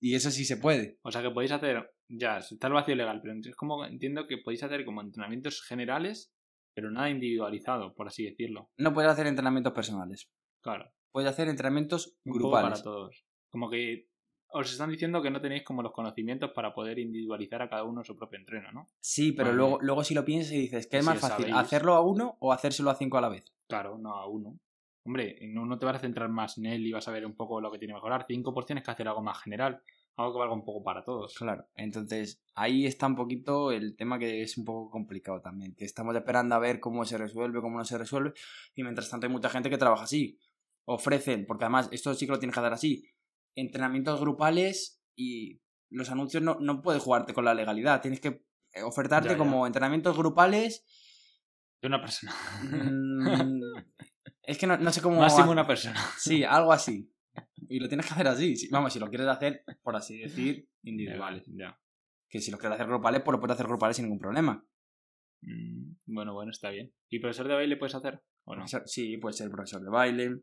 Y 0.00 0.14
eso 0.14 0.30
sí 0.30 0.44
se 0.44 0.56
puede. 0.56 0.98
O 1.02 1.10
sea 1.10 1.22
que 1.22 1.30
podéis 1.30 1.52
hacer, 1.52 1.94
ya, 2.08 2.38
está 2.38 2.68
el 2.68 2.72
vacío 2.72 2.94
legal, 2.94 3.20
pero 3.22 3.34
es 3.38 3.56
como 3.56 3.84
entiendo 3.84 4.26
que 4.26 4.38
podéis 4.38 4.62
hacer 4.62 4.84
como 4.84 5.02
entrenamientos 5.02 5.62
generales, 5.62 6.32
pero 6.74 6.90
nada 6.90 7.10
individualizado, 7.10 7.94
por 7.94 8.08
así 8.08 8.24
decirlo. 8.24 8.70
No 8.78 8.92
puedes 8.92 9.10
hacer 9.10 9.26
entrenamientos 9.26 9.72
personales. 9.72 10.30
Claro, 10.62 10.90
Puedes 11.14 11.30
hacer 11.30 11.48
entrenamientos 11.48 12.18
grupales. 12.24 12.80
para 12.80 12.82
todos. 12.82 13.24
Como 13.48 13.70
que 13.70 14.08
os 14.54 14.70
están 14.72 14.90
diciendo 14.90 15.20
que 15.20 15.30
no 15.30 15.40
tenéis 15.40 15.62
como 15.64 15.82
los 15.82 15.92
conocimientos 15.92 16.50
para 16.52 16.72
poder 16.72 16.98
individualizar 16.98 17.60
a 17.62 17.68
cada 17.68 17.84
uno 17.84 18.02
su 18.04 18.16
propio 18.16 18.38
entreno, 18.38 18.72
¿no? 18.72 18.88
Sí, 19.00 19.32
pero 19.32 19.48
Vale. 19.50 19.56
luego, 19.58 19.78
luego 19.80 20.04
si 20.04 20.14
lo 20.14 20.24
piensas 20.24 20.52
y 20.52 20.60
dices, 20.60 20.86
¿qué 20.86 20.98
es 20.98 21.04
Sí, 21.04 21.10
más 21.10 21.20
fácil? 21.20 21.46
sabéis. 21.46 21.56
¿Hacerlo 21.56 21.94
a 21.94 22.00
uno 22.00 22.36
o 22.40 22.52
hacérselo 22.52 22.90
a 22.90 22.94
cinco 22.94 23.18
a 23.18 23.20
la 23.20 23.28
vez? 23.28 23.52
Claro, 23.68 23.98
no 23.98 24.14
a 24.14 24.26
uno. 24.28 24.58
Hombre, 25.06 25.38
no, 25.52 25.66
no 25.66 25.78
te 25.78 25.84
vas 25.84 25.96
a 25.96 25.98
centrar 25.98 26.30
más 26.30 26.56
en 26.56 26.64
él 26.66 26.86
y 26.86 26.92
vas 26.92 27.06
a 27.08 27.12
ver 27.12 27.26
un 27.26 27.34
poco 27.34 27.60
lo 27.60 27.70
que 27.70 27.78
tiene 27.78 27.92
que 27.92 27.96
mejorar. 27.96 28.24
Cinco 28.26 28.54
por 28.54 28.64
tienes 28.64 28.84
que 28.84 28.90
hacer 28.90 29.06
algo 29.06 29.20
más 29.22 29.38
general, 29.42 29.82
algo 30.16 30.32
que 30.32 30.38
valga 30.38 30.54
un 30.54 30.64
poco 30.64 30.82
para 30.82 31.04
todos. 31.04 31.34
Claro, 31.34 31.66
entonces 31.76 32.42
ahí 32.54 32.86
está 32.86 33.06
un 33.06 33.14
poquito 33.16 33.70
el 33.70 33.96
tema 33.96 34.18
que 34.18 34.40
es 34.42 34.56
un 34.56 34.64
poco 34.64 34.88
complicado 34.90 35.42
también, 35.42 35.74
que 35.74 35.84
estamos 35.84 36.16
esperando 36.16 36.54
a 36.54 36.58
ver 36.58 36.80
cómo 36.80 37.04
se 37.04 37.18
resuelve, 37.18 37.60
cómo 37.60 37.76
no 37.76 37.84
se 37.84 37.98
resuelve, 37.98 38.32
y 38.74 38.82
mientras 38.82 39.10
tanto 39.10 39.26
hay 39.26 39.32
mucha 39.32 39.50
gente 39.50 39.68
que 39.68 39.76
trabaja 39.76 40.04
así. 40.04 40.38
Ofrecen, 40.86 41.46
porque 41.46 41.64
además 41.64 41.88
esto 41.92 42.12
sí 42.14 42.26
que 42.26 42.32
lo 42.32 42.38
tienes 42.38 42.54
que 42.54 42.60
hacer 42.60 42.72
así, 42.72 43.04
entrenamientos 43.54 44.20
grupales 44.20 45.02
y 45.16 45.60
los 45.90 46.10
anuncios 46.10 46.42
no, 46.42 46.56
no 46.60 46.82
puedes 46.82 47.02
jugarte 47.02 47.32
con 47.34 47.44
la 47.44 47.54
legalidad, 47.54 48.00
tienes 48.00 48.20
que 48.20 48.44
eh, 48.72 48.82
ofertarte 48.82 49.28
Ya, 49.28 49.34
ya. 49.34 49.38
como 49.38 49.66
entrenamientos 49.66 50.16
grupales. 50.16 50.84
De 51.80 51.88
una 51.88 52.00
persona. 52.00 52.32
mm, 52.62 53.60
es 54.42 54.58
que 54.58 54.66
no, 54.66 54.76
no 54.78 54.90
sé 54.90 55.00
cómo... 55.00 55.20
Máximo 55.20 55.50
una 55.52 55.66
persona. 55.66 56.00
Sí, 56.18 56.42
algo 56.44 56.72
así. 56.72 57.10
Y 57.68 57.78
lo 57.80 57.88
tienes 57.88 58.06
que 58.06 58.12
hacer 58.14 58.28
así. 58.28 58.56
sí, 58.56 58.68
Vamos, 58.70 58.92
si 58.92 58.98
lo 58.98 59.08
quieres 59.08 59.26
hacer, 59.28 59.64
por 59.82 59.96
así 59.96 60.18
decir, 60.18 60.68
individuales. 60.82 61.44
Ya. 61.46 61.78
Que 62.28 62.40
si 62.40 62.50
lo 62.50 62.58
quieres 62.58 62.74
hacer 62.76 62.86
grupales, 62.88 63.22
pues 63.24 63.32
lo 63.34 63.40
puedes 63.40 63.54
hacer 63.54 63.66
grupales 63.66 63.96
sin 63.96 64.06
ningún 64.06 64.18
problema. 64.18 64.66
Mm, 65.42 65.94
Bueno, 66.06 66.34
bueno, 66.34 66.50
está 66.50 66.70
bien. 66.70 66.92
¿Y 67.08 67.20
profesor 67.20 67.48
de 67.48 67.54
baile 67.54 67.76
puedes 67.76 67.94
hacer? 67.94 68.22
¿O 68.44 68.54
no? 68.56 68.64
Sí, 68.86 69.16
puede 69.18 69.34
ser 69.34 69.50
profesor 69.50 69.82
de 69.82 69.90
baile, 69.90 70.42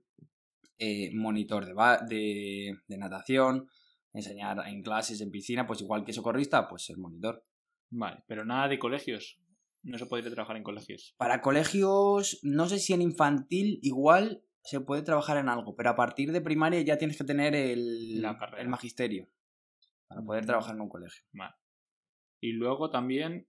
eh, 0.77 1.11
monitor 1.13 1.65
de, 1.65 1.73
ba- 1.73 1.99
de, 1.99 2.75
de 2.87 2.97
natación, 2.97 3.67
enseñar 4.13 4.57
en 4.67 4.81
clases, 4.81 5.21
en 5.21 5.31
piscina, 5.31 5.65
pues 5.67 5.81
igual 5.81 6.03
que 6.03 6.13
socorrista, 6.13 6.67
pues 6.67 6.83
ser 6.85 6.97
monitor. 6.97 7.45
Vale, 7.89 8.23
pero 8.27 8.45
nada 8.45 8.67
de 8.67 8.79
colegios. 8.79 9.39
No 9.83 9.97
se 9.97 10.05
podría 10.05 10.29
trabajar 10.31 10.57
en 10.57 10.63
colegios. 10.63 11.15
Para 11.17 11.41
colegios, 11.41 12.39
no 12.43 12.67
sé 12.69 12.77
si 12.79 12.93
en 12.93 13.01
infantil 13.01 13.79
igual 13.81 14.43
se 14.63 14.79
puede 14.79 15.01
trabajar 15.01 15.37
en 15.37 15.49
algo, 15.49 15.75
pero 15.75 15.89
a 15.89 15.95
partir 15.95 16.31
de 16.31 16.39
primaria 16.41 16.81
ya 16.81 16.97
tienes 16.97 17.17
que 17.17 17.23
tener 17.23 17.55
el, 17.55 18.21
La 18.21 18.37
el 18.59 18.67
magisterio 18.69 19.27
para 20.07 20.21
poder 20.21 20.43
Mm. 20.43 20.47
trabajar 20.47 20.75
en 20.75 20.81
un 20.81 20.89
colegio. 20.89 21.23
Vale. 21.33 21.53
Y 22.41 22.51
luego 22.53 22.89
también. 22.91 23.47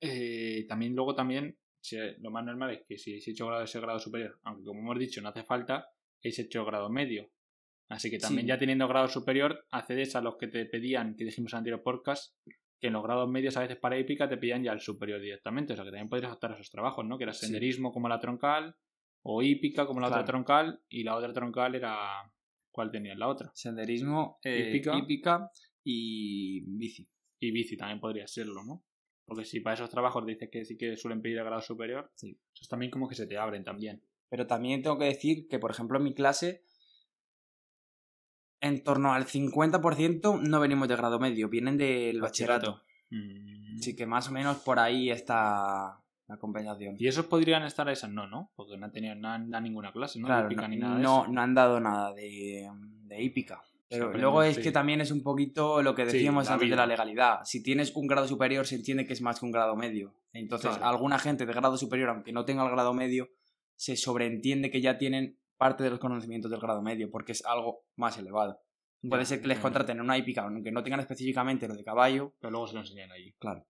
eh, 0.00 0.64
también 0.68 0.94
luego 0.94 1.14
también. 1.14 1.58
lo 2.18 2.30
más 2.30 2.44
normal 2.44 2.70
es 2.72 2.82
que 2.86 2.98
si 2.98 3.10
habéis 3.12 3.28
hecho 3.28 3.46
grado 3.46 3.62
ese 3.64 3.80
grado 3.80 3.98
superior, 3.98 4.40
aunque 4.44 4.64
como 4.64 4.80
hemos 4.80 4.98
dicho, 4.98 5.20
no 5.22 5.28
hace 5.28 5.44
falta, 5.44 5.86
habéis 6.20 6.38
hecho 6.38 6.64
grado 6.64 6.88
medio. 6.90 7.30
Así 7.88 8.10
que 8.10 8.18
también 8.18 8.46
Sí. 8.46 8.48
ya 8.48 8.58
teniendo 8.58 8.88
grado 8.88 9.06
superior, 9.08 9.64
accedes 9.70 10.16
a 10.16 10.20
los 10.20 10.36
que 10.36 10.48
te 10.48 10.66
pedían, 10.66 11.14
que 11.16 11.24
dijimos 11.24 11.52
en 11.52 11.58
anterior 11.58 11.82
podcast, 11.82 12.34
que 12.80 12.88
en 12.88 12.92
los 12.94 13.02
grados 13.02 13.28
medios 13.28 13.56
a 13.56 13.60
veces 13.60 13.76
para 13.76 13.96
épica 13.96 14.28
te 14.28 14.36
pedían 14.36 14.62
ya 14.64 14.72
el 14.72 14.80
superior 14.80 15.20
directamente. 15.20 15.72
O 15.72 15.76
sea 15.76 15.84
que 15.84 15.90
también 15.92 16.08
podrías 16.08 16.32
optar 16.32 16.50
a 16.50 16.54
esos 16.54 16.70
trabajos, 16.70 17.04
¿no? 17.06 17.16
Que 17.16 17.24
era 17.24 17.32
Sí. 17.32 17.46
senderismo 17.46 17.92
como 17.92 18.08
la 18.08 18.18
troncal, 18.20 18.74
o 19.22 19.42
hípica 19.42 19.86
como 19.86 20.00
la 20.00 20.08
otra 20.08 20.24
troncal, 20.24 20.80
y 20.88 21.02
la 21.04 21.16
otra 21.16 21.32
troncal 21.32 21.74
era. 21.74 22.30
¿Cuál 22.70 22.90
tenías 22.90 23.16
la 23.16 23.28
otra? 23.28 23.50
Senderismo, 23.54 24.38
eh, 24.44 24.68
Hípica. 24.68 24.98
hípica 24.98 25.50
y 25.82 26.60
bici. 26.76 27.08
Y 27.40 27.50
bici 27.50 27.76
también 27.76 28.00
podría 28.00 28.26
serlo, 28.26 28.62
¿no? 28.64 28.84
Porque 29.24 29.44
si 29.44 29.60
para 29.60 29.74
esos 29.74 29.88
trabajos 29.90 30.26
dices 30.26 30.50
que 30.52 30.64
sí 30.64 30.76
que 30.76 30.96
suelen 30.96 31.22
pedir 31.22 31.38
el 31.38 31.44
grado 31.44 31.62
superior, 31.62 32.10
Sí. 32.16 32.38
esos 32.54 32.68
también 32.68 32.90
como 32.90 33.08
que 33.08 33.14
se 33.14 33.26
te 33.26 33.38
abren 33.38 33.64
también. 33.64 34.02
Pero 34.28 34.46
también 34.46 34.82
tengo 34.82 34.98
que 34.98 35.04
decir 35.06 35.46
que, 35.48 35.58
por 35.58 35.70
ejemplo, 35.70 35.98
en 35.98 36.04
mi 36.04 36.14
clase, 36.14 36.62
en 38.60 38.82
torno 38.82 39.12
al 39.12 39.26
50% 39.26 40.40
no 40.40 40.60
venimos 40.60 40.88
de 40.88 40.96
grado 40.96 41.18
medio, 41.18 41.48
vienen 41.48 41.76
del 41.76 42.20
bachillerato. 42.20 42.82
Mm. 43.10 43.78
Así 43.78 43.94
que 43.94 44.06
más 44.06 44.28
o 44.28 44.32
menos 44.32 44.56
por 44.58 44.78
ahí 44.78 45.10
está 45.10 46.00
la 46.26 46.36
compensación. 46.38 46.96
Y 46.98 47.06
esos 47.06 47.26
podrían 47.26 47.62
estar 47.64 47.88
a 47.88 47.92
esas, 47.92 48.10
no, 48.10 48.26
¿no? 48.26 48.50
Porque 48.56 48.76
no 48.76 48.86
han 48.86 48.92
tenido 48.92 49.14
na- 49.14 49.38
na- 49.38 49.60
ninguna 49.60 49.92
clase, 49.92 50.18
¿no? 50.18 50.26
Claro, 50.26 50.48
no, 50.50 50.68
ni 50.68 50.76
nada 50.76 50.96
de 50.96 51.02
no, 51.02 51.22
eso. 51.22 51.32
no 51.32 51.40
han 51.40 51.54
dado 51.54 51.78
nada 51.78 52.12
de, 52.14 52.68
de 53.04 53.22
hípica. 53.22 53.62
Pero 53.88 54.12
luego 54.12 54.42
es 54.42 54.56
sí. 54.56 54.62
que 54.62 54.72
también 54.72 55.00
es 55.00 55.12
un 55.12 55.22
poquito 55.22 55.80
lo 55.80 55.94
que 55.94 56.04
Sí, 56.10 56.14
decíamos 56.16 56.46
la 56.48 56.54
antes 56.54 56.68
de 56.68 56.74
la 56.74 56.86
legalidad. 56.86 57.40
Si 57.44 57.62
tienes 57.62 57.94
un 57.94 58.08
grado 58.08 58.26
superior, 58.26 58.66
se 58.66 58.74
entiende 58.74 59.06
que 59.06 59.12
es 59.12 59.22
más 59.22 59.38
que 59.38 59.46
un 59.46 59.52
grado 59.52 59.76
medio. 59.76 60.12
Entonces, 60.32 60.70
Claro. 60.70 60.86
alguna 60.86 61.20
gente 61.20 61.46
de 61.46 61.52
grado 61.52 61.76
superior, 61.76 62.08
aunque 62.08 62.32
no 62.32 62.44
tenga 62.44 62.64
el 62.64 62.72
grado 62.72 62.92
medio, 62.94 63.28
se 63.76 63.96
sobreentiende 63.96 64.70
que 64.70 64.80
ya 64.80 64.98
tienen 64.98 65.38
parte 65.56 65.84
de 65.84 65.90
los 65.90 65.98
conocimientos 65.98 66.50
del 66.50 66.60
grado 66.60 66.82
medio, 66.82 67.10
porque 67.10 67.32
es 67.32 67.44
algo 67.44 67.84
más 67.96 68.18
elevado. 68.18 68.60
Puede 69.08 69.24
ser 69.24 69.40
que 69.40 69.48
les 69.48 69.58
contraten 69.58 69.98
en 69.98 70.02
una 70.02 70.18
hípica, 70.18 70.42
aunque 70.42 70.72
no 70.72 70.82
tengan 70.82 71.00
específicamente 71.00 71.68
lo 71.68 71.76
de 71.76 71.84
caballo. 71.84 72.34
Pero 72.40 72.50
luego 72.50 72.66
se 72.66 72.74
lo 72.74 72.80
enseñan 72.80 73.12
allí. 73.12 73.32
Claro. 73.38 73.66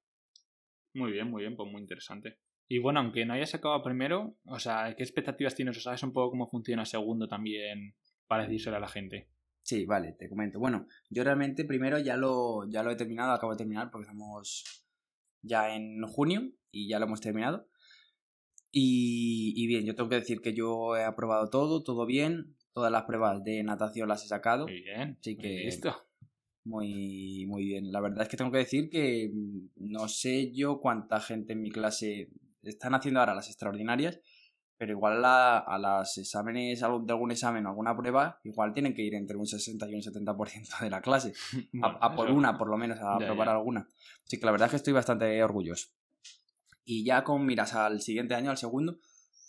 Muy 0.94 1.12
bien, 1.12 1.30
muy 1.30 1.42
bien, 1.42 1.56
pues 1.56 1.70
muy 1.70 1.82
interesante. 1.82 2.38
Y 2.68 2.78
bueno, 2.78 3.00
aunque 3.00 3.24
no 3.26 3.34
hayas 3.34 3.54
acabado 3.54 3.82
primero, 3.82 4.38
o 4.46 4.58
sea, 4.58 4.94
¿qué 4.96 5.02
expectativas 5.02 5.54
tienes? 5.54 5.76
¿O 5.76 5.80
sabes 5.80 6.02
un 6.02 6.12
poco 6.12 6.30
cómo 6.30 6.48
funciona 6.48 6.84
segundo 6.84 7.28
también 7.28 7.94
para 8.26 8.44
decírselo 8.44 8.76
a 8.76 8.80
la 8.80 8.88
gente? 8.88 9.28
Sí, 9.62 9.84
vale, 9.84 10.12
te 10.12 10.28
comento. 10.28 10.58
Bueno, 10.58 10.86
yo 11.10 11.22
realmente 11.22 11.64
primero 11.64 11.98
ya 11.98 12.16
lo, 12.16 12.68
ya 12.68 12.82
lo 12.82 12.90
he 12.90 12.96
terminado, 12.96 13.32
acabo 13.32 13.52
de 13.52 13.58
terminar 13.58 13.90
porque 13.90 14.04
estamos 14.04 14.86
ya 15.42 15.74
en 15.74 16.02
junio 16.06 16.50
y 16.70 16.88
ya 16.88 16.98
lo 16.98 17.06
hemos 17.06 17.20
terminado. 17.20 17.68
Y, 18.72 19.52
y 19.56 19.66
bien, 19.66 19.84
yo 19.86 19.94
tengo 19.94 20.08
que 20.10 20.16
decir 20.16 20.40
que 20.40 20.52
yo 20.54 20.96
he 20.96 21.04
aprobado 21.04 21.48
todo, 21.48 21.82
todo 21.82 22.04
bien, 22.06 22.56
todas 22.72 22.92
las 22.92 23.04
pruebas 23.04 23.42
de 23.44 23.62
natación 23.62 24.08
las 24.08 24.24
he 24.24 24.28
sacado. 24.28 24.66
Muy 24.66 24.82
bien. 24.82 25.16
Sí 25.22 25.34
muy 25.34 25.42
que- 25.42 25.64
listo. 25.64 25.94
Muy, 26.64 27.46
muy 27.46 27.64
bien. 27.64 27.92
La 27.92 28.00
verdad 28.00 28.22
es 28.22 28.28
que 28.28 28.36
tengo 28.36 28.50
que 28.50 28.58
decir 28.58 28.90
que 28.90 29.30
no 29.76 30.08
sé 30.08 30.52
yo 30.52 30.80
cuánta 30.80 31.20
gente 31.20 31.52
en 31.52 31.62
mi 31.62 31.70
clase 31.70 32.28
están 32.64 32.94
haciendo 32.94 33.20
ahora 33.20 33.34
las 33.36 33.46
extraordinarias 33.48 34.20
pero 34.78 34.92
igual 34.92 35.24
a, 35.24 35.56
a 35.58 35.78
los 35.78 36.18
exámenes 36.18 36.80
de 36.80 36.84
algún 36.86 37.30
examen 37.30 37.64
o 37.64 37.70
alguna 37.70 37.96
prueba, 37.96 38.38
igual 38.44 38.74
tienen 38.74 38.92
que 38.92 39.00
ir 39.00 39.14
entre 39.14 39.38
un 39.38 39.46
60 39.46 39.88
y 39.88 39.94
un 39.94 40.02
70% 40.02 40.78
de 40.82 40.90
la 40.90 41.00
clase. 41.00 41.32
Bueno, 41.72 41.96
a, 42.02 42.08
a 42.08 42.14
por 42.14 42.26
eso- 42.28 42.36
una, 42.36 42.58
por 42.58 42.68
lo 42.68 42.76
menos, 42.76 42.98
a 43.00 43.18
Ya, 43.18 43.24
probar 43.26 43.46
ya. 43.46 43.52
alguna. 43.54 43.88
Así 44.26 44.38
que 44.38 44.44
la 44.44 44.52
verdad 44.52 44.66
es 44.66 44.70
que 44.72 44.76
estoy 44.76 44.92
bastante 44.92 45.42
orgulloso. 45.42 45.88
Y 46.88 47.04
ya 47.04 47.24
con 47.24 47.44
miras 47.44 47.74
al 47.74 48.00
siguiente 48.00 48.34
año, 48.34 48.50
al 48.50 48.58
segundo, 48.58 49.00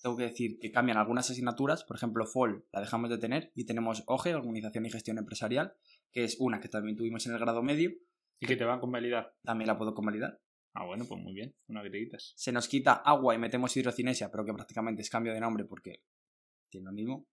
tengo 0.02 0.18
que 0.18 0.24
decir 0.24 0.58
que 0.60 0.72
cambian 0.72 0.98
algunas 0.98 1.30
asignaturas. 1.30 1.84
Por 1.84 1.96
ejemplo, 1.96 2.26
FOL 2.26 2.66
la 2.74 2.82
dejamos 2.82 3.12
de 3.12 3.20
tener 3.20 3.52
y 3.54 3.66
tenemos 3.66 4.04
OGE, 4.08 4.34
Organización 4.34 4.88
y 4.88 4.90
Gestión 4.90 5.20
Empresarial, 5.20 5.76
que 6.12 6.24
es 6.24 6.38
una 6.40 6.60
que 6.60 6.68
también 6.68 6.98
tuvimos 6.98 7.26
en 7.28 7.34
el 7.34 7.40
grado 7.40 7.62
medio. 7.62 7.92
¿Y 8.40 8.48
que 8.48 8.56
te 8.56 8.66
van 8.66 8.80
con 8.80 8.92
validar? 8.92 9.36
También 9.44 9.68
la 9.68 9.78
puedo 9.78 9.94
convalidar. 9.94 10.42
Ah, 10.74 10.86
bueno, 10.86 11.06
pues 11.08 11.22
muy 11.22 11.34
bien. 11.34 11.56
Una 11.68 11.84
que 11.84 11.92
te 11.92 12.00
quitas. 12.00 12.34
Se 12.36 12.52
nos 12.52 12.68
quita 12.68 12.94
agua 12.94 13.36
y 13.36 13.38
metemos 13.38 13.76
hidrocinesia, 13.78 14.32
pero 14.32 14.44
que 14.44 14.54
prácticamente 14.54 15.04
es 15.04 15.10
cambio 15.10 15.34
de 15.34 15.40
nombre 15.40 15.66
porque 15.66 16.04
tiene 16.70 16.86
lo 16.86 16.92
mismo. 16.92 17.28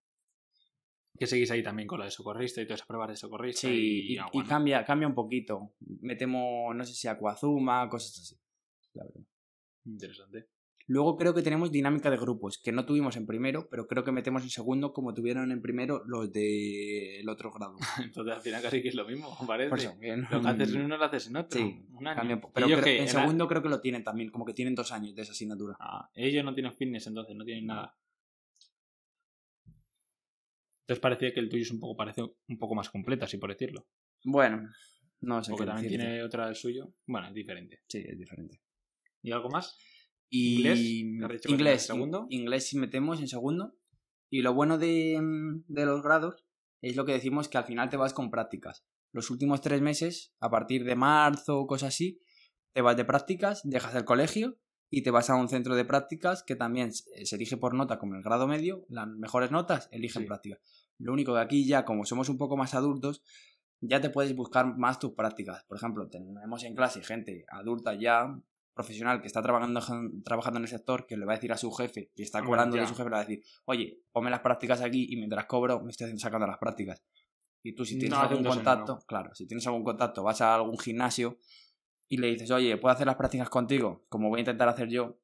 Que 1.18 1.26
seguís 1.26 1.50
ahí 1.50 1.62
también 1.62 1.86
con 1.86 1.98
lo 1.98 2.04
de 2.04 2.10
socorrista 2.10 2.60
y 2.60 2.66
todas 2.66 2.78
esas 2.78 2.86
pruebas 2.86 3.08
de 3.08 3.16
socorrista. 3.16 3.68
Sí, 3.68 4.12
y, 4.12 4.18
ah, 4.18 4.28
y 4.32 4.42
cambia, 4.44 4.84
cambia 4.84 5.08
un 5.08 5.14
poquito. 5.14 5.74
Metemos, 6.00 6.74
no 6.74 6.84
sé 6.84 6.92
si 6.92 7.08
Aquazuma, 7.08 7.88
cosas 7.88 8.18
así. 8.18 8.36
La 8.94 9.04
verdad. 9.04 9.22
Interesante. 9.84 10.48
Luego 10.86 11.16
creo 11.16 11.32
que 11.32 11.40
tenemos 11.40 11.72
dinámica 11.72 12.10
de 12.10 12.18
grupos, 12.18 12.58
que 12.62 12.70
no 12.70 12.84
tuvimos 12.84 13.16
en 13.16 13.24
primero, 13.24 13.68
pero 13.70 13.86
creo 13.86 14.04
que 14.04 14.12
metemos 14.12 14.42
en 14.42 14.50
segundo 14.50 14.92
como 14.92 15.14
tuvieron 15.14 15.50
en 15.50 15.62
primero 15.62 16.02
los 16.04 16.30
del 16.30 17.26
otro 17.26 17.50
grado. 17.50 17.76
Entonces 18.04 18.34
al 18.34 18.42
final 18.42 18.60
casi 18.62 18.82
que 18.82 18.88
es 18.88 18.94
lo 18.94 19.06
mismo, 19.06 19.34
parece. 19.46 19.70
Por 19.70 19.78
eso, 19.78 19.98
que 19.98 20.14
Lo 20.16 20.28
que 20.42 20.48
haces 20.48 20.74
en 20.74 20.82
uno 20.82 20.98
lo 20.98 21.04
haces 21.04 21.26
en 21.28 21.36
otro. 21.36 21.58
Sí, 21.58 21.86
Un 21.90 22.06
año. 22.06 22.16
cambia 22.18 22.36
un 22.36 22.42
po- 22.42 22.52
Pero 22.52 22.66
creo- 22.66 22.86
en 22.98 23.04
la- 23.06 23.10
segundo 23.10 23.48
creo 23.48 23.62
que 23.62 23.68
lo 23.70 23.80
tienen 23.80 24.04
también, 24.04 24.30
como 24.30 24.44
que 24.44 24.52
tienen 24.52 24.74
dos 24.74 24.92
años 24.92 25.14
de 25.14 25.22
esa 25.22 25.32
asignatura. 25.32 25.74
Ah, 25.80 26.10
ellos 26.14 26.44
no 26.44 26.52
tienen 26.52 26.74
fitness 26.74 27.06
entonces, 27.06 27.34
no 27.34 27.44
tienen 27.46 27.64
nada. 27.66 27.96
Entonces 30.82 31.00
parecía 31.00 31.32
que 31.32 31.40
el 31.40 31.48
tuyo 31.48 31.62
es 31.62 31.70
un 31.70 31.80
poco, 31.80 31.96
parece 31.96 32.22
un 32.22 32.58
poco 32.58 32.74
más 32.74 32.90
completo, 32.90 33.24
así 33.24 33.38
por 33.38 33.48
decirlo. 33.50 33.86
Bueno, 34.22 34.68
no 35.22 35.42
sé 35.42 35.50
Porque 35.52 35.64
qué 35.64 35.66
también 35.66 35.84
decirte. 35.84 36.06
tiene 36.06 36.22
otra 36.22 36.44
del 36.46 36.56
suyo. 36.56 36.88
Bueno, 37.06 37.28
es 37.28 37.34
diferente. 37.34 37.80
Sí, 37.88 38.04
es 38.06 38.18
diferente. 38.18 38.60
¿Y 39.24 39.32
algo 39.32 39.48
más? 39.48 39.76
Y 40.30 40.54
¿Inglés? 40.58 40.78
¿Que 41.18 41.24
has 41.24 41.30
dicho 41.32 41.48
que 41.48 41.52
inglés, 41.54 41.82
en 41.82 41.86
segundo? 41.96 42.26
in- 42.28 42.42
inglés 42.42 42.68
sí 42.68 42.78
metemos 42.78 43.20
en 43.20 43.28
segundo. 43.28 43.74
Y 44.30 44.42
lo 44.42 44.52
bueno 44.54 44.78
de, 44.78 45.18
mm, 45.20 45.64
de 45.66 45.86
los 45.86 46.02
grados 46.02 46.44
es 46.82 46.94
lo 46.96 47.04
que 47.04 47.12
decimos 47.12 47.48
que 47.48 47.58
al 47.58 47.64
final 47.64 47.88
te 47.88 47.96
vas 47.96 48.12
con 48.12 48.30
prácticas. 48.30 48.84
Los 49.12 49.30
últimos 49.30 49.60
tres 49.60 49.80
meses, 49.80 50.34
a 50.40 50.50
partir 50.50 50.84
de 50.84 50.94
marzo 50.96 51.58
o 51.58 51.66
cosas 51.66 51.88
así, 51.94 52.20
te 52.72 52.82
vas 52.82 52.96
de 52.96 53.04
prácticas, 53.04 53.62
dejas 53.64 53.94
el 53.94 54.04
colegio 54.04 54.58
y 54.90 55.02
te 55.02 55.10
vas 55.10 55.30
a 55.30 55.36
un 55.36 55.48
centro 55.48 55.74
de 55.76 55.84
prácticas 55.84 56.42
que 56.42 56.56
también 56.56 56.92
se 56.92 57.24
se 57.24 57.36
elige 57.36 57.56
por 57.56 57.74
nota 57.74 57.98
como 57.98 58.14
el 58.16 58.22
grado 58.22 58.46
medio, 58.46 58.84
las 58.88 59.06
mejores 59.08 59.50
notas 59.50 59.88
eligen 59.92 60.22
Sí. 60.22 60.26
prácticas. 60.28 60.60
Lo 60.98 61.12
único 61.12 61.32
que 61.34 61.40
aquí 61.40 61.66
ya, 61.66 61.84
como 61.84 62.04
somos 62.04 62.28
un 62.28 62.36
poco 62.38 62.56
más 62.56 62.74
adultos, 62.74 63.22
ya 63.80 64.00
te 64.00 64.10
puedes 64.10 64.34
buscar 64.36 64.76
más 64.76 64.98
tus 64.98 65.12
prácticas. 65.14 65.64
Por 65.64 65.76
ejemplo, 65.78 66.08
tenemos 66.08 66.62
en 66.64 66.74
clase 66.74 67.02
gente 67.02 67.44
adulta 67.48 67.94
ya, 67.94 68.36
profesional, 68.74 69.20
que 69.20 69.26
está 69.28 69.40
trabajando, 69.42 69.80
trabajando 70.24 70.58
en 70.58 70.64
el 70.64 70.68
sector, 70.68 71.06
que 71.06 71.16
le 71.16 71.24
va 71.24 71.32
a 71.32 71.36
decir 71.36 71.52
a 71.52 71.56
su 71.56 71.70
jefe, 71.72 72.10
que 72.14 72.22
está 72.22 72.42
cobrando 72.44 72.76
de 72.76 72.86
su 72.86 72.94
jefe, 72.94 73.04
le 73.08 73.10
va 73.14 73.20
a 73.20 73.24
decir, 73.24 73.42
oye, 73.66 74.02
ponme 74.12 74.30
las 74.30 74.40
prácticas 74.40 74.80
aquí 74.82 75.06
y 75.10 75.16
mientras 75.16 75.46
cobro 75.46 75.80
me 75.82 75.90
estoy 75.90 76.18
sacando 76.18 76.46
las 76.46 76.58
prácticas. 76.58 77.02
Y 77.62 77.74
tú 77.74 77.84
si 77.84 77.98
tienes 77.98 78.18
No, 78.18 78.24
algún 78.24 78.44
contacto, 78.44 78.94
no. 78.96 79.00
claro, 79.06 79.34
si 79.34 79.46
tienes 79.46 79.66
algún 79.66 79.84
contacto, 79.84 80.22
vas 80.22 80.40
a 80.40 80.54
algún 80.54 80.76
gimnasio 80.78 81.38
y 82.08 82.18
le 82.18 82.26
dices, 82.28 82.50
oye, 82.50 82.76
¿puedo 82.76 82.92
hacer 82.94 83.06
las 83.06 83.16
prácticas 83.16 83.48
contigo? 83.48 84.04
Como 84.08 84.28
voy 84.28 84.38
a 84.38 84.40
intentar 84.40 84.68
hacer 84.68 84.88
yo. 84.88 85.18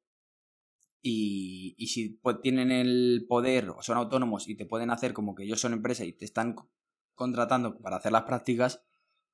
Y, 1.03 1.73
y 1.77 1.87
si 1.87 2.09
pues, 2.21 2.41
tienen 2.41 2.71
el 2.71 3.25
poder 3.27 3.69
o 3.71 3.81
son 3.81 3.97
autónomos 3.97 4.47
y 4.47 4.55
te 4.55 4.65
pueden 4.67 4.91
hacer 4.91 5.13
como 5.13 5.33
que 5.33 5.43
ellos 5.43 5.59
son 5.59 5.73
empresa 5.73 6.05
y 6.05 6.13
te 6.13 6.25
están 6.25 6.53
co- 6.53 6.69
contratando 7.15 7.77
para 7.79 7.97
hacer 7.97 8.11
las 8.11 8.23
prácticas, 8.23 8.83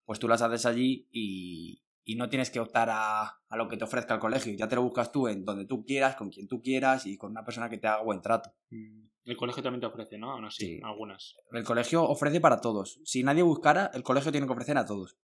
pues 0.05 0.17
tú 0.19 0.27
las 0.29 0.41
haces 0.41 0.65
allí 0.65 1.07
y, 1.11 1.83
y 2.09 2.15
no 2.15 2.29
tienes 2.29 2.49
que 2.49 2.61
optar 2.61 2.87
a, 2.89 3.23
a 3.49 3.57
lo 3.57 3.67
que 3.67 3.75
te 3.75 3.83
ofrezca 3.83 4.13
el 4.13 4.21
colegio. 4.21 4.53
Ya 4.55 4.69
te 4.69 4.77
lo 4.77 4.81
buscas 4.81 5.11
tú 5.11 5.27
en 5.27 5.43
donde 5.43 5.65
tú 5.65 5.83
quieras, 5.85 6.15
con 6.15 6.29
quien 6.29 6.47
tú 6.47 6.61
quieras 6.61 7.05
y 7.05 7.17
con 7.17 7.31
una 7.31 7.43
persona 7.43 7.69
que 7.69 7.77
te 7.79 7.87
haga 7.87 8.01
buen 8.01 8.21
trato. 8.21 8.49
Mm, 8.69 9.07
El 9.25 9.35
colegio 9.35 9.61
también 9.61 9.81
te 9.81 9.87
ofrece, 9.87 10.17
¿no? 10.17 10.39
No, 10.39 10.49
sí, 10.49 10.65
Sí. 10.65 10.79
algunas. 10.85 11.35
El 11.51 11.65
colegio 11.65 12.03
ofrece 12.03 12.39
para 12.39 12.61
todos. 12.61 13.01
Si 13.03 13.23
nadie 13.23 13.43
buscara, 13.43 13.91
el 13.93 14.03
colegio 14.03 14.31
tiene 14.31 14.47
que 14.47 14.53
ofrecer 14.53 14.77
a 14.77 14.85
todos. 14.85 15.17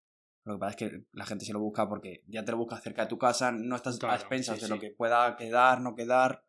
Lo 0.45 0.55
que 0.55 0.59
pasa 0.59 0.71
es 0.71 0.77
que 0.77 1.05
la 1.13 1.25
gente 1.25 1.45
se 1.45 1.53
lo 1.53 1.61
busca 1.61 1.89
porque 1.89 2.25
ya 2.27 2.45
te 2.45 2.51
lo 2.51 2.59
busca 2.59 2.81
cerca 2.81 3.03
de 3.03 3.09
tu 3.09 3.17
casa, 3.17 3.53
no 3.53 3.77
estás 3.77 4.03
a 4.03 4.17
expensas 4.17 4.59
sí, 4.59 4.65
de 4.65 4.69
lo 4.69 4.81
que 4.81 4.91
pueda 4.91 5.37
quedar, 5.37 5.81
no 5.81 5.95
quedar. 5.95 6.45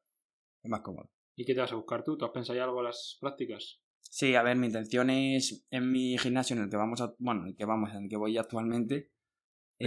Es 0.63 0.71
más 0.71 0.81
cómodo. 0.81 1.11
¿Y 1.35 1.45
qué 1.45 1.53
te 1.53 1.59
vas 1.61 1.71
a 1.71 1.75
buscar 1.75 2.03
tú? 2.03 2.17
¿Tú 2.17 2.25
has 2.25 2.31
pensado 2.31 2.57
ya 2.57 2.63
algo 2.63 2.79
en 2.79 2.85
las 2.85 3.17
prácticas? 3.21 3.81
Sí, 4.01 4.33
a 4.33 4.41
ver, 4.41 4.57
mi 4.57 4.65
intención 4.65 5.11
es 5.11 5.67
en 5.69 5.91
mi 5.91 6.17
gimnasio 6.17 6.55
en 6.55 6.63
el 6.63 6.69
que 6.71 6.77
vamos 6.77 7.01
a, 7.01 7.13
bueno, 7.19 7.43
en 7.43 7.49
el 7.49 7.55
que 7.55 7.65
vamos, 7.65 7.91
en 7.91 8.03
el 8.05 8.09
que 8.09 8.17
voy 8.17 8.35
actualmente. 8.35 9.11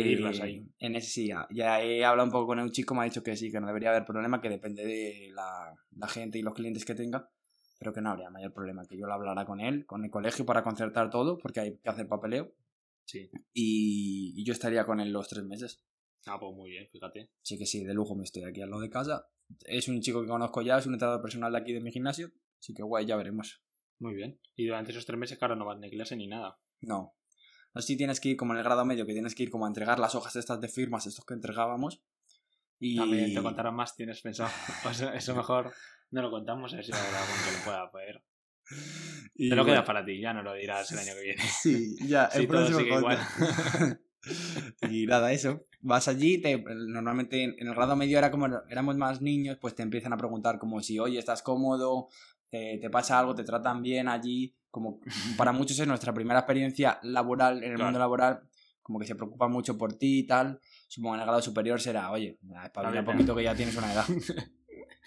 Pedirlas 0.03 0.41
ahí. 0.41 0.67
En 0.79 0.97
ese 0.97 1.11
sí, 1.11 1.27
ya, 1.29 1.47
ya 1.51 1.83
he 1.83 2.05
hablado 2.05 2.27
un 2.27 2.33
poco 2.33 2.49
con 2.49 2.59
un 2.59 2.71
chico, 2.71 2.95
me 2.95 3.03
ha 3.03 3.05
dicho 3.05 3.23
que 3.23 3.37
sí, 3.37 3.51
que 3.51 3.61
no 3.61 3.67
debería 3.67 3.91
haber 3.91 4.05
problema, 4.05 4.41
que 4.41 4.49
depende 4.49 4.85
de 4.85 5.31
la, 5.35 5.75
la 5.97 6.09
gente 6.09 6.39
y 6.39 6.43
los 6.43 6.55
clientes 6.55 6.85
que 6.85 6.95
tenga, 6.95 7.31
pero 7.79 7.93
que 7.93 8.01
no 8.01 8.11
habría 8.11 8.31
mayor 8.31 8.53
problema, 8.53 8.87
que 8.87 8.97
yo 8.99 9.07
lo 9.07 9.15
hablara 9.15 9.45
con 9.45 9.61
él, 9.61 9.85
con 9.87 10.05
el 10.05 10.11
colegio 10.11 10.45
para 10.47 10.63
concertar 10.63 11.11
todo, 11.11 11.39
porque 11.39 11.61
hay 11.61 11.79
que 11.79 11.89
hacer 11.89 12.09
papeleo, 12.09 12.53
Sí. 13.05 13.31
y, 13.53 14.35
y 14.37 14.45
yo 14.45 14.53
estaría 14.53 14.85
con 14.85 14.99
él 15.01 15.13
los 15.13 15.29
tres 15.29 15.45
meses. 15.45 15.81
Ah, 16.27 16.39
pues 16.41 16.53
muy 16.57 16.71
bien, 16.71 16.89
fíjate. 16.91 17.31
Sí 17.43 17.57
que 17.57 17.65
sí, 17.67 17.85
de 17.85 17.95
lujo 17.95 18.17
me 18.17 18.25
estoy 18.25 18.43
aquí 18.43 18.61
al 18.61 18.71
lado 18.71 18.83
de 18.83 18.91
casa. 18.91 19.29
Es 19.65 19.87
un 19.87 20.01
chico 20.01 20.23
que 20.23 20.29
conozco 20.29 20.61
ya, 20.63 20.79
es 20.79 20.87
un 20.87 20.95
entrenador 20.95 21.23
personal 21.23 21.53
de 21.53 21.59
aquí 21.59 21.73
de 21.73 21.81
mi 21.81 21.93
gimnasio, 21.93 22.33
así 22.59 22.75
que 22.75 22.83
guay, 22.83 23.07
ya 23.07 23.15
veremos. 23.17 23.63
Muy 24.01 24.15
bien. 24.15 24.41
Y 24.57 24.67
durante 24.67 24.91
esos 24.91 25.07
tres 25.07 25.19
meses, 25.19 25.39
claro, 25.39 25.55
no 25.55 25.65
vas 25.65 25.79
ni 25.79 25.89
clase 25.89 26.17
ni 26.17 26.27
nada. 26.27 26.59
No. 26.81 27.16
No 27.77 27.83
sé 27.83 27.89
si 27.89 27.97
tienes 27.99 28.21
que 28.21 28.31
ir 28.31 28.39
como 28.39 28.55
en 28.55 28.59
el 28.61 28.65
grado 28.65 28.87
medio, 28.87 29.05
que 29.05 29.13
tienes 29.13 29.35
que 29.35 29.43
ir 29.43 29.51
como 29.51 29.67
a 29.67 29.69
entregar 29.69 29.99
las 29.99 30.15
hojas 30.15 30.35
estas 30.35 30.59
de 30.63 30.69
firmas, 30.69 31.07
estos 31.07 31.27
que 31.27 31.35
entregábamos. 31.35 32.01
Y... 32.79 32.97
También 32.97 33.35
te 33.35 33.43
contarán 33.43 33.75
más, 33.75 33.95
tienes 33.95 34.23
pensado. 34.23 34.49
Pues 34.83 35.03
eso 35.03 35.37
mejor 35.37 35.75
no 36.11 36.23
lo 36.23 36.31
contamos, 36.31 36.73
a 36.73 36.77
ver 36.77 36.87
si 36.87 36.93
habrá 36.93 37.21
algún 37.21 37.37
que 37.45 37.59
lo 37.59 37.65
pueda 37.67 37.91
poder. 37.91 38.25
y 39.35 39.51
Te 39.51 39.57
lo 39.57 39.67
queda 39.67 39.75
bueno, 39.75 39.85
para 39.85 40.07
ti, 40.07 40.19
ya 40.19 40.33
no 40.33 40.43
lo 40.43 40.55
dirás 40.55 40.91
el 40.91 41.01
año 41.01 41.13
que 41.17 41.23
viene. 41.23 41.43
Sí, 41.43 41.97
ya, 42.09 42.25
el 42.33 42.47
todo 42.47 42.57
próximo 42.57 42.79
sigue 42.79 42.97
igual. 42.97 43.19
y 44.91 45.05
nada, 45.05 45.33
eso. 45.33 45.63
Vas 45.83 46.09
allí, 46.09 46.39
te, 46.39 46.57
normalmente 46.57 47.43
en 47.45 47.57
en 47.59 47.69
el 47.69 47.75
grado 47.75 47.95
medio 47.95 48.17
era 48.17 48.31
como 48.31 48.47
éramos 48.71 48.97
más 48.97 49.21
niños, 49.21 49.59
pues 49.61 49.75
te 49.75 49.83
empiezan 49.83 50.15
a 50.15 50.17
preguntar 50.17 50.59
como 50.59 50.81
si, 50.81 50.99
oye, 50.99 51.19
estás 51.19 51.43
cómodo, 51.43 52.09
te, 52.49 52.79
te 52.81 52.89
pasa 52.89 53.19
algo, 53.19 53.35
te 53.35 53.45
tratan 53.45 53.83
bien 53.83 54.09
allí. 54.09 54.57
Como 54.77 55.01
para 55.39 55.53
muchos 55.53 55.79
es 55.79 55.87
nuestra 55.87 56.13
primera 56.13 56.41
experiencia 56.41 57.01
laboral 57.03 57.65
en 57.65 57.71
el 57.71 57.77
Claro. 57.77 57.85
mundo 57.85 57.99
laboral, 57.99 58.43
como 58.83 58.99
que 58.99 59.07
se 59.07 59.15
preocupan 59.15 59.51
mucho 59.51 59.79
por 59.79 59.95
ti 59.95 60.19
y 60.19 60.27
tal. 60.27 60.61
Supongo 60.87 61.15
en 61.15 61.21
el 61.23 61.27
grado 61.27 61.41
superior 61.41 61.81
será, 61.81 62.11
oye, 62.11 62.39
espabila 62.63 63.01
un 63.01 63.07
poquito 63.07 63.35
que 63.35 63.43
ya 63.45 63.55
tienes 63.55 63.75
una 63.75 63.91
edad. 63.91 64.05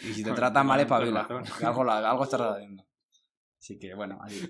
Y 0.01 0.13
si 0.13 0.23
te 0.23 0.32
tratan 0.32 0.65
mal, 0.65 0.79
espabila. 0.79 1.27
Algo, 1.62 1.91
algo 1.91 2.23
estás 2.23 2.41
haciendo. 2.41 2.84
Así 3.60 3.77
que 3.77 3.93
bueno, 3.93 4.17
ahí. 4.23 4.41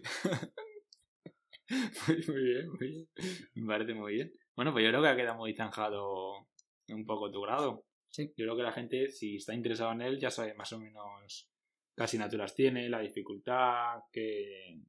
muy 2.27 2.43
bien, 2.43 2.69
muy 2.69 2.87
bien. 2.87 3.09
Me 3.55 3.67
parece 3.67 3.93
muy 3.93 4.13
bien. 4.13 4.31
Bueno, 4.55 4.71
pues 4.71 4.85
yo 4.85 4.91
creo 4.91 5.01
que 5.01 5.09
ha 5.09 5.15
quedado 5.17 5.37
muy 5.37 5.53
zanjado 5.53 6.47
un 6.87 7.05
poco 7.05 7.29
tu 7.29 7.41
grado. 7.41 7.83
Sí. 8.09 8.31
Yo 8.37 8.45
creo 8.45 8.55
que 8.55 8.63
la 8.63 8.71
gente, 8.71 9.09
si 9.09 9.35
está 9.35 9.53
interesado 9.53 9.91
en 9.91 10.01
él, 10.01 10.19
ya 10.19 10.31
sabe 10.31 10.53
más 10.53 10.71
o 10.71 10.79
menos 10.79 11.49
qué 11.95 12.03
asignaturas 12.03 12.53
tiene, 12.53 12.87
la 12.87 12.99
dificultad, 12.99 13.99
qué, 14.11 14.79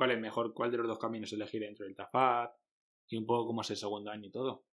cuál 0.00 0.12
es 0.12 0.18
mejor, 0.18 0.54
cuál 0.54 0.70
de 0.70 0.78
los 0.78 0.86
dos 0.88 0.98
caminos 0.98 1.30
elegir 1.34 1.60
dentro 1.60 1.84
del 1.84 1.94
TAFAT 1.94 2.50
y 3.10 3.18
un 3.18 3.26
poco 3.26 3.48
cómo 3.48 3.60
es 3.60 3.68
el 3.68 3.76
segundo 3.76 4.10
año 4.10 4.28
y 4.28 4.30
todo. 4.30 4.64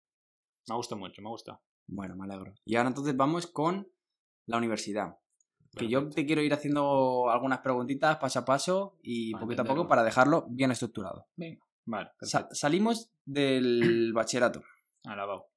Me 0.69 0.73
ha 0.73 0.77
gustado 0.77 0.99
mucho, 0.99 1.21
me 1.21 1.27
ha 1.27 1.31
gustado. 1.31 1.61
Bueno, 1.85 2.15
me 2.15 2.23
alegro. 2.23 2.53
Y 2.63 2.77
ahora 2.77 2.87
entonces 2.87 3.17
vamos 3.17 3.45
con 3.45 3.91
la 4.45 4.55
universidad. 4.57 5.17
Que 5.75 5.89
yo 5.89 6.07
te 6.07 6.25
quiero 6.25 6.41
ir 6.41 6.53
haciendo 6.53 7.29
algunas 7.29 7.59
preguntitas 7.59 8.15
paso 8.19 8.39
a 8.39 8.45
paso 8.45 8.97
y 9.03 9.35
poquito 9.35 9.63
a 9.63 9.65
poco 9.65 9.85
para 9.85 10.01
dejarlo 10.05 10.45
bien 10.49 10.71
estructurado. 10.71 11.27
Vale, 11.85 12.07
Sa- 12.21 12.39
perfecto. 12.39 12.55
salimos 12.55 13.11
del 13.25 14.11
bachillerato. 14.13 14.63
Alabado. 15.03 15.49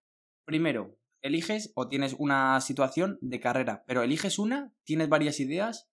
Primero, 0.45 0.97
eliges 1.23 1.71
o 1.77 1.87
tienes 1.87 2.17
una 2.19 2.61
situación 2.61 3.19
de 3.21 3.39
carrera, 3.39 3.85
pero 3.87 4.03
eliges 4.03 4.41
una, 4.41 4.73
tienes 4.83 5.09
varias 5.09 5.39
ideas. 5.39 5.89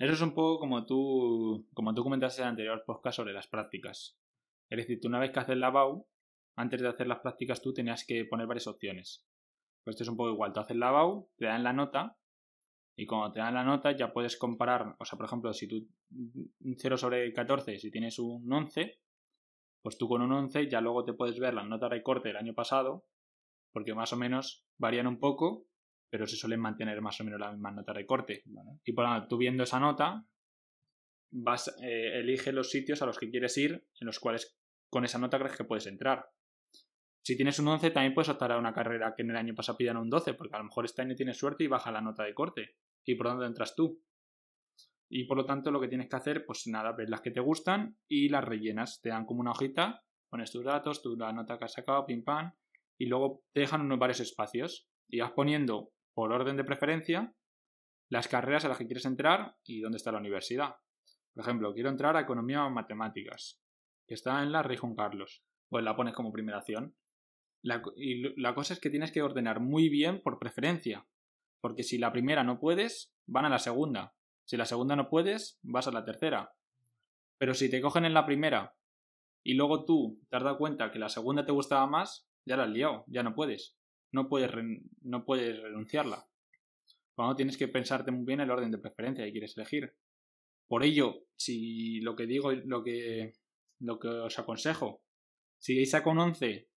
Eso 0.00 0.14
es 0.14 0.20
un 0.22 0.32
poco 0.32 0.58
como 0.60 0.86
tú, 0.86 1.68
como 1.74 1.92
tú 1.92 2.02
comentaste 2.02 2.40
en 2.40 2.46
el 2.46 2.50
anterior 2.52 2.82
podcast 2.86 3.16
sobre 3.16 3.34
las 3.34 3.46
prácticas. 3.46 4.18
Es 4.70 4.78
decir, 4.78 4.98
tú 4.98 5.08
una 5.08 5.18
vez 5.18 5.30
que 5.30 5.40
haces 5.40 5.58
la 5.58 5.68
BAU, 5.68 6.08
antes 6.56 6.80
de 6.80 6.88
hacer 6.88 7.06
las 7.06 7.18
prácticas 7.18 7.60
tú 7.60 7.74
tenías 7.74 8.06
que 8.06 8.24
poner 8.24 8.46
varias 8.46 8.66
opciones. 8.66 9.26
Pues 9.84 9.96
esto 9.96 10.04
es 10.04 10.08
un 10.08 10.16
poco 10.16 10.30
igual. 10.30 10.54
Tú 10.54 10.60
haces 10.60 10.78
la 10.78 10.90
BAU, 10.90 11.28
te 11.36 11.44
dan 11.44 11.62
la 11.62 11.74
nota, 11.74 12.16
y 12.96 13.04
cuando 13.04 13.30
te 13.30 13.40
dan 13.40 13.52
la 13.52 13.62
nota 13.62 13.94
ya 13.94 14.10
puedes 14.10 14.38
comparar, 14.38 14.96
o 14.98 15.04
sea, 15.04 15.18
por 15.18 15.26
ejemplo, 15.26 15.52
si 15.52 15.68
tú 15.68 15.86
un 16.10 16.76
0 16.78 16.96
sobre 16.96 17.30
14, 17.34 17.78
si 17.78 17.90
tienes 17.90 18.18
un 18.18 18.50
11, 18.50 19.02
pues 19.82 19.98
tú 19.98 20.08
con 20.08 20.22
un 20.22 20.32
11 20.32 20.70
ya 20.70 20.80
luego 20.80 21.04
te 21.04 21.12
puedes 21.12 21.38
ver 21.38 21.52
las 21.52 21.66
notas 21.66 21.90
de 21.90 22.02
corte 22.02 22.28
del 22.28 22.38
año 22.38 22.54
pasado, 22.54 23.04
porque 23.70 23.94
más 23.94 24.14
o 24.14 24.16
menos 24.16 24.64
varían 24.78 25.06
un 25.06 25.18
poco, 25.18 25.66
pero 26.10 26.26
se 26.26 26.36
suelen 26.36 26.60
mantener 26.60 27.00
más 27.00 27.20
o 27.20 27.24
menos 27.24 27.40
las 27.40 27.52
mismas 27.52 27.74
notas 27.74 27.96
de 27.96 28.04
corte. 28.04 28.42
Y 28.84 28.92
por 28.92 29.04
lo 29.04 29.10
tanto, 29.12 29.28
tú 29.28 29.38
viendo 29.38 29.62
esa 29.62 29.78
nota, 29.78 30.26
vas, 31.30 31.68
eh, 31.82 32.18
elige 32.18 32.52
los 32.52 32.70
sitios 32.70 33.00
a 33.02 33.06
los 33.06 33.18
que 33.18 33.30
quieres 33.30 33.56
ir, 33.56 33.86
en 34.00 34.06
los 34.06 34.18
cuales 34.18 34.58
con 34.90 35.04
esa 35.04 35.18
nota 35.18 35.38
crees 35.38 35.56
que 35.56 35.64
puedes 35.64 35.86
entrar. 35.86 36.28
Si 37.22 37.36
tienes 37.36 37.58
un 37.58 37.68
11, 37.68 37.90
también 37.90 38.14
puedes 38.14 38.28
optar 38.28 38.50
a 38.52 38.58
una 38.58 38.72
carrera 38.72 39.14
que 39.14 39.22
en 39.22 39.30
el 39.30 39.36
año 39.36 39.54
pasado 39.54 39.78
pidan 39.78 39.98
un 39.98 40.10
12, 40.10 40.34
porque 40.34 40.56
a 40.56 40.58
lo 40.58 40.64
mejor 40.64 40.84
este 40.84 41.02
año 41.02 41.14
tienes 41.14 41.38
suerte 41.38 41.64
y 41.64 41.68
baja 41.68 41.92
la 41.92 42.00
nota 42.00 42.24
de 42.24 42.34
corte. 42.34 42.76
Y 43.04 43.14
por 43.14 43.28
dónde 43.28 43.46
entras 43.46 43.74
tú. 43.76 44.02
Y 45.08 45.24
por 45.24 45.36
lo 45.36 45.44
tanto, 45.44 45.70
lo 45.70 45.80
que 45.80 45.88
tienes 45.88 46.08
que 46.08 46.16
hacer, 46.16 46.44
pues 46.44 46.66
nada, 46.66 46.92
ves 46.92 47.10
las 47.10 47.20
que 47.20 47.30
te 47.30 47.40
gustan 47.40 47.96
y 48.08 48.28
las 48.28 48.44
rellenas. 48.44 49.00
Te 49.00 49.10
dan 49.10 49.26
como 49.26 49.40
una 49.40 49.50
hojita, 49.50 50.02
pones 50.28 50.50
tus 50.50 50.64
datos, 50.64 51.02
tu 51.02 51.16
la 51.16 51.32
nota 51.32 51.58
que 51.58 51.64
has 51.64 51.72
sacado, 51.72 52.06
pim 52.06 52.24
pam, 52.24 52.52
y 52.98 53.06
luego 53.06 53.44
te 53.52 53.60
dejan 53.60 53.82
unos 53.82 53.98
varios 53.98 54.20
espacios. 54.20 54.88
Y 55.08 55.20
vas 55.20 55.32
poniendo 55.32 55.92
por 56.20 56.32
orden 56.32 56.58
de 56.58 56.64
preferencia 56.64 57.34
las 58.10 58.28
carreras 58.28 58.66
a 58.66 58.68
las 58.68 58.76
que 58.76 58.84
quieres 58.84 59.06
entrar 59.06 59.56
y 59.64 59.80
dónde 59.80 59.96
está 59.96 60.12
la 60.12 60.18
universidad. 60.18 60.74
Por 61.32 61.44
ejemplo, 61.44 61.72
quiero 61.72 61.88
entrar 61.88 62.14
a 62.14 62.20
Economía 62.20 62.66
o 62.66 62.68
Matemáticas, 62.68 63.58
que 64.06 64.12
está 64.12 64.42
en 64.42 64.52
la 64.52 64.62
Rey 64.62 64.76
Juan 64.76 64.94
Carlos. 64.94 65.42
Pues 65.70 65.82
la 65.82 65.96
pones 65.96 66.12
como 66.12 66.30
primera 66.30 66.58
acción. 66.58 66.94
y 67.96 68.38
la 68.38 68.54
cosa 68.54 68.74
es 68.74 68.80
que 68.80 68.90
tienes 68.90 69.12
que 69.12 69.22
ordenar 69.22 69.60
muy 69.60 69.88
bien 69.88 70.20
por 70.22 70.38
preferencia. 70.38 71.06
Porque 71.62 71.84
si 71.84 71.96
la 71.96 72.12
primera 72.12 72.44
no 72.44 72.60
puedes, 72.60 73.14
van 73.24 73.46
a 73.46 73.48
la 73.48 73.58
segunda. 73.58 74.14
Si 74.44 74.58
la 74.58 74.66
segunda 74.66 74.96
no 74.96 75.08
puedes, 75.08 75.58
vas 75.62 75.88
a 75.88 75.90
la 75.90 76.04
tercera. 76.04 76.52
Pero 77.38 77.54
si 77.54 77.70
te 77.70 77.80
cogen 77.80 78.04
en 78.04 78.12
la 78.12 78.26
primera 78.26 78.76
y 79.42 79.54
luego 79.54 79.86
tú 79.86 80.20
te 80.28 80.36
has 80.36 80.42
dado 80.42 80.58
cuenta 80.58 80.92
que 80.92 80.98
la 80.98 81.08
segunda 81.08 81.46
te 81.46 81.52
gustaba 81.52 81.86
más, 81.86 82.28
ya 82.44 82.58
la 82.58 82.64
has 82.64 82.70
liado, 82.70 83.04
ya 83.06 83.22
no 83.22 83.34
puedes. 83.34 83.79
No 84.12 84.28
puedes, 84.28 84.50
no 85.02 85.24
puedes 85.24 85.60
renunciarla. 85.60 86.26
Cuando 87.14 87.36
tienes 87.36 87.56
que 87.56 87.68
pensarte 87.68 88.10
muy 88.10 88.24
bien 88.24 88.40
el 88.40 88.50
orden 88.50 88.70
de 88.70 88.78
preferencia 88.78 89.24
que 89.24 89.32
quieres 89.32 89.56
elegir. 89.56 89.94
Por 90.68 90.84
ello, 90.84 91.26
si 91.36 92.00
lo 92.00 92.16
que 92.16 92.26
digo, 92.26 92.52
lo 92.52 92.82
que, 92.82 93.34
lo 93.80 93.98
que 93.98 94.08
os 94.08 94.38
aconsejo, 94.38 95.02
si 95.58 95.84
saca 95.86 96.10
un 96.10 96.18
11, 96.18 96.68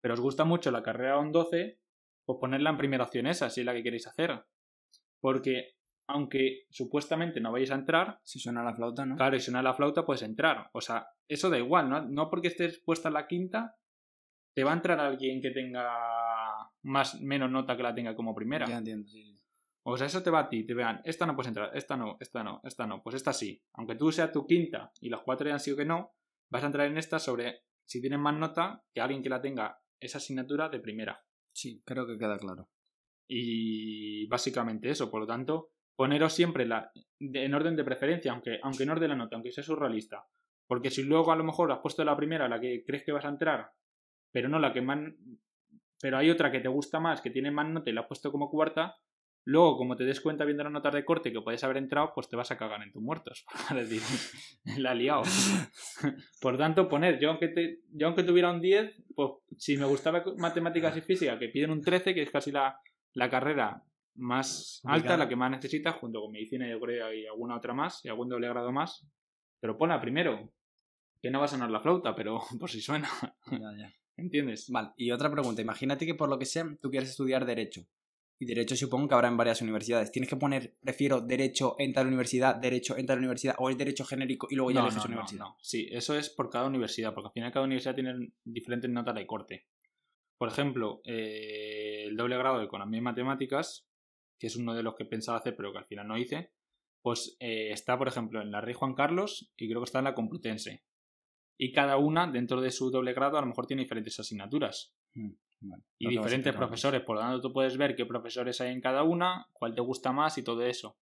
pero 0.00 0.14
os 0.14 0.20
gusta 0.20 0.44
mucho 0.44 0.70
la 0.70 0.82
carrera 0.82 1.18
un 1.18 1.32
12, 1.32 1.80
pues 2.24 2.38
ponerla 2.40 2.70
en 2.70 2.78
primera 2.78 3.04
opción 3.04 3.26
esa, 3.26 3.48
si 3.48 3.60
es 3.60 3.66
la 3.66 3.74
que 3.74 3.82
queréis 3.82 4.06
hacer. 4.06 4.44
Porque 5.20 5.78
aunque 6.08 6.64
supuestamente 6.70 7.40
no 7.40 7.52
vais 7.52 7.70
a 7.70 7.74
entrar. 7.74 8.18
Si 8.24 8.38
suena 8.38 8.64
la 8.64 8.74
flauta, 8.74 9.04
¿no? 9.04 9.14
Claro, 9.16 9.38
si 9.38 9.44
suena 9.44 9.62
la 9.62 9.74
flauta, 9.74 10.06
puedes 10.06 10.22
entrar. 10.22 10.70
O 10.72 10.80
sea, 10.80 11.06
eso 11.28 11.50
da 11.50 11.58
igual, 11.58 11.88
¿no? 11.88 12.00
No 12.00 12.30
porque 12.30 12.48
estés 12.48 12.80
puesta 12.80 13.08
en 13.08 13.14
la 13.14 13.26
quinta, 13.26 13.76
te 14.54 14.64
va 14.64 14.72
a 14.72 14.74
entrar 14.74 14.98
alguien 14.98 15.40
que 15.40 15.50
tenga 15.50 15.86
más, 16.82 17.20
menos 17.20 17.50
nota 17.50 17.76
que 17.76 17.82
la 17.82 17.94
tenga 17.94 18.14
como 18.14 18.34
primera. 18.34 18.66
Ya 18.66 18.78
entiendo, 18.78 19.08
sí. 19.08 19.38
O 19.82 19.96
sea, 19.96 20.06
eso 20.06 20.22
te 20.22 20.30
va 20.30 20.40
a 20.40 20.48
ti, 20.48 20.64
te 20.64 20.74
vean, 20.74 21.00
esta 21.04 21.24
no 21.24 21.34
puedes 21.34 21.48
entrar, 21.48 21.70
esta 21.74 21.96
no, 21.96 22.18
esta 22.20 22.44
no, 22.44 22.60
esta 22.64 22.86
no, 22.86 23.02
pues 23.02 23.16
esta 23.16 23.32
sí. 23.32 23.62
Aunque 23.74 23.94
tú 23.94 24.12
seas 24.12 24.32
tu 24.32 24.46
quinta 24.46 24.92
y 25.00 25.08
los 25.08 25.22
cuatro 25.22 25.46
hayan 25.46 25.60
sido 25.60 25.78
que 25.78 25.86
no, 25.86 26.12
vas 26.50 26.62
a 26.62 26.66
entrar 26.66 26.86
en 26.86 26.98
esta 26.98 27.18
sobre 27.18 27.62
si 27.86 28.00
tienes 28.00 28.18
más 28.18 28.36
nota 28.36 28.84
que 28.92 29.00
alguien 29.00 29.22
que 29.22 29.30
la 29.30 29.40
tenga 29.40 29.80
esa 29.98 30.18
asignatura 30.18 30.68
de 30.68 30.80
primera. 30.80 31.24
Sí, 31.52 31.82
creo 31.84 32.06
que 32.06 32.18
queda 32.18 32.38
claro. 32.38 32.68
Y 33.26 34.26
básicamente 34.26 34.90
eso, 34.90 35.10
por 35.10 35.20
lo 35.20 35.26
tanto, 35.26 35.72
poneros 35.96 36.32
siempre 36.32 36.66
la, 36.66 36.92
en 37.18 37.54
orden 37.54 37.74
de 37.74 37.84
preferencia, 37.84 38.32
aunque, 38.32 38.60
aunque 38.62 38.86
no 38.86 38.94
de 38.94 39.08
la 39.08 39.16
nota, 39.16 39.36
aunque 39.36 39.52
sea 39.52 39.64
surrealista. 39.64 40.26
Porque 40.66 40.90
si 40.90 41.02
luego 41.02 41.32
a 41.32 41.36
lo 41.36 41.44
mejor 41.44 41.72
has 41.72 41.80
puesto 41.80 42.04
la 42.04 42.16
primera, 42.16 42.48
la 42.48 42.60
que 42.60 42.84
crees 42.84 43.04
que 43.04 43.12
vas 43.12 43.24
a 43.24 43.30
entrar, 43.30 43.72
pero 44.30 44.48
no 44.48 44.58
la 44.58 44.72
que 44.72 44.82
más. 44.82 44.98
Pero 46.00 46.18
hay 46.18 46.30
otra 46.30 46.50
que 46.50 46.60
te 46.60 46.68
gusta 46.68 47.00
más, 47.00 47.20
que 47.20 47.30
tiene 47.30 47.50
más 47.50 47.68
nota 47.68 47.90
y 47.90 47.92
la 47.92 48.02
has 48.02 48.06
puesto 48.06 48.30
como 48.30 48.50
cuarta, 48.50 48.96
luego, 49.44 49.78
como 49.78 49.96
te 49.96 50.04
des 50.04 50.20
cuenta 50.20 50.44
viendo 50.44 50.62
las 50.62 50.72
notas 50.72 50.92
de 50.94 51.04
corte 51.04 51.32
que 51.32 51.40
puedes 51.40 51.64
haber 51.64 51.78
entrado, 51.78 52.12
pues 52.14 52.28
te 52.28 52.36
vas 52.36 52.50
a 52.50 52.58
cagar 52.58 52.82
en 52.82 52.92
tus 52.92 53.02
muertos. 53.02 53.46
Decir, 53.74 54.02
la 54.78 54.94
liado. 54.94 55.22
Por 56.40 56.56
tanto, 56.58 56.88
poner, 56.88 57.18
yo 57.18 57.30
aunque, 57.30 57.48
te, 57.48 57.80
yo 57.92 58.06
aunque 58.06 58.22
tuviera 58.22 58.50
un 58.50 58.60
10, 58.60 59.04
pues 59.14 59.30
si 59.56 59.76
me 59.76 59.86
gustaba 59.86 60.22
matemáticas 60.36 60.96
y 60.96 61.00
física, 61.00 61.38
que 61.38 61.48
piden 61.48 61.70
un 61.70 61.82
13, 61.82 62.14
que 62.14 62.22
es 62.22 62.30
casi 62.30 62.52
la, 62.52 62.78
la 63.14 63.30
carrera 63.30 63.82
más 64.16 64.82
alta, 64.84 65.16
la 65.16 65.28
que 65.28 65.36
más 65.36 65.50
necesitas, 65.50 65.94
junto 65.96 66.20
con 66.20 66.32
medicina, 66.32 66.68
yo 66.68 66.80
creo, 66.80 67.12
y 67.12 67.26
alguna 67.26 67.56
otra 67.56 67.72
más, 67.72 68.04
y 68.04 68.08
algún 68.08 68.28
doble 68.28 68.48
grado 68.48 68.70
más. 68.72 69.06
Pero 69.60 69.78
ponla 69.78 70.00
primero, 70.00 70.52
que 71.22 71.30
no 71.30 71.38
va 71.38 71.46
a 71.46 71.48
sonar 71.48 71.70
la 71.70 71.80
flauta, 71.80 72.14
pero 72.14 72.40
por 72.60 72.68
si 72.68 72.80
suena. 72.80 73.08
Ya, 73.50 73.72
ya. 73.76 73.92
¿Entiendes? 74.18 74.68
Vale, 74.68 74.90
y 74.96 75.10
otra 75.10 75.30
pregunta. 75.30 75.62
Imagínate 75.62 76.04
que 76.04 76.14
por 76.14 76.28
lo 76.28 76.38
que 76.38 76.44
sea 76.44 76.66
tú 76.80 76.90
quieres 76.90 77.10
estudiar 77.10 77.46
Derecho. 77.46 77.86
Y 78.40 78.44
Derecho 78.44 78.76
supongo 78.76 79.08
que 79.08 79.14
habrá 79.14 79.28
en 79.28 79.36
varias 79.36 79.62
universidades. 79.62 80.12
¿Tienes 80.12 80.28
que 80.28 80.36
poner, 80.36 80.76
prefiero 80.80 81.20
Derecho 81.20 81.74
en 81.78 81.92
tal 81.92 82.06
universidad, 82.06 82.56
Derecho 82.56 82.96
en 82.96 83.06
tal 83.06 83.18
universidad, 83.18 83.56
o 83.58 83.70
es 83.70 83.78
Derecho 83.78 84.04
genérico 84.04 84.46
y 84.50 84.54
luego 84.54 84.70
ya 84.70 84.80
no, 84.80 84.86
eliges 84.86 85.04
no, 85.04 85.10
universidad? 85.10 85.40
No, 85.40 85.56
Sí, 85.60 85.88
eso 85.90 86.16
es 86.16 86.28
por 86.28 86.50
cada 86.50 86.66
universidad, 86.66 87.14
porque 87.14 87.28
al 87.28 87.32
final 87.32 87.52
cada 87.52 87.64
universidad 87.64 87.94
tiene 87.94 88.32
diferentes 88.44 88.90
notas 88.90 89.14
de 89.14 89.26
corte. 89.26 89.66
Por 90.36 90.48
ejemplo, 90.48 91.00
eh, 91.04 92.04
el 92.06 92.16
doble 92.16 92.36
grado 92.36 92.58
de 92.58 92.66
Economía 92.66 92.98
y 92.98 93.02
Matemáticas 93.02 93.88
que 94.38 94.46
es 94.46 94.56
uno 94.56 94.74
de 94.74 94.82
los 94.82 94.94
que 94.94 95.04
pensaba 95.04 95.38
hacer 95.38 95.56
pero 95.56 95.72
que 95.72 95.78
al 95.78 95.86
final 95.86 96.08
no 96.08 96.16
hice, 96.16 96.52
pues 97.02 97.36
eh, 97.40 97.70
está, 97.72 97.98
por 97.98 98.08
ejemplo, 98.08 98.40
en 98.40 98.50
la 98.50 98.60
Rey 98.60 98.74
Juan 98.74 98.94
Carlos 98.94 99.52
y 99.56 99.68
creo 99.68 99.80
que 99.80 99.86
está 99.86 99.98
en 99.98 100.04
la 100.04 100.14
Complutense. 100.14 100.84
Y 101.58 101.72
cada 101.72 101.96
una, 101.96 102.30
dentro 102.30 102.60
de 102.60 102.70
su 102.70 102.90
doble 102.90 103.12
grado, 103.12 103.36
a 103.36 103.40
lo 103.40 103.48
mejor 103.48 103.66
tiene 103.66 103.82
diferentes 103.82 104.18
asignaturas. 104.20 104.94
Mm, 105.14 105.30
y 105.98 106.08
diferentes 106.08 106.54
profesores, 106.54 107.02
por 107.02 107.16
lo 107.16 107.22
tanto 107.22 107.40
tú 107.40 107.52
puedes 107.52 107.76
ver 107.76 107.96
qué 107.96 108.06
profesores 108.06 108.60
hay 108.60 108.72
en 108.72 108.80
cada 108.80 109.02
una, 109.02 109.48
cuál 109.52 109.74
te 109.74 109.80
gusta 109.80 110.12
más 110.12 110.38
y 110.38 110.44
todo 110.44 110.62
eso. 110.62 110.96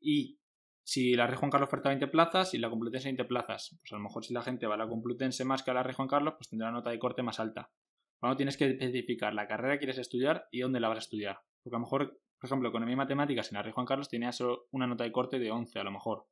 Y 0.00 0.38
si 0.82 1.14
la 1.14 1.26
Rey 1.26 1.36
Juan 1.36 1.50
Carlos 1.50 1.68
oferta 1.68 1.90
20 1.90 2.06
plazas 2.08 2.54
y 2.54 2.58
la 2.58 2.70
Complutense 2.70 3.08
20 3.08 3.24
plazas, 3.26 3.76
pues 3.80 3.92
a 3.92 3.96
lo 3.96 4.02
mejor 4.02 4.24
si 4.24 4.32
la 4.32 4.42
gente 4.42 4.66
va 4.66 4.74
a 4.74 4.78
la 4.78 4.88
Complutense 4.88 5.44
más 5.44 5.62
que 5.62 5.70
a 5.70 5.74
la 5.74 5.82
Rey 5.82 5.94
Juan 5.94 6.08
Carlos, 6.08 6.34
pues 6.38 6.48
tendrá 6.48 6.70
una 6.70 6.78
nota 6.78 6.90
de 6.90 6.98
corte 6.98 7.22
más 7.22 7.38
alta. 7.38 7.70
Cuando 8.18 8.36
tienes 8.36 8.56
que 8.56 8.70
especificar 8.70 9.34
la 9.34 9.46
carrera 9.46 9.74
que 9.74 9.80
quieres 9.80 9.98
estudiar 9.98 10.48
y 10.50 10.60
dónde 10.60 10.80
la 10.80 10.88
vas 10.88 10.96
a 10.96 11.00
estudiar. 11.00 11.40
Porque 11.62 11.76
a 11.76 11.78
lo 11.78 11.84
mejor 11.84 12.18
por 12.42 12.48
ejemplo, 12.48 12.70
Economía 12.70 12.94
y 12.94 12.96
Matemáticas 12.96 13.52
en 13.52 13.54
la 13.54 13.62
Rey 13.62 13.70
Juan 13.72 13.86
Carlos 13.86 14.08
tenía 14.08 14.32
solo 14.32 14.66
una 14.72 14.88
nota 14.88 15.04
de 15.04 15.12
corte 15.12 15.38
de 15.38 15.52
11 15.52 15.78
a 15.78 15.84
lo 15.84 15.92
mejor. 15.92 16.26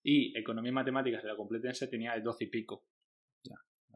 Y 0.00 0.38
Economía 0.38 0.70
y 0.70 0.74
Matemáticas 0.74 1.24
en 1.24 1.30
la 1.30 1.36
Complutense 1.36 1.88
tenía 1.88 2.12
de 2.12 2.20
12 2.20 2.44
y 2.44 2.46
pico. 2.46 2.84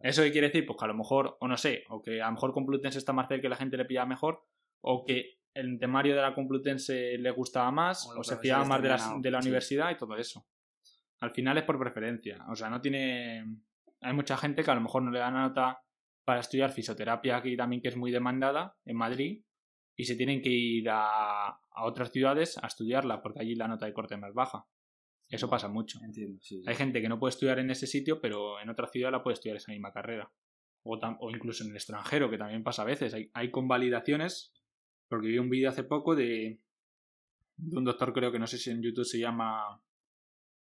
¿Eso 0.02 0.22
qué 0.22 0.32
quiere 0.32 0.46
decir? 0.46 0.64
Pues 0.64 0.78
que 0.78 0.84
a 0.84 0.88
lo 0.88 0.94
mejor, 0.94 1.36
o 1.40 1.48
no 1.48 1.56
sé, 1.56 1.84
o 1.90 2.00
que 2.00 2.22
a 2.22 2.26
lo 2.26 2.32
mejor 2.32 2.52
Complutense 2.52 2.98
está 2.98 3.12
más 3.12 3.28
cerca 3.28 3.42
que 3.42 3.48
la 3.50 3.56
gente 3.56 3.76
le 3.76 3.84
pilla 3.84 4.06
mejor, 4.06 4.42
o 4.80 5.04
que 5.04 5.40
el 5.52 5.78
temario 5.78 6.16
de 6.16 6.22
la 6.22 6.34
Complutense 6.34 7.18
le 7.18 7.30
gustaba 7.32 7.70
más, 7.70 8.08
o, 8.16 8.24
se 8.24 8.38
fiaba 8.38 8.64
más 8.64 8.82
de 8.82 8.88
la, 8.88 9.16
de 9.20 9.30
la 9.30 9.38
universidad 9.38 9.90
y 9.90 9.96
todo 9.96 10.16
eso. 10.16 10.46
Al 11.20 11.32
final 11.32 11.58
es 11.58 11.64
por 11.64 11.78
preferencia. 11.78 12.38
O 12.48 12.56
sea, 12.56 12.70
no 12.70 12.80
tiene. 12.80 13.44
Hay 14.00 14.14
mucha 14.14 14.36
gente 14.38 14.64
que 14.64 14.70
a 14.70 14.74
lo 14.74 14.80
mejor 14.80 15.02
no 15.02 15.10
le 15.10 15.18
da 15.18 15.30
nota 15.30 15.82
para 16.24 16.40
estudiar 16.40 16.72
fisioterapia 16.72 17.36
aquí 17.36 17.56
también, 17.56 17.82
que 17.82 17.88
es 17.88 17.96
muy 17.96 18.10
demandada 18.10 18.76
en 18.86 18.96
Madrid, 18.96 19.42
y 19.96 20.04
se 20.04 20.16
tienen 20.16 20.40
que 20.40 20.48
ir 20.48 20.88
a, 20.90 21.60
otras 21.82 22.10
ciudades 22.10 22.56
a 22.62 22.66
estudiarla 22.66 23.20
porque 23.20 23.40
allí 23.40 23.54
la 23.54 23.68
nota 23.68 23.86
de 23.86 23.92
corte 23.92 24.14
es 24.14 24.20
más 24.20 24.32
baja. 24.32 24.66
Eso 25.30 25.48
pasa 25.48 25.68
mucho. 25.68 26.00
Entiendo, 26.02 26.40
Hay 26.66 26.74
gente 26.74 27.00
que 27.00 27.08
no 27.08 27.18
puede 27.20 27.30
estudiar 27.30 27.60
en 27.60 27.70
ese 27.70 27.86
sitio, 27.86 28.20
pero 28.20 28.60
en 28.60 28.68
otra 28.68 28.88
ciudad 28.88 29.12
la 29.12 29.22
puede 29.22 29.34
estudiar 29.34 29.56
esa 29.56 29.70
misma 29.70 29.92
carrera. 29.92 30.30
O, 30.82 30.98
o 30.98 31.30
incluso 31.30 31.62
en 31.62 31.70
el 31.70 31.76
extranjero, 31.76 32.28
que 32.28 32.38
también 32.38 32.64
pasa 32.64 32.82
a 32.82 32.86
veces. 32.86 33.14
Hay, 33.14 33.30
hay 33.32 33.50
convalidaciones, 33.52 34.52
porque 35.08 35.28
vi 35.28 35.38
un 35.38 35.48
vídeo 35.48 35.68
hace 35.68 35.84
poco 35.84 36.16
de, 36.16 36.58
de 37.56 37.76
un 37.76 37.84
doctor, 37.84 38.12
creo 38.12 38.32
que 38.32 38.40
no 38.40 38.48
sé 38.48 38.58
si 38.58 38.70
en 38.70 38.82
YouTube 38.82 39.04
se 39.04 39.20
llama 39.20 39.80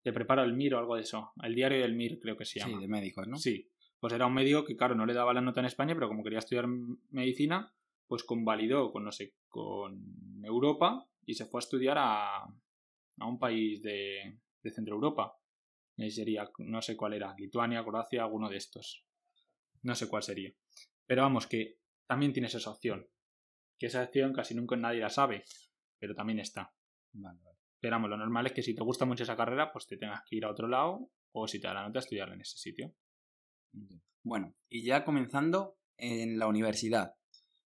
Te 0.02 0.14
prepara 0.14 0.44
el 0.44 0.54
MIR 0.54 0.76
o 0.76 0.78
algo 0.78 0.96
de 0.96 1.02
eso. 1.02 1.32
El 1.42 1.54
diario 1.54 1.82
del 1.82 1.94
MIR 1.94 2.18
creo 2.18 2.36
que 2.38 2.46
se 2.46 2.60
llama. 2.60 2.76
Sí, 2.76 2.80
de 2.80 2.88
médicos, 2.88 3.28
¿no? 3.28 3.36
Sí. 3.36 3.70
Pues 4.00 4.14
era 4.14 4.26
un 4.26 4.34
médico 4.34 4.64
que, 4.64 4.76
claro, 4.76 4.94
no 4.94 5.04
le 5.04 5.12
daba 5.12 5.34
la 5.34 5.42
nota 5.42 5.60
en 5.60 5.66
España, 5.66 5.94
pero 5.94 6.08
como 6.08 6.22
quería 6.22 6.38
estudiar 6.38 6.66
medicina, 7.10 7.74
pues 8.06 8.24
convalidó 8.24 8.92
con, 8.92 9.04
no 9.04 9.12
sé, 9.12 9.34
con 9.48 10.42
Europa 10.42 11.06
y 11.26 11.34
se 11.34 11.46
fue 11.46 11.58
a 11.58 11.64
estudiar 11.64 11.98
a, 11.98 12.44
a 12.44 13.26
un 13.26 13.38
país 13.38 13.82
de, 13.82 14.38
de 14.64 14.70
Centro 14.72 14.94
Europa. 14.94 15.38
sería, 16.08 16.50
no 16.58 16.82
sé 16.82 16.96
cuál 16.96 17.12
era, 17.12 17.34
Lituania, 17.38 17.84
Croacia, 17.84 18.24
alguno 18.24 18.48
de 18.48 18.56
estos. 18.56 19.06
No 19.82 19.94
sé 19.94 20.08
cuál 20.08 20.22
sería. 20.22 20.52
Pero 21.06 21.22
vamos, 21.22 21.46
que 21.46 21.78
también 22.06 22.32
tienes 22.32 22.54
esa 22.54 22.70
opción. 22.70 23.06
Que 23.78 23.86
esa 23.86 24.02
opción 24.02 24.32
casi 24.32 24.54
nunca 24.54 24.76
nadie 24.76 25.00
la 25.00 25.10
sabe, 25.10 25.44
pero 25.98 26.14
también 26.14 26.40
está. 26.40 26.74
Pero 27.80 27.96
vamos, 27.96 28.10
lo 28.10 28.16
normal 28.16 28.46
es 28.46 28.52
que 28.52 28.62
si 28.62 28.74
te 28.74 28.82
gusta 28.82 29.04
mucho 29.04 29.22
esa 29.22 29.36
carrera, 29.36 29.70
pues 29.70 29.86
te 29.86 29.98
tengas 29.98 30.22
que 30.26 30.36
ir 30.36 30.44
a 30.44 30.50
otro 30.50 30.66
lado 30.66 31.10
o 31.32 31.46
si 31.46 31.60
te 31.60 31.68
da 31.68 31.74
la 31.74 31.86
nota 31.86 31.98
estudiarla 31.98 32.34
en 32.34 32.40
ese 32.40 32.56
sitio. 32.56 32.94
Bueno, 34.22 34.54
y 34.70 34.84
ya 34.84 35.04
comenzando 35.04 35.76
en 35.98 36.38
la 36.38 36.46
universidad. 36.46 37.14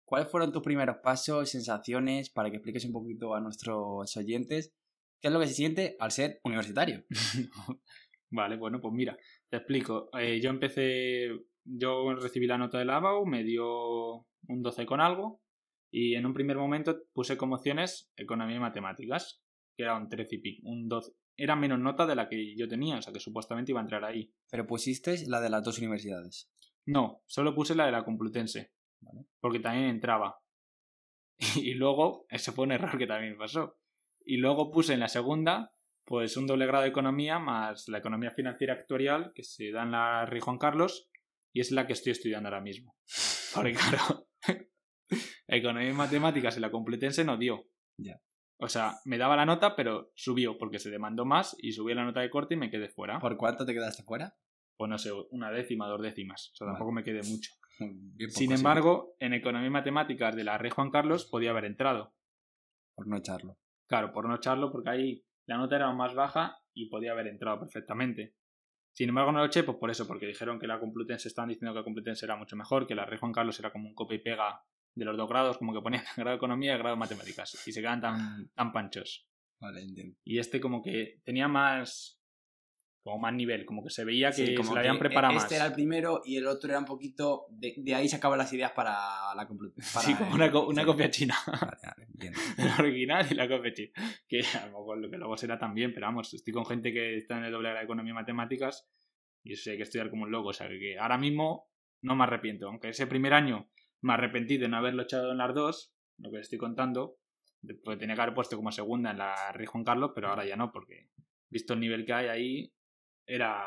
¿Cuáles 0.03 0.29
fueron 0.29 0.51
tus 0.51 0.61
primeros 0.61 0.97
pasos, 0.97 1.49
sensaciones, 1.49 2.29
para 2.29 2.49
que 2.49 2.57
expliques 2.57 2.83
un 2.83 2.91
poquito 2.91 3.33
a 3.33 3.39
nuestros 3.39 4.17
oyentes 4.17 4.73
qué 5.21 5.27
es 5.27 5.33
lo 5.33 5.39
que 5.39 5.47
se 5.47 5.53
siente 5.53 5.95
al 5.99 6.11
ser 6.11 6.39
universitario? 6.43 7.05
vale, 8.31 8.57
bueno, 8.57 8.81
pues 8.81 8.93
mira, 8.93 9.17
te 9.49 9.57
explico. 9.57 10.09
Eh, 10.17 10.39
yo 10.41 10.49
empecé, 10.49 11.29
yo 11.63 12.13
recibí 12.15 12.47
la 12.47 12.57
nota 12.57 12.79
de 12.79 12.85
la 12.85 12.97
ABAU, 12.97 13.25
me 13.25 13.43
dio 13.43 14.25
un 14.47 14.61
12 14.61 14.85
con 14.85 14.99
algo, 14.99 15.41
Y 15.93 16.15
en 16.15 16.25
un 16.25 16.33
primer 16.33 16.57
momento 16.57 17.03
puse 17.13 17.37
como 17.37 17.55
opciones 17.55 18.11
economía 18.15 18.55
y 18.55 18.59
matemáticas, 18.59 19.41
que 19.77 19.83
era 19.83 19.97
un 19.97 20.09
13 20.09 20.35
y 20.35 20.37
pico, 20.39 20.69
un 20.69 20.87
12. 20.87 21.11
Era 21.37 21.55
menos 21.55 21.79
nota 21.79 22.05
de 22.05 22.15
la 22.15 22.29
que 22.29 22.55
yo 22.55 22.67
tenía, 22.67 22.97
o 22.97 23.01
sea 23.01 23.13
que 23.13 23.19
supuestamente 23.19 23.71
iba 23.71 23.79
a 23.79 23.83
entrar 23.83 24.03
ahí. 24.03 24.33
Pero 24.49 24.67
pusiste 24.67 25.27
la 25.27 25.41
de 25.41 25.49
las 25.49 25.63
dos 25.63 25.79
universidades. 25.79 26.49
No, 26.85 27.21
solo 27.27 27.53
puse 27.53 27.75
la 27.75 27.85
de 27.85 27.91
la 27.91 28.03
Complutense, 28.03 28.71
Vale. 29.01 29.25
porque 29.39 29.59
también 29.59 29.89
entraba. 29.89 30.39
Y 31.55 31.73
luego, 31.73 32.25
ese 32.29 32.51
fue 32.51 32.65
un 32.65 32.71
error 32.71 32.97
que 32.97 33.07
también 33.07 33.37
pasó. 33.37 33.77
Y 34.25 34.37
luego 34.37 34.71
puse 34.71 34.93
en 34.93 34.99
la 34.99 35.07
segunda, 35.07 35.73
pues 36.05 36.37
un 36.37 36.47
doble 36.47 36.65
grado 36.65 36.83
de 36.83 36.89
economía 36.89 37.39
más 37.39 37.87
la 37.87 37.99
economía 37.99 38.31
financiera 38.31 38.73
actuarial 38.73 39.31
que 39.33 39.43
se 39.43 39.71
da 39.71 39.83
en 39.83 39.91
la 39.91 40.25
Rey 40.25 40.39
Juan 40.41 40.57
Carlos 40.57 41.09
y 41.53 41.59
es 41.59 41.71
la 41.71 41.87
que 41.87 41.93
estoy 41.93 42.11
estudiando 42.11 42.49
ahora 42.49 42.61
mismo. 42.61 42.95
Porque 43.55 43.73
claro, 43.73 44.27
economía 45.47 45.89
y 45.89 45.93
matemáticas 45.93 46.55
en 46.55 46.61
la 46.61 46.71
Complutense 46.71 47.23
no 47.23 47.37
dio. 47.37 47.65
Ya. 47.97 48.21
O 48.63 48.69
sea, 48.69 48.93
me 49.05 49.17
daba 49.17 49.35
la 49.35 49.45
nota, 49.45 49.75
pero 49.75 50.11
subió 50.13 50.57
porque 50.59 50.77
se 50.77 50.91
demandó 50.91 51.25
más 51.25 51.55
y 51.59 51.71
subí 51.71 51.95
la 51.95 52.03
nota 52.05 52.19
de 52.21 52.29
corte 52.29 52.53
y 52.53 52.57
me 52.57 52.69
quedé 52.69 52.89
fuera. 52.89 53.19
¿Por 53.19 53.35
cuánto 53.35 53.65
te 53.65 53.73
quedaste 53.73 54.03
fuera? 54.03 54.35
Pues 54.77 54.87
no 54.87 54.99
sé, 54.99 55.09
una 55.31 55.51
décima, 55.51 55.87
dos 55.87 55.99
décimas. 55.99 56.51
O 56.53 56.55
sea, 56.55 56.67
Vale. 56.67 56.75
tampoco 56.75 56.91
me 56.91 57.03
quedé 57.03 57.23
mucho. 57.23 57.53
Sin 58.29 58.49
sí, 58.49 58.53
embargo, 58.53 59.15
en 59.19 59.33
economía 59.33 59.67
y 59.67 59.71
matemáticas 59.71 60.35
de 60.35 60.43
la 60.43 60.59
Rey 60.59 60.69
Juan 60.69 60.91
Carlos 60.91 61.25
podía 61.25 61.49
haber 61.49 61.65
entrado. 61.65 62.13
por 62.93 63.07
no 63.07 63.17
echarlo. 63.17 63.57
Claro, 63.91 64.13
por 64.13 64.25
no 64.25 64.35
echarlo, 64.35 64.71
porque 64.71 64.89
ahí 64.89 65.25
la 65.45 65.57
nota 65.57 65.75
era 65.75 65.91
más 65.91 66.15
baja 66.15 66.57
y 66.73 66.85
podía 66.85 67.11
haber 67.11 67.27
entrado 67.27 67.59
perfectamente. 67.59 68.35
Sin 68.93 69.09
embargo, 69.09 69.33
no 69.33 69.39
lo 69.39 69.45
eché, 69.47 69.63
pues 69.63 69.77
por 69.77 69.91
eso, 69.91 70.07
porque 70.07 70.25
dijeron 70.25 70.57
que 70.57 70.65
la 70.65 70.79
Complutense 70.79 71.27
estaban 71.27 71.49
diciendo 71.49 71.73
que 71.73 71.79
la 71.79 71.83
Complutense 71.83 72.25
era 72.25 72.37
mucho 72.37 72.55
mejor, 72.55 72.87
que 72.87 72.95
la 72.95 73.05
Rey 73.05 73.19
Juan 73.19 73.33
Carlos 73.33 73.59
era 73.59 73.69
como 73.69 73.89
un 73.89 73.93
copia 73.93 74.15
y 74.15 74.19
pega 74.19 74.63
de 74.95 75.03
los 75.03 75.17
dos 75.17 75.27
grados, 75.27 75.57
como 75.57 75.73
que 75.73 75.81
ponían 75.81 76.05
grado 76.15 76.29
de 76.29 76.35
economía 76.37 76.75
y 76.75 76.77
grado 76.77 76.95
de 76.95 76.99
matemáticas, 77.01 77.67
y 77.67 77.73
se 77.73 77.81
quedan 77.81 77.99
tan, 77.99 78.49
tan 78.55 78.71
panchos. 78.71 79.27
Vale, 79.59 79.81
entiendo. 79.81 80.15
Y 80.23 80.39
este 80.39 80.61
como 80.61 80.81
que 80.81 81.19
tenía 81.25 81.49
más 81.49 82.20
como 83.03 83.17
más 83.19 83.33
nivel, 83.33 83.65
como 83.65 83.83
que 83.83 83.89
se 83.89 84.05
veía 84.05 84.29
que 84.29 84.45
Sí, 84.45 84.55
como 84.55 84.69
se 84.69 84.73
lo 84.75 84.79
habían 84.79 84.99
preparado 84.99 85.33
este 85.33 85.45
más. 85.45 85.51
era 85.53 85.65
el 85.65 85.73
primero 85.73 86.21
y 86.23 86.37
el 86.37 86.45
otro 86.47 86.69
era 86.69 86.77
un 86.79 86.85
poquito. 86.85 87.45
De, 87.49 87.73
de 87.77 87.95
ahí 87.95 88.07
sacaban 88.07 88.37
las 88.37 88.53
ideas 88.53 88.71
para 88.73 88.93
la 89.35 89.47
para 89.93 90.05
Sí, 90.05 90.13
como 90.13 90.35
el- 90.35 90.41
una, 90.51 90.59
una 90.59 90.81
sí. 90.81 90.85
copia 90.85 91.09
china. 91.09 91.35
Vale, 91.47 91.77
vale, 91.83 92.05
entiendo. 92.13 92.39
el 92.57 92.85
original 92.85 93.25
y 93.29 93.33
la 93.33 93.47
copia 93.49 93.73
china. 93.73 93.91
Que 94.27 94.41
a 94.61 94.65
lo 94.67 94.71
mejor 94.79 94.97
lo 94.99 95.09
que 95.09 95.17
luego 95.17 95.35
será 95.37 95.57
también, 95.57 95.93
pero 95.93 96.05
vamos, 96.05 96.33
estoy 96.33 96.53
con 96.53 96.65
gente 96.65 96.93
que 96.93 97.17
está 97.17 97.37
en 97.37 97.45
el 97.45 97.51
doble 97.51 97.69
de 97.69 97.81
economía 97.81 98.11
y 98.11 98.15
matemáticas 98.15 98.87
y 99.43 99.53
eso 99.53 99.71
hay 99.71 99.77
que 99.77 99.83
estudiar 99.83 100.09
como 100.11 100.23
un 100.23 100.31
loco. 100.31 100.49
O 100.49 100.53
sea, 100.53 100.67
que 100.69 100.97
ahora 100.99 101.17
mismo 101.17 101.69
no 102.01 102.15
me 102.15 102.23
arrepiento. 102.23 102.67
Aunque 102.67 102.89
ese 102.89 103.07
primer 103.07 103.33
año 103.33 103.69
me 104.01 104.13
arrepentí 104.13 104.57
de 104.57 104.67
no 104.67 104.77
haberlo 104.77 105.03
echado 105.03 105.31
en 105.31 105.37
las 105.39 105.53
dos, 105.55 105.95
lo 106.19 106.31
que 106.31 106.39
estoy 106.39 106.59
contando, 106.59 107.17
pues 107.83 107.97
tenía 107.97 108.15
que 108.15 108.21
haber 108.21 108.35
puesto 108.35 108.55
como 108.57 108.71
segunda 108.71 109.09
en 109.11 109.17
la 109.17 109.51
Rey 109.53 109.65
Juan 109.65 109.83
Carlos, 109.83 110.11
pero 110.13 110.27
ahora 110.29 110.45
ya 110.45 110.55
no, 110.55 110.71
porque 110.71 111.09
visto 111.49 111.73
el 111.73 111.79
nivel 111.79 112.05
que 112.05 112.13
hay 112.13 112.27
ahí, 112.27 112.73
era 113.25 113.63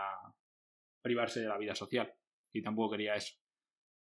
privarse 1.03 1.41
de 1.41 1.49
la 1.49 1.59
vida 1.59 1.75
social 1.75 2.13
y 2.53 2.63
tampoco 2.63 2.93
quería 2.93 3.15
eso. 3.15 3.35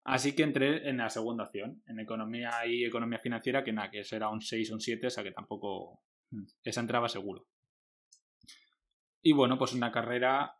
Así 0.06 0.36
que 0.36 0.44
entré 0.44 0.90
en 0.90 0.98
la 0.98 1.10
segunda 1.10 1.46
opción, 1.46 1.82
en 1.88 2.00
economía 2.00 2.66
y 2.66 2.84
economía 2.84 3.20
financiera, 3.20 3.64
que 3.64 3.72
nada, 3.72 3.90
que 3.90 4.02
eso 4.02 4.16
era 4.16 4.30
un 4.30 4.42
6 4.42 4.72
o 4.72 4.74
un 4.76 4.82
7, 4.82 5.08
o 5.08 5.10
sea 5.10 5.24
que 5.24 5.32
tampoco 5.32 6.04
Mm. 6.34 6.46
esa 6.64 6.82
entraba 6.82 7.08
seguro. 7.08 7.46
Y 9.22 9.34
bueno, 9.34 9.58
pues 9.58 9.74
una 9.74 9.92
carrera 9.92 10.56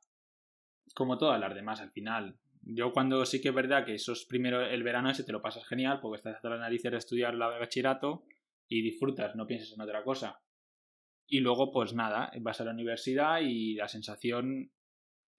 como 0.96 1.18
todas 1.18 1.40
las 1.40 1.56
demás 1.56 1.82
al 1.82 1.92
final. 1.92 2.38
Yo 2.62 2.94
cuando 2.94 3.26
sí 3.26 3.42
que 3.42 3.50
es 3.50 3.56
verdad 3.56 3.86
que 3.86 3.96
eso 3.96 4.14
es 4.14 4.26
primero 4.26 4.62
el 4.62 4.84
verano 4.84 5.10
ese 5.10 5.24
te 5.24 5.32
lo 5.34 5.42
pasas 5.42 5.68
genial 5.68 6.00
porque 6.00 6.18
estás 6.18 6.36
hasta 6.36 6.50
las 6.50 6.60
narices 6.60 6.92
de 6.92 6.98
estudiar 6.98 7.34
la 7.34 7.48
bachillerato 7.48 8.26
y 8.70 8.82
disfrutas, 8.82 9.36
no 9.36 9.48
piensas 9.48 9.74
en 9.74 9.82
otra 9.82 10.04
cosa. 10.04 10.40
Y 11.28 11.40
luego 11.40 11.72
pues 11.72 11.94
nada, 11.94 12.32
vas 12.42 12.62
a 12.62 12.66
la 12.66 12.72
universidad 12.72 13.42
y 13.42 13.74
la 13.74 13.88
sensación 13.88 14.72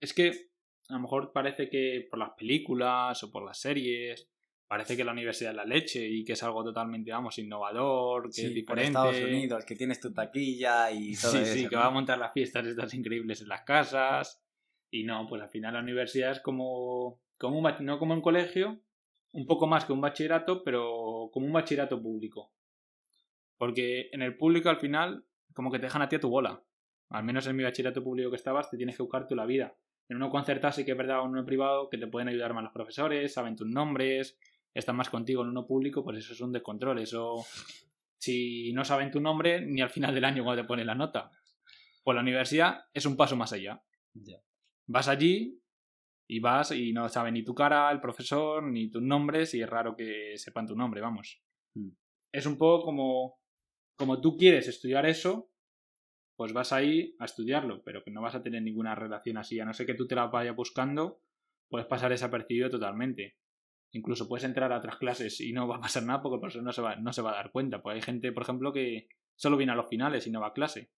es 0.01 0.13
que 0.13 0.51
a 0.89 0.95
lo 0.95 1.01
mejor 1.01 1.33
parece 1.33 1.69
que 1.69 2.07
por 2.11 2.19
las 2.19 2.31
películas 2.37 3.23
o 3.23 3.31
por 3.31 3.45
las 3.45 3.59
series 3.59 4.29
parece 4.67 4.97
que 4.97 5.05
la 5.05 5.13
universidad 5.13 5.51
es 5.53 5.57
la 5.57 5.65
leche 5.65 6.07
y 6.07 6.25
que 6.25 6.33
es 6.33 6.43
algo 6.43 6.65
totalmente, 6.65 7.11
vamos, 7.13 7.39
innovador, 7.39 8.27
que 8.27 8.33
Sí, 8.33 8.41
es 8.43 8.49
por 8.49 8.55
diferente. 8.77 8.85
Estados 8.99 9.21
Unidos, 9.23 9.65
que 9.65 9.77
tienes 9.77 10.01
tu 10.01 10.13
taquilla 10.13 10.91
y 10.91 11.15
todo 11.21 11.33
Sí, 11.33 11.39
eso. 11.39 11.55
sí, 11.55 11.69
que 11.69 11.77
¿no? 11.77 11.83
va 11.83 11.87
a 11.87 11.91
montar 11.91 12.19
las 12.19 12.33
fiestas 12.33 12.67
estas 12.67 12.93
increíbles 12.95 13.41
en 13.43 13.49
las 13.49 13.63
casas. 13.63 14.43
Y 14.91 15.05
no, 15.05 15.27
pues 15.29 15.43
al 15.43 15.49
final 15.51 15.75
la 15.75 15.81
universidad 15.81 16.33
es 16.33 16.41
como, 16.41 17.21
como 17.39 17.59
un, 17.59 17.75
no 17.85 17.99
como 17.99 18.15
un 18.15 18.21
colegio, 18.23 18.81
un 19.33 19.47
poco 19.47 19.67
más 19.67 19.85
que 19.85 19.93
un 19.93 20.01
bachillerato, 20.01 20.63
pero 20.65 21.31
como 21.33 21.47
un 21.47 21.53
bachillerato 21.53 22.01
público. 22.01 22.53
Porque 23.59 24.09
en 24.13 24.23
el 24.23 24.37
público 24.37 24.69
al 24.69 24.79
final, 24.79 25.25
como 25.53 25.71
que 25.71 25.79
te 25.79 25.87
dejan 25.87 26.03
a 26.03 26.09
ti 26.09 26.17
a 26.17 26.21
tu 26.21 26.29
bola. 26.29 26.63
Al 27.11 27.25
menos 27.25 27.47
en 27.47 27.57
mi 27.57 27.63
bachillerato 27.63 28.03
público 28.03 28.31
que 28.31 28.37
estabas, 28.37 28.71
te 28.71 28.77
tienes 28.77 28.97
que 28.97 29.03
buscar 29.03 29.27
tú 29.29 29.35
la 29.37 29.47
vida. 29.47 29.77
En 30.09 30.17
uno 30.17 30.31
concertado 30.31 30.73
sí 30.73 30.85
que 30.85 30.93
es 30.93 30.97
verdad, 30.97 31.21
o 31.21 31.25
en 31.25 31.31
uno 31.31 31.45
privado, 31.45 31.89
que 31.89 31.99
te 31.99 32.07
pueden 32.07 32.29
ayudar 32.29 32.53
más 32.53 32.65
los 32.65 32.73
profesores, 32.73 33.33
saben 33.33 33.57
tus 33.57 33.69
nombres, 33.69 34.39
están 34.75 34.97
más 34.97 35.09
contigo 35.09 35.43
en 35.43 35.49
uno 35.49 35.67
público, 35.67 36.05
pues 36.05 36.19
eso 36.19 36.33
es 36.33 36.41
un 36.41 36.53
descontrol. 36.53 36.99
Eso, 36.99 37.45
si 38.19 38.73
no 38.73 38.85
saben 38.85 39.11
tu 39.11 39.21
nombre, 39.21 39.61
ni 39.65 39.81
al 39.81 39.91
final 39.91 40.15
del 40.15 40.25
año 40.25 40.45
cuando 40.45 40.63
te 40.63 40.69
ponen 40.69 40.87
la 40.87 40.95
nota. 40.95 41.31
Pues 42.03 42.15
la 42.15 42.23
universidad 42.23 42.85
es 42.93 43.07
un 43.07 43.17
paso 43.17 43.37
más 43.37 43.53
allá. 43.53 43.83
Ya. 44.13 44.39
Vas 44.87 45.09
allí 45.09 45.61
y 46.27 46.41
vas 46.41 46.73
y 46.73 46.93
no 46.93 47.09
sabe 47.09 47.33
ni 47.33 47.43
tu 47.43 47.55
cara, 47.55 47.91
el 47.91 48.01
profesor, 48.01 48.63
ni 48.63 48.91
tus 48.91 49.03
nombres, 49.03 49.55
y 49.55 49.63
es 49.63 49.69
raro 49.69 49.97
que 49.97 50.35
sepan 50.37 50.67
tu 50.67 50.75
nombre, 50.75 51.01
vamos. 51.01 51.43
Mm. 51.75 51.91
Es 52.33 52.47
un 52.47 52.59
poco 52.59 52.85
como, 52.85 53.39
como 53.97 54.21
tú 54.21 54.37
quieres 54.37 54.69
estudiar 54.69 55.07
eso, 55.07 55.51
pues 56.37 56.53
vas 56.53 56.73
ahí 56.73 57.15
a 57.19 57.25
estudiarlo, 57.25 57.83
pero 57.85 58.03
que 58.03 58.11
no 58.11 58.23
vas 58.23 58.35
a 58.35 58.43
tener 58.43 58.63
ninguna 58.63 58.95
relación 58.95 59.37
así, 59.37 59.61
a 59.61 59.65
no 59.65 59.73
ser 59.73 59.87
que 59.87 59.95
tú 59.95 60.07
te 60.07 60.15
la 60.15 60.27
vayas 60.27 60.57
buscando, 60.57 61.21
puedes 61.69 61.87
pasar 61.87 62.11
desapercibido 62.11 62.71
totalmente. 62.71 63.37
Incluso 63.93 64.29
puedes 64.29 64.45
entrar 64.45 64.73
a 64.73 64.79
otras 64.79 64.97
clases 64.97 65.41
y 65.41 65.53
no 65.53 65.69
va 65.69 65.77
a 65.77 65.81
pasar 65.81 66.03
nada 66.03 66.21
porque 66.21 66.35
el 66.35 66.41
profesor 66.41 66.65
no 66.65 66.73
se 66.73 66.83
va, 66.83 66.97
no 66.97 67.13
se 67.13 67.23
va 67.23 67.33
a 67.33 67.37
dar 67.37 67.53
cuenta. 67.53 67.81
Pues 67.81 67.95
hay 67.95 68.03
gente, 68.03 68.33
por 68.33 68.43
ejemplo, 68.43 68.73
que 68.73 69.09
solo 69.37 69.57
viene 69.57 69.73
a 69.73 69.77
los 69.77 69.89
finales 69.89 70.27
y 70.27 70.31
no 70.31 70.41
va 70.41 70.49
a 70.49 70.53
clase. 70.53 70.91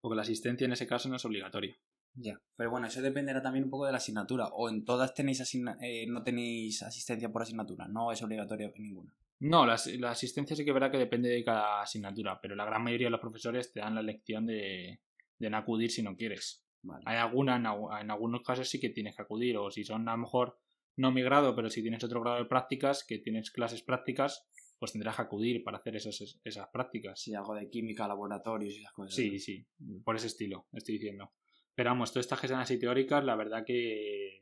Porque 0.00 0.14
la 0.16 0.22
asistencia 0.22 0.64
en 0.64 0.72
ese 0.72 0.86
caso 0.86 1.08
no 1.08 1.16
es 1.16 1.24
obligatoria. 1.24 1.76
Ya. 2.14 2.40
Pero 2.56 2.70
bueno, 2.70 2.86
eso 2.86 3.02
dependerá 3.02 3.42
también 3.42 3.64
un 3.64 3.70
poco 3.70 3.86
de 3.86 3.92
la 3.92 3.98
asignatura. 3.98 4.46
O 4.52 4.68
en 4.68 4.84
todas 4.84 5.12
tenéis 5.12 5.42
eh, 5.80 6.06
no 6.08 6.22
tenéis 6.22 6.82
asistencia 6.82 7.30
por 7.32 7.42
asignatura. 7.42 7.88
No 7.88 8.12
es 8.12 8.22
obligatoria 8.22 8.72
ninguna. 8.78 9.12
No, 9.40 9.66
la, 9.66 9.76
la 9.98 10.10
asistencia 10.10 10.56
sí 10.56 10.64
que 10.64 10.72
verdad 10.72 10.90
que 10.90 10.98
depende 10.98 11.28
de 11.28 11.44
cada 11.44 11.82
asignatura, 11.82 12.40
pero 12.40 12.54
la 12.54 12.64
gran 12.64 12.82
mayoría 12.82 13.08
de 13.08 13.12
los 13.12 13.20
profesores 13.20 13.72
te 13.72 13.80
dan 13.80 13.94
la 13.94 14.02
lección 14.02 14.46
de, 14.46 15.00
de 15.38 15.50
no 15.50 15.56
acudir 15.56 15.90
si 15.90 16.02
no 16.02 16.16
quieres. 16.16 16.64
Vale. 16.82 17.02
Hay 17.06 17.18
alguna, 17.18 17.56
en, 17.56 17.66
en 17.66 18.10
algunos 18.10 18.42
casos 18.42 18.68
sí 18.68 18.80
que 18.80 18.90
tienes 18.90 19.16
que 19.16 19.22
acudir, 19.22 19.56
o 19.56 19.70
si 19.70 19.84
son 19.84 20.08
a 20.08 20.12
lo 20.12 20.18
mejor 20.18 20.58
no 20.96 21.12
mi 21.12 21.22
grado, 21.22 21.54
pero 21.54 21.68
si 21.68 21.82
tienes 21.82 22.02
otro 22.04 22.22
grado 22.22 22.38
de 22.38 22.46
prácticas, 22.46 23.04
que 23.04 23.18
tienes 23.18 23.50
clases 23.50 23.82
prácticas, 23.82 24.48
pues 24.78 24.92
tendrás 24.92 25.16
que 25.16 25.22
acudir 25.22 25.64
para 25.64 25.78
hacer 25.78 25.96
esas, 25.96 26.40
esas 26.42 26.68
prácticas. 26.68 27.20
Sí, 27.20 27.34
algo 27.34 27.54
de 27.54 27.68
química, 27.68 28.08
laboratorios 28.08 28.74
y 28.74 28.78
esas 28.80 28.92
cosas. 28.92 29.14
Sí, 29.14 29.38
sí, 29.38 29.66
por 30.04 30.16
ese 30.16 30.28
estilo, 30.28 30.66
estoy 30.72 30.94
diciendo. 30.94 31.32
Pero 31.74 31.90
vamos, 31.90 32.12
todas 32.12 32.24
estas 32.24 32.40
que 32.40 32.48
sean 32.48 32.60
así 32.60 32.78
teóricas, 32.78 33.24
la 33.24 33.36
verdad 33.36 33.64
que 33.66 34.35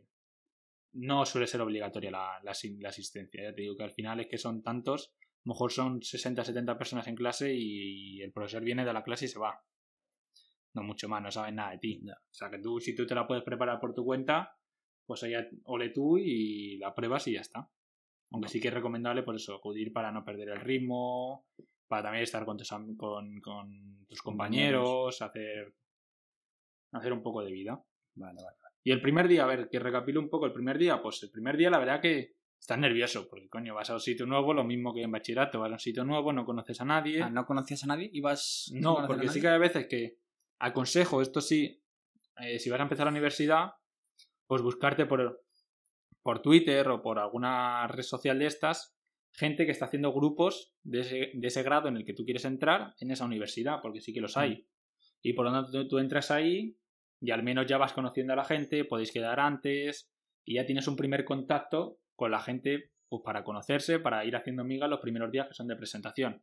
no 0.94 1.24
suele 1.26 1.46
ser 1.46 1.60
obligatoria 1.60 2.10
la, 2.10 2.40
la, 2.42 2.52
la 2.78 2.88
asistencia. 2.88 3.42
Ya 3.42 3.54
te 3.54 3.62
digo 3.62 3.76
que 3.76 3.84
al 3.84 3.92
final 3.92 4.20
es 4.20 4.28
que 4.28 4.38
son 4.38 4.62
tantos, 4.62 5.14
a 5.18 5.48
lo 5.48 5.52
mejor 5.52 5.72
son 5.72 6.02
60, 6.02 6.44
70 6.44 6.78
personas 6.78 7.06
en 7.06 7.16
clase 7.16 7.52
y 7.54 8.22
el 8.22 8.32
profesor 8.32 8.62
viene 8.62 8.84
de 8.84 8.92
la 8.92 9.02
clase 9.04 9.26
y 9.26 9.28
se 9.28 9.38
va. 9.38 9.60
No 10.72 10.82
mucho 10.82 11.08
más, 11.08 11.22
no 11.22 11.30
saben 11.30 11.56
nada 11.56 11.72
de 11.72 11.78
ti. 11.78 12.00
O 12.08 12.34
sea 12.34 12.50
que 12.50 12.58
tú, 12.58 12.80
si 12.80 12.94
tú 12.94 13.06
te 13.06 13.14
la 13.14 13.26
puedes 13.26 13.44
preparar 13.44 13.78
por 13.78 13.94
tu 13.94 14.04
cuenta, 14.04 14.56
pues 15.06 15.22
allá 15.22 15.46
ole 15.64 15.90
tú 15.90 16.18
y 16.18 16.78
la 16.78 16.94
pruebas 16.94 17.26
y 17.28 17.34
ya 17.34 17.40
está. 17.40 17.68
Aunque 18.32 18.48
sí 18.48 18.60
que 18.60 18.68
es 18.68 18.74
recomendable 18.74 19.22
por 19.22 19.36
eso, 19.36 19.54
acudir 19.54 19.92
para 19.92 20.10
no 20.10 20.24
perder 20.24 20.48
el 20.48 20.60
ritmo, 20.60 21.46
para 21.86 22.04
también 22.04 22.24
estar 22.24 22.44
con 22.44 22.56
tus, 22.56 22.68
con, 22.96 23.40
con 23.40 24.06
tus 24.08 24.22
compañeros, 24.22 25.20
hacer, 25.22 25.74
hacer 26.92 27.12
un 27.12 27.22
poco 27.22 27.44
de 27.44 27.52
vida. 27.52 27.84
Vale, 28.14 28.42
vale. 28.42 28.63
Y 28.84 28.92
el 28.92 29.00
primer 29.00 29.26
día, 29.26 29.44
a 29.44 29.46
ver, 29.46 29.68
que 29.70 29.78
recapilo 29.78 30.20
un 30.20 30.28
poco 30.28 30.44
el 30.44 30.52
primer 30.52 30.76
día, 30.76 31.00
pues 31.00 31.22
el 31.22 31.30
primer 31.30 31.56
día 31.56 31.70
la 31.70 31.78
verdad 31.78 32.02
que 32.02 32.34
estás 32.60 32.78
nervioso, 32.78 33.26
porque 33.28 33.48
coño, 33.48 33.74
vas 33.74 33.88
a 33.88 33.94
un 33.94 34.00
sitio 34.00 34.26
nuevo, 34.26 34.52
lo 34.52 34.62
mismo 34.62 34.94
que 34.94 35.02
en 35.02 35.10
bachillerato, 35.10 35.58
vas 35.58 35.70
a 35.70 35.74
un 35.74 35.78
sitio 35.78 36.04
nuevo, 36.04 36.32
no 36.32 36.44
conoces 36.44 36.80
a 36.82 36.84
nadie. 36.84 37.22
Ah, 37.22 37.30
¿No 37.30 37.46
conocías 37.46 37.82
a 37.84 37.86
nadie? 37.86 38.10
¿Ibas 38.12 38.66
sin 38.66 38.80
No, 38.80 39.06
porque 39.06 39.28
sí 39.28 39.40
que 39.40 39.48
hay 39.48 39.58
veces 39.58 39.86
que 39.86 40.18
aconsejo, 40.58 41.22
esto 41.22 41.40
sí, 41.40 41.82
eh, 42.40 42.58
si 42.58 42.68
vas 42.68 42.78
a 42.78 42.82
empezar 42.82 43.06
la 43.06 43.10
universidad, 43.10 43.72
pues 44.46 44.60
buscarte 44.60 45.06
por, 45.06 45.42
por 46.22 46.42
Twitter 46.42 46.86
o 46.88 47.02
por 47.02 47.18
alguna 47.18 47.86
red 47.86 48.02
social 48.02 48.38
de 48.38 48.46
estas, 48.46 48.94
gente 49.32 49.64
que 49.64 49.72
está 49.72 49.86
haciendo 49.86 50.12
grupos 50.12 50.74
de 50.82 51.00
ese, 51.00 51.30
de 51.34 51.46
ese 51.48 51.62
grado 51.62 51.88
en 51.88 51.96
el 51.96 52.04
que 52.04 52.12
tú 52.12 52.24
quieres 52.24 52.44
entrar 52.44 52.94
en 53.00 53.10
esa 53.10 53.24
universidad, 53.24 53.80
porque 53.80 54.00
sí 54.00 54.12
que 54.12 54.20
los 54.20 54.36
hay. 54.36 54.66
Y 55.22 55.32
por 55.32 55.46
lo 55.46 55.52
tanto 55.52 55.88
tú 55.88 55.98
entras 55.98 56.30
ahí 56.30 56.76
y 57.20 57.30
al 57.30 57.42
menos 57.42 57.66
ya 57.66 57.78
vas 57.78 57.92
conociendo 57.92 58.32
a 58.32 58.36
la 58.36 58.44
gente, 58.44 58.84
podéis 58.84 59.12
quedar 59.12 59.40
antes 59.40 60.10
y 60.44 60.54
ya 60.54 60.66
tienes 60.66 60.86
un 60.88 60.96
primer 60.96 61.24
contacto 61.24 61.98
con 62.16 62.30
la 62.30 62.40
gente 62.40 62.90
pues 63.08 63.22
para 63.24 63.44
conocerse, 63.44 63.98
para 63.98 64.24
ir 64.24 64.36
haciendo 64.36 64.64
migas 64.64 64.90
los 64.90 65.00
primeros 65.00 65.30
días 65.30 65.46
que 65.48 65.54
son 65.54 65.68
de 65.68 65.76
presentación. 65.76 66.42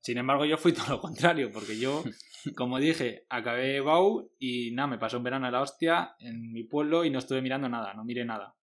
Sin 0.00 0.18
embargo, 0.18 0.44
yo 0.44 0.56
fui 0.56 0.72
todo 0.72 0.88
lo 0.88 1.00
contrario, 1.00 1.50
porque 1.52 1.78
yo, 1.78 2.04
como 2.56 2.78
dije, 2.78 3.26
acabé 3.28 3.80
BAU 3.80 4.30
y 4.38 4.70
nada, 4.72 4.86
me 4.86 4.98
pasó 4.98 5.18
un 5.18 5.24
verano 5.24 5.46
a 5.46 5.50
la 5.50 5.62
hostia 5.62 6.14
en 6.18 6.52
mi 6.52 6.64
pueblo 6.64 7.04
y 7.04 7.10
no 7.10 7.18
estuve 7.18 7.42
mirando 7.42 7.68
nada, 7.68 7.94
no 7.94 8.04
miré 8.04 8.24
nada. 8.24 8.54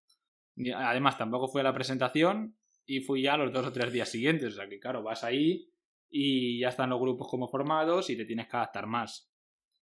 Además, 0.76 1.18
tampoco 1.18 1.48
fui 1.48 1.62
a 1.62 1.66
la 1.66 1.74
presentación 1.74 2.56
y 2.86 3.02
fui 3.02 3.24
ya 3.24 3.38
los 3.38 3.52
dos 3.52 3.66
o 3.66 3.72
tres 3.72 3.92
días 3.92 4.10
siguientes. 4.10 4.54
O 4.54 4.56
sea 4.56 4.70
que, 4.70 4.80
claro, 4.80 5.04
vas 5.04 5.24
ahí 5.24 5.70
y 6.10 6.60
ya 6.60 6.70
están 6.70 6.90
los 6.90 7.00
grupos 7.00 7.28
como 7.30 7.48
formados 7.48 8.10
y 8.10 8.18
te 8.18 8.26
tienes 8.26 8.48
que 8.48 8.58
adaptar 8.58 8.86
más. 8.86 9.31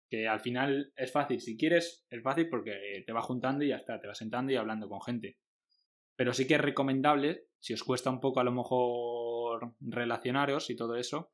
Que 0.08 0.28
al 0.28 0.40
final 0.40 0.92
es 0.96 1.10
fácil. 1.10 1.40
Si 1.40 1.56
quieres, 1.56 2.06
es 2.10 2.22
fácil 2.22 2.48
porque 2.48 3.02
te 3.06 3.12
vas 3.12 3.24
juntando 3.24 3.64
y 3.64 3.68
ya 3.68 3.76
está, 3.76 4.00
te 4.00 4.06
vas 4.06 4.18
sentando 4.18 4.52
y 4.52 4.56
hablando 4.56 4.88
con 4.88 5.00
gente. 5.02 5.38
Pero 6.16 6.32
sí 6.32 6.46
que 6.46 6.54
es 6.54 6.60
recomendable, 6.60 7.46
si 7.58 7.74
os 7.74 7.82
cuesta 7.82 8.10
un 8.10 8.20
poco 8.20 8.40
a 8.40 8.44
lo 8.44 8.52
mejor 8.52 9.74
relacionaros 9.80 10.70
y 10.70 10.76
todo 10.76 10.96
eso, 10.96 11.32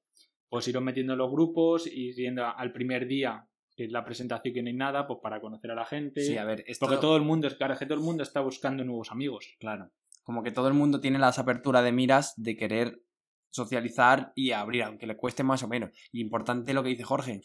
pues 0.49 0.67
iros 0.69 0.83
metiendo 0.83 1.13
en 1.13 1.19
los 1.19 1.31
grupos 1.31 1.87
y 1.87 2.13
yendo 2.15 2.45
al 2.45 2.73
primer 2.73 3.07
día, 3.07 3.49
que 3.77 3.85
es 3.85 3.93
la 3.93 4.05
presentación 4.05 4.53
que 4.53 4.63
no 4.63 4.69
hay 4.69 4.75
nada, 4.75 5.07
pues 5.07 5.21
para 5.23 5.41
conocer 5.41 5.71
a 5.71 5.75
la 5.75 5.87
gente. 5.87 6.23
Sí, 6.23 6.37
a 6.37 6.45
ver, 6.45 6.65
Porque 6.81 6.97
todo 6.97 7.17
el 7.17 7.23
mundo, 7.23 7.47
es 7.47 7.55
claro, 7.55 7.77
que 7.79 7.87
todo 7.87 7.99
el 7.99 8.05
mundo 8.05 8.23
está 8.23 8.41
buscando 8.41 8.85
nuevos 8.85 9.11
amigos. 9.11 9.55
Claro. 9.59 9.91
Como 10.23 10.43
que 10.43 10.51
todo 10.51 10.69
el 10.69 10.75
mundo 10.75 11.01
tiene 11.01 11.19
las 11.19 11.39
aperturas 11.39 11.83
de 11.85 11.93
miras 11.93 12.35
de 12.37 12.57
querer 12.57 13.03
socializar 13.51 14.33
y 14.35 14.53
abrir, 14.53 14.83
aunque 14.83 15.07
le 15.07 15.17
cueste 15.17 15.43
más 15.43 15.63
o 15.63 15.69
menos. 15.69 15.91
Y 16.11 16.21
importante 16.21 16.75
lo 16.75 16.83
que 16.83 16.91
dice 16.91 17.05
Jorge, 17.05 17.41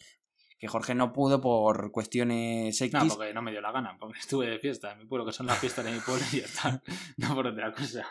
que 0.58 0.66
Jorge 0.68 0.94
no 0.94 1.12
pudo 1.12 1.40
por 1.40 1.92
cuestiones 1.92 2.80
X. 2.80 2.92
No, 2.92 3.08
porque 3.08 3.32
no 3.32 3.42
me 3.42 3.52
dio 3.52 3.60
la 3.60 3.72
gana, 3.72 3.96
porque 3.98 4.18
estuve 4.20 4.48
de 4.48 4.58
fiesta 4.58 4.94
mi 4.96 5.06
pueblo, 5.06 5.24
que 5.24 5.32
son 5.32 5.46
las 5.46 5.58
fiestas 5.58 5.84
de 5.84 5.92
mi 5.92 6.00
pueblo 6.00 6.24
y 6.32 6.38
ya 6.38 6.44
está, 6.44 6.82
no 7.16 7.34
por 7.34 7.46
otra 7.46 7.72
cosa. 7.72 8.06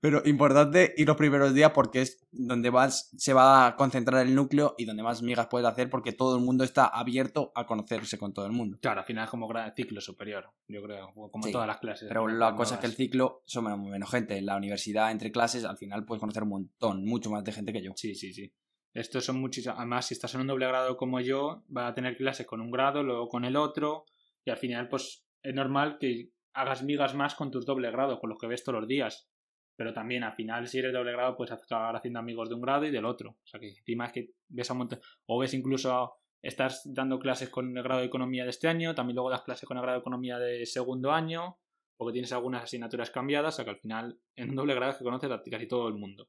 Pero 0.00 0.22
importante 0.24 0.94
ir 0.96 1.06
los 1.06 1.16
primeros 1.16 1.54
días 1.54 1.72
porque 1.72 2.02
es 2.02 2.26
donde 2.30 2.70
vas, 2.70 3.10
se 3.16 3.32
va 3.32 3.66
a 3.66 3.76
concentrar 3.76 4.26
el 4.26 4.34
núcleo 4.34 4.74
y 4.78 4.84
donde 4.84 5.02
más 5.02 5.22
migas 5.22 5.48
puedes 5.48 5.68
hacer 5.68 5.90
porque 5.90 6.12
todo 6.12 6.36
el 6.36 6.44
mundo 6.44 6.64
está 6.64 6.86
abierto 6.86 7.52
a 7.54 7.66
conocerse 7.66 8.18
con 8.18 8.32
todo 8.32 8.46
el 8.46 8.52
mundo. 8.52 8.78
Claro, 8.80 9.00
al 9.00 9.06
final 9.06 9.24
es 9.24 9.30
como 9.30 9.46
ciclo 9.74 10.00
superior, 10.00 10.50
yo 10.68 10.82
creo, 10.82 11.12
como 11.14 11.50
todas 11.50 11.66
las 11.66 11.78
clases. 11.78 12.08
Pero 12.08 12.28
la 12.28 12.54
cosa 12.54 12.74
es 12.74 12.80
que 12.80 12.86
el 12.86 12.94
ciclo 12.94 13.42
son 13.46 13.88
menos 13.90 14.10
gente. 14.10 14.36
En 14.36 14.46
la 14.46 14.56
universidad, 14.56 15.10
entre 15.10 15.30
clases, 15.30 15.64
al 15.64 15.76
final 15.76 16.04
puedes 16.04 16.20
conocer 16.20 16.42
un 16.42 16.50
montón, 16.50 17.04
mucho 17.04 17.30
más 17.30 17.44
de 17.44 17.52
gente 17.52 17.72
que 17.72 17.82
yo. 17.82 17.92
Sí, 17.96 18.14
sí, 18.14 18.32
sí. 18.32 18.52
Estos 18.96 19.26
son 19.26 19.38
muchísimos. 19.38 19.76
Además, 19.76 20.06
si 20.06 20.14
estás 20.14 20.34
en 20.34 20.40
un 20.40 20.46
doble 20.46 20.66
grado 20.66 20.96
como 20.96 21.20
yo, 21.20 21.62
vas 21.68 21.90
a 21.90 21.94
tener 21.94 22.16
clases 22.16 22.46
con 22.46 22.62
un 22.62 22.70
grado, 22.70 23.02
luego 23.02 23.28
con 23.28 23.44
el 23.44 23.54
otro. 23.54 24.06
Y 24.42 24.50
al 24.50 24.56
final, 24.56 24.88
pues 24.88 25.26
es 25.42 25.54
normal 25.54 25.98
que 26.00 26.30
hagas 26.54 26.82
migas 26.82 27.14
más 27.14 27.34
con 27.34 27.50
tus 27.50 27.66
doble 27.66 27.90
grados, 27.90 28.18
con 28.18 28.30
los 28.30 28.38
que 28.38 28.46
ves 28.46 28.64
todos 28.64 28.80
los 28.80 28.88
días. 28.88 29.28
Pero 29.76 29.92
también 29.92 30.24
al 30.24 30.32
final, 30.32 30.66
si 30.66 30.78
eres 30.78 30.94
doble 30.94 31.12
grado, 31.12 31.36
puedes 31.36 31.52
acabar 31.52 31.94
haciendo 31.94 32.20
amigos 32.20 32.48
de 32.48 32.54
un 32.54 32.62
grado 32.62 32.86
y 32.86 32.90
del 32.90 33.04
otro. 33.04 33.32
O 33.32 33.46
sea 33.46 33.60
que 33.60 33.68
encima 33.68 34.06
es 34.06 34.12
que 34.12 34.30
ves 34.48 34.70
a 34.70 34.72
un 34.72 34.78
montón. 34.78 35.00
O 35.26 35.38
ves 35.38 35.52
incluso. 35.52 36.14
Estás 36.40 36.82
dando 36.86 37.18
clases 37.18 37.50
con 37.50 37.76
el 37.76 37.82
grado 37.82 38.00
de 38.00 38.06
economía 38.06 38.44
de 38.44 38.50
este 38.50 38.68
año, 38.68 38.94
también 38.94 39.16
luego 39.16 39.30
das 39.30 39.42
clases 39.42 39.66
con 39.66 39.76
el 39.76 39.82
grado 39.82 39.98
de 39.98 40.00
economía 40.00 40.38
de 40.38 40.64
segundo 40.64 41.10
año, 41.10 41.58
porque 41.96 42.12
tienes 42.12 42.32
algunas 42.32 42.62
asignaturas 42.62 43.10
cambiadas, 43.10 43.54
o 43.54 43.56
sea 43.56 43.64
que 43.64 43.72
al 43.72 43.78
final 43.78 44.20
en 44.36 44.50
un 44.50 44.56
doble 44.56 44.74
grado 44.74 44.92
es 44.92 44.98
que 44.98 45.04
conoces 45.04 45.30
a 45.30 45.42
casi 45.42 45.66
todo 45.66 45.88
el 45.88 45.94
mundo. 45.94 46.28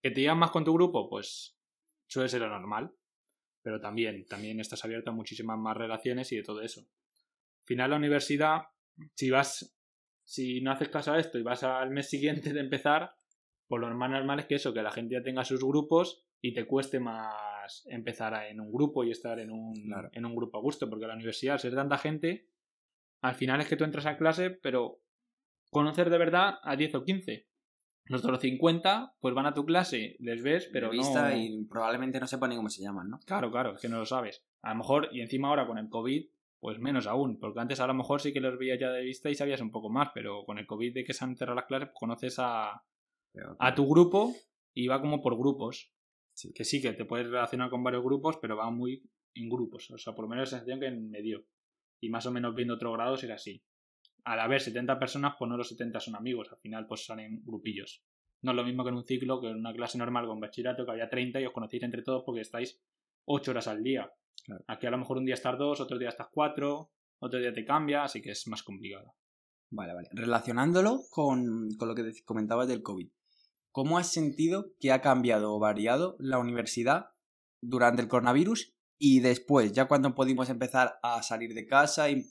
¿Que 0.00 0.10
te 0.10 0.22
llevan 0.22 0.38
más 0.38 0.50
con 0.50 0.64
tu 0.64 0.72
grupo? 0.72 1.10
Pues 1.10 1.58
suele 2.14 2.28
ser 2.28 2.40
lo 2.40 2.48
normal, 2.48 2.92
pero 3.60 3.80
también, 3.80 4.24
también 4.26 4.60
estás 4.60 4.84
abierto 4.84 5.10
a 5.10 5.14
muchísimas 5.14 5.58
más 5.58 5.76
relaciones 5.76 6.30
y 6.32 6.36
de 6.36 6.42
todo 6.42 6.62
eso. 6.62 6.80
Al 6.80 7.66
final 7.66 7.90
la 7.90 7.96
universidad, 7.96 8.62
si 9.14 9.30
vas, 9.30 9.76
si 10.22 10.60
no 10.60 10.70
haces 10.70 10.88
caso 10.90 11.12
a 11.12 11.18
esto 11.18 11.38
y 11.38 11.42
vas 11.42 11.64
al 11.64 11.90
mes 11.90 12.08
siguiente 12.08 12.52
de 12.52 12.60
empezar, 12.60 13.14
pues 13.66 13.80
lo 13.80 13.88
normal, 13.88 14.12
normal 14.12 14.40
es 14.40 14.46
que 14.46 14.54
eso, 14.56 14.72
que 14.72 14.82
la 14.82 14.92
gente 14.92 15.14
ya 15.14 15.22
tenga 15.22 15.44
sus 15.44 15.64
grupos 15.64 16.24
y 16.40 16.52
te 16.52 16.66
cueste 16.66 17.00
más 17.00 17.84
empezar 17.86 18.46
en 18.46 18.60
un 18.60 18.70
grupo 18.70 19.02
y 19.02 19.10
estar 19.10 19.40
en 19.40 19.50
un, 19.50 19.74
en 20.12 20.24
un 20.24 20.36
grupo 20.36 20.58
a 20.58 20.60
gusto, 20.60 20.88
porque 20.88 21.06
la 21.06 21.14
universidad, 21.14 21.54
al 21.54 21.60
ser 21.60 21.74
tanta 21.74 21.98
gente, 21.98 22.46
al 23.22 23.34
final 23.34 23.60
es 23.60 23.68
que 23.68 23.76
tú 23.76 23.84
entras 23.84 24.06
a 24.06 24.18
clase, 24.18 24.50
pero 24.50 25.00
conocer 25.70 26.10
de 26.10 26.18
verdad 26.18 26.58
a 26.62 26.76
10 26.76 26.94
o 26.96 27.04
15. 27.04 27.48
Los 28.06 28.22
otros 28.22 28.40
50, 28.40 29.16
pues 29.18 29.34
van 29.34 29.46
a 29.46 29.54
tu 29.54 29.64
clase, 29.64 30.16
les 30.18 30.42
ves, 30.42 30.68
pero 30.70 30.90
vista 30.90 31.30
no... 31.30 31.36
y 31.36 31.64
probablemente 31.64 32.20
no 32.20 32.26
sepan 32.26 32.50
ni 32.50 32.56
cómo 32.56 32.68
se 32.68 32.82
llaman, 32.82 33.08
¿no? 33.08 33.18
Claro, 33.20 33.50
claro, 33.50 33.74
es 33.74 33.80
que 33.80 33.88
no 33.88 33.98
lo 33.98 34.04
sabes. 34.04 34.44
A 34.62 34.70
lo 34.70 34.76
mejor, 34.76 35.08
y 35.12 35.22
encima 35.22 35.48
ahora 35.48 35.66
con 35.66 35.78
el 35.78 35.88
COVID, 35.88 36.26
pues 36.60 36.78
menos 36.78 37.06
aún, 37.06 37.38
porque 37.38 37.60
antes 37.60 37.80
a 37.80 37.86
lo 37.86 37.94
mejor 37.94 38.20
sí 38.20 38.32
que 38.32 38.40
los 38.40 38.58
veías 38.58 38.78
ya 38.78 38.90
de 38.90 39.02
vista 39.02 39.30
y 39.30 39.34
sabías 39.34 39.62
un 39.62 39.70
poco 39.70 39.88
más, 39.88 40.10
pero 40.14 40.44
con 40.44 40.58
el 40.58 40.66
COVID 40.66 40.92
de 40.92 41.04
que 41.04 41.14
se 41.14 41.24
han 41.24 41.36
cerrado 41.36 41.56
las 41.56 41.66
clases, 41.66 41.88
pues 41.88 41.98
conoces 41.98 42.38
a, 42.38 42.82
a 43.58 43.74
tu 43.74 43.88
grupo 43.88 44.34
y 44.74 44.86
va 44.86 45.00
como 45.00 45.22
por 45.22 45.38
grupos. 45.38 45.90
Que 46.54 46.64
sí, 46.64 46.82
que 46.82 46.92
te 46.92 47.04
puedes 47.04 47.28
relacionar 47.28 47.70
con 47.70 47.84
varios 47.84 48.02
grupos, 48.02 48.38
pero 48.38 48.56
va 48.56 48.70
muy 48.70 49.02
en 49.34 49.48
grupos. 49.48 49.90
O 49.90 49.98
sea, 49.98 50.14
por 50.14 50.24
lo 50.24 50.28
menos 50.28 50.50
la 50.50 50.58
sensación 50.58 50.80
que 50.80 50.86
en 50.86 51.10
medio. 51.10 51.46
Y 52.00 52.10
más 52.10 52.26
o 52.26 52.32
menos 52.32 52.54
viendo 52.54 52.74
otro 52.74 52.92
grado 52.92 53.16
será 53.16 53.36
así 53.36 53.62
al 54.24 54.40
haber 54.40 54.60
70 54.60 54.98
personas, 54.98 55.34
pues 55.38 55.48
no 55.48 55.56
los 55.56 55.68
70 55.68 56.00
son 56.00 56.16
amigos, 56.16 56.48
al 56.50 56.58
final 56.58 56.86
pues 56.86 57.04
salen 57.04 57.42
grupillos. 57.44 58.02
No 58.42 58.50
es 58.52 58.56
lo 58.56 58.64
mismo 58.64 58.82
que 58.82 58.90
en 58.90 58.96
un 58.96 59.04
ciclo, 59.04 59.40
que 59.40 59.48
en 59.48 59.56
una 59.56 59.72
clase 59.72 59.98
normal 59.98 60.26
con 60.26 60.40
bachillerato, 60.40 60.84
que 60.84 60.92
había 60.92 61.08
30 61.08 61.40
y 61.40 61.46
os 61.46 61.52
conocéis 61.52 61.82
entre 61.82 62.02
todos 62.02 62.22
porque 62.24 62.40
estáis 62.40 62.80
8 63.26 63.50
horas 63.50 63.68
al 63.68 63.82
día. 63.82 64.10
Aquí 64.66 64.86
a 64.86 64.90
lo 64.90 64.98
mejor 64.98 65.18
un 65.18 65.24
día 65.24 65.34
estás 65.34 65.58
2, 65.58 65.80
otro 65.80 65.98
día 65.98 66.08
estás 66.08 66.28
4, 66.30 66.90
otro 67.20 67.38
día 67.38 67.52
te 67.52 67.64
cambia, 67.64 68.04
así 68.04 68.20
que 68.20 68.30
es 68.30 68.46
más 68.48 68.62
complicado. 68.62 69.14
Vale, 69.70 69.94
vale. 69.94 70.08
Relacionándolo 70.12 71.00
con, 71.10 71.70
con 71.78 71.88
lo 71.88 71.94
que 71.94 72.12
comentabas 72.24 72.68
del 72.68 72.82
COVID, 72.82 73.08
¿cómo 73.72 73.98
has 73.98 74.12
sentido 74.12 74.72
que 74.78 74.92
ha 74.92 75.00
cambiado 75.00 75.54
o 75.54 75.58
variado 75.58 76.16
la 76.18 76.38
universidad 76.38 77.10
durante 77.60 78.02
el 78.02 78.08
coronavirus 78.08 78.74
y 79.06 79.20
después, 79.20 79.70
ya 79.74 79.84
cuando 79.84 80.14
pudimos 80.14 80.48
empezar 80.48 80.98
a 81.02 81.22
salir 81.22 81.52
de 81.52 81.66
casa, 81.66 82.08
y 82.08 82.24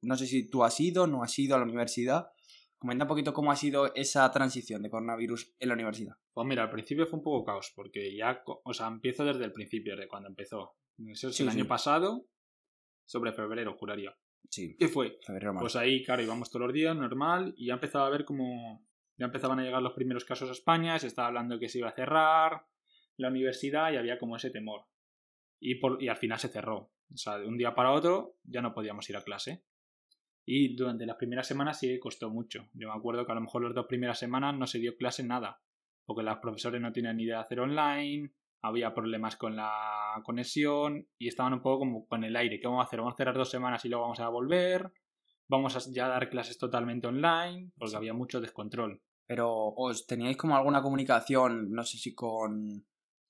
no 0.00 0.16
sé 0.16 0.26
si 0.26 0.48
tú 0.48 0.64
has 0.64 0.80
ido, 0.80 1.06
no 1.06 1.22
has 1.22 1.38
ido 1.38 1.54
a 1.54 1.58
la 1.58 1.66
universidad, 1.66 2.30
comenta 2.78 3.04
un 3.04 3.08
poquito 3.08 3.34
cómo 3.34 3.52
ha 3.52 3.56
sido 3.56 3.94
esa 3.94 4.30
transición 4.30 4.82
de 4.82 4.88
coronavirus 4.88 5.54
en 5.58 5.68
la 5.68 5.74
universidad. 5.74 6.16
Pues 6.32 6.46
mira, 6.46 6.62
al 6.62 6.70
principio 6.70 7.06
fue 7.06 7.18
un 7.18 7.24
poco 7.24 7.44
caos, 7.44 7.74
porque 7.76 8.16
ya, 8.16 8.42
o 8.46 8.72
sea, 8.72 8.86
empiezo 8.86 9.26
desde 9.26 9.44
el 9.44 9.52
principio, 9.52 9.98
de 9.98 10.08
cuando 10.08 10.30
empezó. 10.30 10.78
Eso 11.10 11.28
es 11.28 11.40
el 11.40 11.50
año 11.50 11.66
pasado, 11.66 12.26
sobre 13.04 13.34
febrero, 13.34 13.76
juraría. 13.76 14.16
Sí. 14.48 14.76
¿Qué 14.78 14.88
fue? 14.88 15.18
Febrero, 15.26 15.54
pues 15.60 15.76
ahí, 15.76 16.02
claro, 16.04 16.22
íbamos 16.22 16.50
todos 16.50 16.68
los 16.68 16.74
días, 16.74 16.96
normal, 16.96 17.52
y 17.58 17.66
ya 17.66 17.74
empezaba 17.74 18.06
a 18.06 18.10
ver 18.10 18.24
cómo. 18.24 18.82
Ya 19.18 19.26
empezaban 19.26 19.58
a 19.58 19.62
llegar 19.62 19.82
los 19.82 19.92
primeros 19.92 20.24
casos 20.24 20.48
a 20.48 20.52
España, 20.52 20.98
se 20.98 21.08
estaba 21.08 21.28
hablando 21.28 21.58
que 21.58 21.68
se 21.68 21.80
iba 21.80 21.90
a 21.90 21.94
cerrar 21.94 22.66
la 23.18 23.28
universidad 23.28 23.92
y 23.92 23.96
había 23.96 24.18
como 24.18 24.36
ese 24.36 24.50
temor 24.50 24.86
y, 25.64 25.76
por, 25.76 26.02
y 26.02 26.08
al 26.08 26.16
final 26.16 26.38
se 26.38 26.48
cerró. 26.48 26.90
O 27.12 27.16
sea, 27.16 27.38
de 27.38 27.46
un 27.46 27.56
día 27.56 27.74
para 27.74 27.92
otro 27.92 28.36
ya 28.44 28.60
no 28.60 28.74
podíamos 28.74 29.08
ir 29.08 29.16
a 29.16 29.22
clase. 29.22 29.64
Y 30.44 30.76
durante 30.76 31.06
las 31.06 31.16
primeras 31.16 31.46
semanas 31.46 31.78
sí 31.78 31.98
costó 31.98 32.28
mucho. 32.28 32.68
Yo 32.74 32.88
me 32.88 32.94
acuerdo 32.94 33.24
que 33.24 33.32
a 33.32 33.34
lo 33.34 33.40
mejor 33.40 33.64
las 33.64 33.74
dos 33.74 33.86
primeras 33.86 34.18
semanas 34.18 34.54
no 34.54 34.66
se 34.66 34.78
dio 34.78 34.94
clase 34.96 35.24
nada, 35.24 35.62
porque 36.04 36.22
los 36.22 36.36
profesores 36.38 36.82
no 36.82 36.92
tenían 36.92 37.16
ni 37.16 37.22
idea 37.22 37.36
de 37.36 37.44
hacer 37.44 37.60
online, 37.60 38.30
había 38.60 38.92
problemas 38.92 39.36
con 39.36 39.56
la 39.56 40.20
conexión 40.22 41.08
y 41.18 41.28
estaban 41.28 41.54
un 41.54 41.62
poco 41.62 41.78
como 41.78 42.06
con 42.06 42.24
el 42.24 42.36
aire. 42.36 42.60
¿Qué 42.60 42.66
vamos 42.66 42.84
a 42.84 42.86
hacer? 42.86 42.98
¿Vamos 42.98 43.14
a 43.14 43.16
cerrar 43.16 43.34
dos 43.34 43.50
semanas 43.50 43.82
y 43.86 43.88
luego 43.88 44.02
vamos 44.02 44.20
a 44.20 44.28
volver? 44.28 44.92
¿Vamos 45.48 45.76
a 45.76 45.92
ya 45.92 46.08
dar 46.08 46.28
clases 46.28 46.58
totalmente 46.58 47.06
online? 47.06 47.70
Porque 47.78 47.96
había 47.96 48.12
mucho 48.12 48.38
descontrol. 48.38 49.00
Pero 49.26 49.50
os 49.50 50.06
teníais 50.06 50.36
como 50.36 50.56
alguna 50.56 50.82
comunicación, 50.82 51.70
no 51.72 51.84
sé 51.84 51.96
si 51.96 52.14
con 52.14 52.84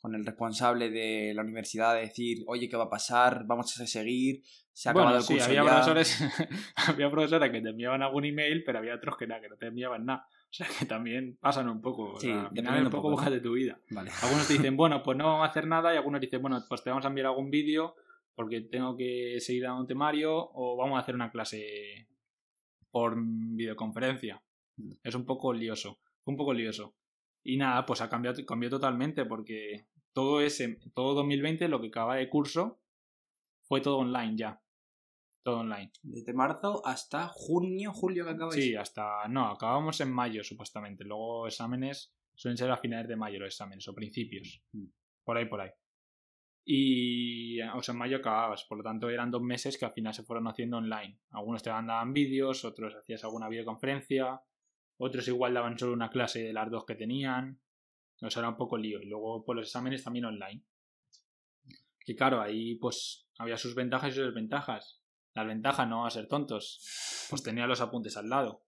con 0.04 0.14
el 0.14 0.26
responsable 0.26 0.90
de 0.90 1.32
la 1.32 1.40
universidad 1.40 1.94
de 1.94 2.02
decir, 2.02 2.44
oye, 2.46 2.68
¿qué 2.68 2.76
va 2.76 2.84
a 2.84 2.90
pasar? 2.90 3.46
Vamos 3.46 3.80
a 3.80 3.86
seguir, 3.86 4.42
se 4.70 4.90
ha 4.90 4.92
acabado 4.92 5.16
el 5.16 5.24
curso 5.24 5.46
había 5.46 5.62
Profesores, 5.62 6.20
había 6.76 7.10
profesores 7.10 7.50
que 7.50 7.62
te 7.62 7.70
enviaban 7.70 8.02
algún 8.02 8.26
email, 8.26 8.64
pero 8.64 8.80
había 8.80 8.96
otros 8.96 9.16
que 9.16 9.26
nada, 9.26 9.40
que 9.40 9.48
no 9.48 9.56
te 9.56 9.68
enviaban 9.68 10.04
nada. 10.04 10.26
O 10.28 10.52
sea 10.52 10.66
que 10.78 10.84
también 10.84 11.38
pasan 11.40 11.70
un 11.70 11.80
poco. 11.80 12.20
Sí, 12.20 12.30
o 12.30 12.50
un 12.50 12.90
poco 12.90 13.12
busca 13.12 13.30
de 13.30 13.40
tu 13.40 13.54
vida. 13.54 13.80
Vale. 13.92 14.10
Algunos 14.22 14.46
te 14.46 14.52
dicen, 14.52 14.76
bueno, 14.76 15.02
pues 15.02 15.16
no 15.16 15.24
vamos 15.24 15.46
a 15.46 15.50
hacer 15.50 15.66
nada, 15.66 15.94
y 15.94 15.96
algunos 15.96 16.20
dicen, 16.20 16.42
bueno, 16.42 16.62
pues 16.68 16.84
te 16.84 16.90
vamos 16.90 17.06
a 17.06 17.08
enviar 17.08 17.28
algún 17.28 17.50
vídeo 17.50 17.94
porque 18.34 18.60
tengo 18.60 18.98
que 18.98 19.38
seguir 19.40 19.62
dando 19.62 19.80
un 19.80 19.86
temario 19.86 20.50
o 20.52 20.76
vamos 20.76 20.98
a 20.98 21.00
hacer 21.00 21.14
una 21.14 21.30
clase 21.30 22.08
por 22.90 23.16
videoconferencia. 23.16 24.42
Mm. 24.76 24.92
Es 25.02 25.14
un 25.14 25.24
poco 25.24 25.54
lioso. 25.54 25.98
un 26.26 26.36
poco 26.36 26.52
lioso. 26.52 26.94
Y 27.42 27.56
nada, 27.56 27.86
pues 27.86 28.02
ha 28.02 28.10
cambiado, 28.10 28.44
cambió 28.44 28.68
totalmente 28.68 29.24
porque 29.24 29.86
todo 30.14 30.40
ese, 30.40 30.78
todo 30.94 31.14
2020, 31.14 31.68
lo 31.68 31.80
que 31.80 31.88
acaba 31.88 32.16
de 32.16 32.30
curso, 32.30 32.80
fue 33.64 33.80
todo 33.80 33.98
online 33.98 34.36
ya. 34.36 34.62
Todo 35.42 35.58
online. 35.58 35.92
Desde 36.02 36.32
marzo 36.32 36.80
hasta 36.86 37.28
junio, 37.28 37.92
julio 37.92 38.24
que 38.24 38.30
acabáis. 38.30 38.64
Sí, 38.64 38.74
hasta. 38.74 39.28
No, 39.28 39.48
acabamos 39.48 40.00
en 40.00 40.10
mayo, 40.10 40.42
supuestamente. 40.42 41.04
Luego 41.04 41.46
exámenes 41.46 42.14
suelen 42.34 42.56
ser 42.56 42.70
a 42.70 42.78
finales 42.78 43.08
de 43.08 43.16
mayo 43.16 43.38
los 43.38 43.48
exámenes, 43.48 43.86
o 43.88 43.94
principios. 43.94 44.62
Mm. 44.72 44.86
Por 45.22 45.36
ahí, 45.36 45.44
por 45.44 45.60
ahí. 45.60 45.70
Y. 46.64 47.60
O 47.60 47.82
sea, 47.82 47.92
en 47.92 47.98
mayo 47.98 48.18
acababas. 48.18 48.64
Por 48.64 48.78
lo 48.78 48.84
tanto, 48.84 49.10
eran 49.10 49.30
dos 49.30 49.42
meses 49.42 49.76
que 49.76 49.84
al 49.84 49.92
final 49.92 50.14
se 50.14 50.22
fueron 50.22 50.48
haciendo 50.48 50.78
online. 50.78 51.18
Algunos 51.32 51.62
te 51.62 51.70
mandaban 51.70 52.14
vídeos, 52.14 52.64
otros 52.64 52.94
hacías 52.94 53.24
alguna 53.24 53.48
videoconferencia. 53.48 54.40
otros 54.96 55.28
igual 55.28 55.52
daban 55.52 55.78
solo 55.78 55.92
una 55.92 56.08
clase 56.08 56.42
de 56.42 56.54
las 56.54 56.70
dos 56.70 56.86
que 56.86 56.94
tenían, 56.94 57.60
sea, 58.18 58.40
era 58.40 58.48
un 58.48 58.56
poco 58.56 58.76
lío. 58.76 59.00
Y 59.00 59.06
luego 59.06 59.44
por 59.44 59.56
los 59.56 59.66
exámenes 59.66 60.02
también 60.02 60.26
online. 60.26 60.64
Y 62.06 62.14
claro, 62.14 62.40
ahí 62.40 62.76
pues 62.76 63.28
había 63.38 63.56
sus 63.56 63.74
ventajas 63.74 64.12
y 64.12 64.16
sus 64.16 64.26
desventajas. 64.26 65.02
Las 65.34 65.46
ventajas 65.46 65.88
no 65.88 66.06
a 66.06 66.10
ser 66.10 66.28
tontos, 66.28 67.26
pues 67.28 67.42
tenía 67.42 67.66
los 67.66 67.80
apuntes 67.80 68.16
al 68.16 68.28
lado. 68.28 68.62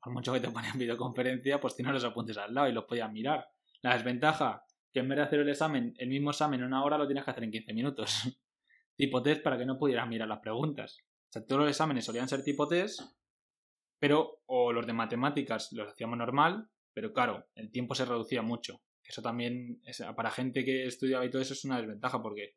Por 0.00 0.12
mucho 0.12 0.32
que 0.32 0.40
te 0.40 0.50
ponían 0.50 0.78
videoconferencia, 0.78 1.60
pues 1.60 1.74
tenía 1.74 1.92
los 1.92 2.04
apuntes 2.04 2.36
al 2.36 2.54
lado 2.54 2.68
y 2.68 2.72
los 2.72 2.84
podías 2.84 3.10
mirar. 3.10 3.48
La 3.82 3.94
desventaja, 3.94 4.64
que 4.92 5.00
en 5.00 5.08
vez 5.08 5.16
de 5.16 5.22
hacer 5.22 5.40
el 5.40 5.48
examen, 5.48 5.94
el 5.98 6.08
mismo 6.08 6.30
examen 6.30 6.60
en 6.60 6.66
una 6.66 6.84
hora 6.84 6.98
lo 6.98 7.06
tienes 7.06 7.24
que 7.24 7.30
hacer 7.30 7.44
en 7.44 7.50
15 7.50 7.72
minutos. 7.72 8.22
tipo 8.96 9.22
test 9.22 9.42
para 9.42 9.58
que 9.58 9.66
no 9.66 9.78
pudieras 9.78 10.08
mirar 10.08 10.28
las 10.28 10.38
preguntas. 10.38 10.98
O 11.00 11.32
sea, 11.32 11.44
todos 11.44 11.62
los 11.62 11.70
exámenes 11.70 12.04
solían 12.04 12.28
ser 12.28 12.44
tipo 12.44 12.68
test, 12.68 13.00
pero 13.98 14.42
o 14.46 14.72
los 14.72 14.86
de 14.86 14.92
matemáticas 14.92 15.72
los 15.72 15.88
hacíamos 15.88 16.18
normal, 16.18 16.68
pero 16.94 17.12
claro, 17.12 17.46
el 17.54 17.70
tiempo 17.70 17.94
se 17.94 18.04
reducía 18.04 18.42
mucho. 18.42 18.80
Eso 19.06 19.20
también, 19.20 19.82
para 20.16 20.30
gente 20.30 20.64
que 20.64 20.86
estudiaba 20.86 21.26
y 21.26 21.30
todo 21.30 21.42
eso, 21.42 21.52
es 21.52 21.64
una 21.64 21.78
desventaja 21.78 22.22
porque 22.22 22.54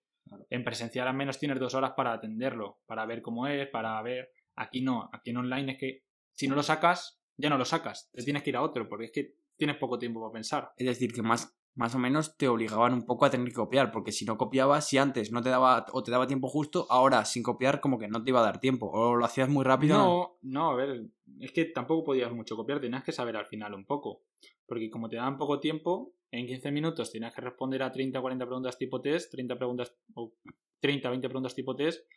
en 0.49 0.63
presencial 0.63 1.07
al 1.07 1.15
menos 1.15 1.39
tienes 1.39 1.59
dos 1.59 1.73
horas 1.73 1.93
para 1.95 2.13
atenderlo, 2.13 2.79
para 2.85 3.05
ver 3.05 3.21
cómo 3.21 3.47
es, 3.47 3.67
para 3.67 4.01
ver. 4.01 4.31
Aquí 4.55 4.81
no, 4.81 5.09
aquí 5.11 5.31
en 5.31 5.37
online 5.37 5.73
es 5.73 5.77
que 5.77 6.03
si 6.33 6.47
no 6.47 6.55
lo 6.55 6.63
sacas, 6.63 7.19
ya 7.35 7.49
no 7.49 7.57
lo 7.57 7.65
sacas, 7.65 8.09
te 8.13 8.23
tienes 8.23 8.43
que 8.43 8.51
ir 8.51 8.55
a 8.57 8.61
otro, 8.61 8.87
porque 8.87 9.05
es 9.05 9.11
que 9.11 9.33
tienes 9.57 9.77
poco 9.77 9.99
tiempo 9.99 10.21
para 10.21 10.33
pensar. 10.33 10.71
Es 10.77 10.87
decir, 10.87 11.11
que 11.13 11.21
más 11.21 11.56
más 11.77 11.93
o 11.93 11.99
menos 11.99 12.35
te 12.37 12.47
obligaban 12.47 12.93
un 12.93 13.05
poco 13.05 13.25
a 13.25 13.29
tener 13.29 13.47
que 13.49 13.53
copiar, 13.53 13.91
porque 13.91 14.11
si 14.11 14.25
no 14.25 14.35
copiabas, 14.35 14.87
si 14.87 14.97
antes 14.97 15.31
no 15.31 15.43
te 15.43 15.49
daba 15.49 15.85
o 15.93 16.01
te 16.01 16.09
daba 16.09 16.25
tiempo 16.25 16.47
justo, 16.49 16.87
ahora 16.89 17.23
sin 17.23 17.43
copiar 17.43 17.79
como 17.81 17.99
que 17.99 18.07
no 18.07 18.23
te 18.23 18.31
iba 18.31 18.39
a 18.39 18.43
dar 18.43 18.59
tiempo, 18.59 18.89
o 18.91 19.15
lo 19.15 19.23
hacías 19.23 19.47
muy 19.47 19.63
rápido. 19.63 19.95
No, 19.95 20.39
no, 20.41 20.71
a 20.71 20.75
ver, 20.75 21.05
es 21.39 21.51
que 21.51 21.65
tampoco 21.65 22.03
podías 22.03 22.31
mucho 22.31 22.55
copiar, 22.55 22.81
tenías 22.81 23.03
que 23.03 23.11
saber 23.11 23.37
al 23.37 23.45
final 23.45 23.75
un 23.75 23.85
poco, 23.85 24.23
porque 24.65 24.89
como 24.89 25.07
te 25.07 25.17
daban 25.17 25.37
poco 25.37 25.59
tiempo, 25.59 26.13
en 26.31 26.47
15 26.47 26.71
minutos 26.71 27.11
tenías 27.11 27.33
que 27.35 27.41
responder 27.41 27.83
a 27.83 27.91
30 27.91 28.19
40 28.19 28.45
preguntas 28.45 28.77
tipo 28.79 28.99
test, 28.99 29.31
30 29.31 29.55
preguntas 29.57 29.95
o 30.15 30.33
30 30.79 31.11
20 31.11 31.29
preguntas 31.29 31.53
tipo 31.53 31.75
test, 31.75 32.07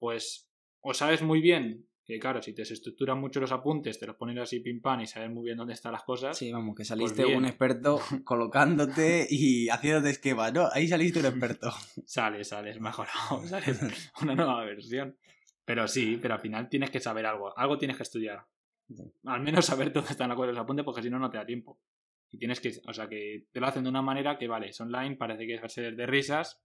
pues 0.00 0.50
o 0.80 0.92
sabes 0.92 1.22
muy 1.22 1.40
bien 1.40 1.86
que 2.04 2.18
claro, 2.18 2.42
si 2.42 2.52
te 2.52 2.62
estructuran 2.62 3.18
mucho 3.18 3.40
los 3.40 3.50
apuntes, 3.50 3.98
te 3.98 4.06
los 4.06 4.16
ponen 4.16 4.38
así 4.38 4.60
pim 4.60 4.82
pam 4.82 5.00
y 5.00 5.06
sabes 5.06 5.30
muy 5.30 5.44
bien 5.44 5.56
dónde 5.56 5.72
están 5.72 5.92
las 5.92 6.02
cosas. 6.02 6.36
Sí, 6.36 6.52
vamos, 6.52 6.74
que 6.76 6.84
saliste 6.84 7.22
pues 7.22 7.36
un 7.36 7.46
experto 7.46 7.98
colocándote 8.24 9.26
y 9.28 9.68
haciéndote 9.70 10.10
esquema, 10.10 10.50
¿no? 10.50 10.68
Ahí 10.70 10.86
saliste 10.86 11.20
un 11.20 11.26
experto. 11.26 11.70
sales, 12.04 12.48
sales, 12.48 12.78
mejorado, 12.78 13.42
sales 13.46 14.12
una 14.20 14.34
nueva 14.34 14.64
versión. 14.64 15.16
Pero 15.64 15.88
sí, 15.88 16.18
pero 16.20 16.34
al 16.34 16.40
final 16.40 16.68
tienes 16.68 16.90
que 16.90 17.00
saber 17.00 17.24
algo, 17.24 17.56
algo 17.58 17.78
tienes 17.78 17.96
que 17.96 18.02
estudiar. 18.02 18.46
Al 19.24 19.40
menos 19.40 19.64
saber 19.64 19.90
dónde 19.90 20.10
están 20.10 20.28
las 20.28 20.36
cosas 20.36 20.54
los 20.54 20.62
apuntes 20.62 20.84
porque 20.84 21.02
si 21.02 21.08
no, 21.08 21.18
no 21.18 21.30
te 21.30 21.38
da 21.38 21.46
tiempo. 21.46 21.80
Y 22.30 22.36
tienes 22.36 22.60
que, 22.60 22.70
o 22.86 22.92
sea, 22.92 23.08
que 23.08 23.46
te 23.50 23.60
lo 23.60 23.66
hacen 23.66 23.84
de 23.84 23.88
una 23.88 24.02
manera 24.02 24.36
que, 24.36 24.46
vale, 24.46 24.68
es 24.68 24.80
online, 24.80 25.16
parece 25.16 25.46
que 25.46 25.54
es 25.54 25.72
ser 25.72 25.96
de 25.96 26.04
risas, 26.04 26.60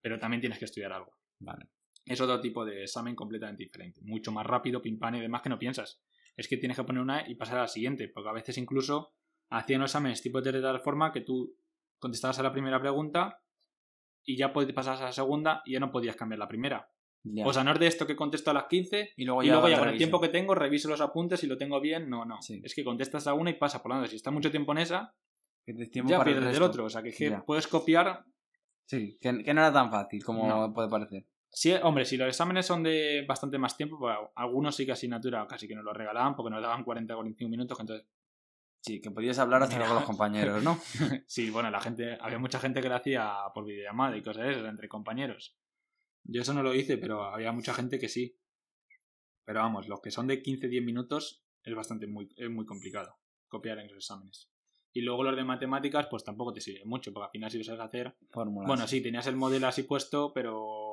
pero 0.00 0.18
también 0.18 0.40
tienes 0.40 0.58
que 0.58 0.64
estudiar 0.64 0.92
algo. 0.92 1.12
Vale 1.38 1.68
es 2.04 2.20
otro 2.20 2.40
tipo 2.40 2.64
de 2.64 2.82
examen 2.82 3.14
completamente 3.14 3.62
diferente. 3.62 4.00
Mucho 4.02 4.32
más 4.32 4.46
rápido, 4.46 4.82
pim 4.82 4.98
pam 4.98 5.14
y 5.16 5.20
demás 5.20 5.42
que 5.42 5.48
no 5.48 5.58
piensas. 5.58 6.00
Es 6.36 6.48
que 6.48 6.56
tienes 6.56 6.76
que 6.76 6.84
poner 6.84 7.02
una 7.02 7.28
y 7.28 7.34
pasar 7.34 7.58
a 7.58 7.62
la 7.62 7.68
siguiente, 7.68 8.08
porque 8.08 8.30
a 8.30 8.32
veces 8.32 8.58
incluso 8.58 9.12
hacían 9.50 9.80
los 9.80 9.90
exámenes 9.90 10.22
tipo 10.22 10.40
de 10.40 10.60
tal 10.60 10.80
forma 10.80 11.12
que 11.12 11.20
tú 11.20 11.54
contestabas 11.98 12.38
a 12.38 12.42
la 12.42 12.52
primera 12.52 12.80
pregunta 12.80 13.42
y 14.24 14.36
ya 14.36 14.52
pasar 14.52 14.96
a 14.96 15.06
la 15.06 15.12
segunda 15.12 15.62
y 15.64 15.72
ya 15.72 15.80
no 15.80 15.90
podías 15.90 16.16
cambiar 16.16 16.38
la 16.38 16.48
primera. 16.48 16.88
O 17.44 17.52
sea, 17.52 17.62
no 17.62 17.72
es 17.72 17.78
de 17.78 17.86
esto 17.86 18.06
que 18.06 18.16
contesto 18.16 18.50
a 18.50 18.54
las 18.54 18.64
15 18.64 19.12
y 19.16 19.24
luego 19.24 19.42
ya, 19.44 19.60
con 19.60 19.88
el 19.88 19.96
tiempo 19.96 20.20
que 20.20 20.28
tengo 20.28 20.54
reviso 20.56 20.88
los 20.88 21.00
apuntes 21.00 21.42
y 21.44 21.46
lo 21.46 21.56
tengo 21.56 21.80
bien. 21.80 22.10
No, 22.10 22.24
no. 22.24 22.38
Es 22.40 22.74
que 22.74 22.82
contestas 22.82 23.26
a 23.28 23.34
una 23.34 23.50
y 23.50 23.54
pasa. 23.54 23.80
Por 23.80 23.90
lo 23.90 23.96
tanto, 23.96 24.10
si 24.10 24.16
está 24.16 24.32
mucho 24.32 24.50
tiempo 24.50 24.72
en 24.72 24.78
esa, 24.78 25.14
ya 25.66 26.24
pierdes 26.24 26.56
el, 26.56 26.62
otro. 26.62 26.84
O 26.84 26.90
sea, 26.90 27.02
que, 27.02 27.38
puedes 27.46 27.68
copiar. 27.68 28.24
Sí, 28.86 29.18
que, 29.20 29.32
no 29.32 29.40
era 29.40 29.72
tan 29.72 29.90
fácil 29.90 30.24
como 30.24 30.74
puede 30.74 30.88
parecer. 30.88 31.26
Sí, 31.54 31.74
hombre, 31.82 32.06
si 32.06 32.16
los 32.16 32.28
exámenes 32.28 32.64
son 32.64 32.82
de 32.82 33.26
bastante 33.28 33.58
más 33.58 33.76
tiempo, 33.76 33.98
pues 33.98 34.16
algunos 34.36 34.74
sí 34.74 34.86
que 34.86 34.92
asignatura 34.92 35.46
casi 35.46 35.68
que 35.68 35.74
nos 35.74 35.84
lo 35.84 35.92
regalaban 35.92 36.34
porque 36.34 36.50
nos 36.50 36.62
daban 36.62 36.82
40 36.82 37.12
o 37.12 37.16
45 37.18 37.50
minutos, 37.50 37.78
entonces... 37.78 38.06
Sí, 38.80 39.00
que 39.00 39.10
podías 39.12 39.38
hablar 39.38 39.62
hasta 39.62 39.78
con 39.78 39.94
los 39.94 40.04
compañeros, 40.04 40.62
¿no? 40.64 40.80
sí, 41.26 41.50
bueno, 41.50 41.70
la 41.70 41.80
gente, 41.80 42.16
había 42.20 42.38
mucha 42.38 42.58
gente 42.58 42.80
que 42.80 42.88
lo 42.88 42.96
hacía 42.96 43.34
por 43.54 43.64
videollamada 43.64 44.16
y 44.16 44.22
cosas 44.22 44.44
de 44.44 44.52
esas, 44.52 44.64
entre 44.64 44.88
compañeros. 44.88 45.56
Yo 46.24 46.40
eso 46.40 46.54
no 46.54 46.62
lo 46.62 46.74
hice, 46.74 46.96
pero 46.96 47.22
había 47.22 47.52
mucha 47.52 47.74
gente 47.74 47.98
que 47.98 48.08
sí. 48.08 48.40
Pero 49.44 49.60
vamos, 49.60 49.88
los 49.88 50.00
que 50.00 50.10
son 50.10 50.26
de 50.26 50.42
15-10 50.42 50.84
minutos 50.84 51.44
es 51.62 51.74
bastante 51.74 52.06
muy, 52.06 52.32
es 52.36 52.50
muy 52.50 52.64
complicado 52.64 53.18
copiar 53.46 53.78
en 53.78 53.88
los 53.88 53.96
exámenes. 53.96 54.50
Y 54.92 55.02
luego 55.02 55.22
los 55.22 55.36
de 55.36 55.44
matemáticas, 55.44 56.06
pues 56.10 56.24
tampoco 56.24 56.52
te 56.52 56.60
sirve 56.60 56.84
mucho, 56.84 57.12
porque 57.12 57.26
al 57.26 57.30
final 57.30 57.50
si 57.50 57.58
lo 57.58 57.64
sabes 57.64 57.80
hacer... 57.82 58.16
Fórmulas. 58.30 58.66
Bueno, 58.66 58.88
sí, 58.88 59.00
tenías 59.00 59.26
el 59.26 59.36
modelo 59.36 59.68
así 59.68 59.84
puesto, 59.84 60.32
pero 60.32 60.91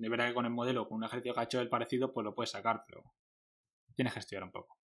de 0.00 0.08
verdad 0.08 0.28
que 0.28 0.34
con 0.34 0.46
el 0.46 0.50
modelo, 0.50 0.88
con 0.88 0.96
un 0.96 1.04
ejercicio 1.04 1.34
que 1.34 1.40
ha 1.40 1.44
hecho 1.44 1.60
el 1.60 1.68
parecido, 1.68 2.10
pues 2.12 2.24
lo 2.24 2.34
puedes 2.34 2.50
sacar, 2.50 2.84
pero 2.86 3.04
tienes 3.94 4.14
que 4.14 4.20
estudiar 4.20 4.44
un 4.44 4.50
poco. 4.50 4.78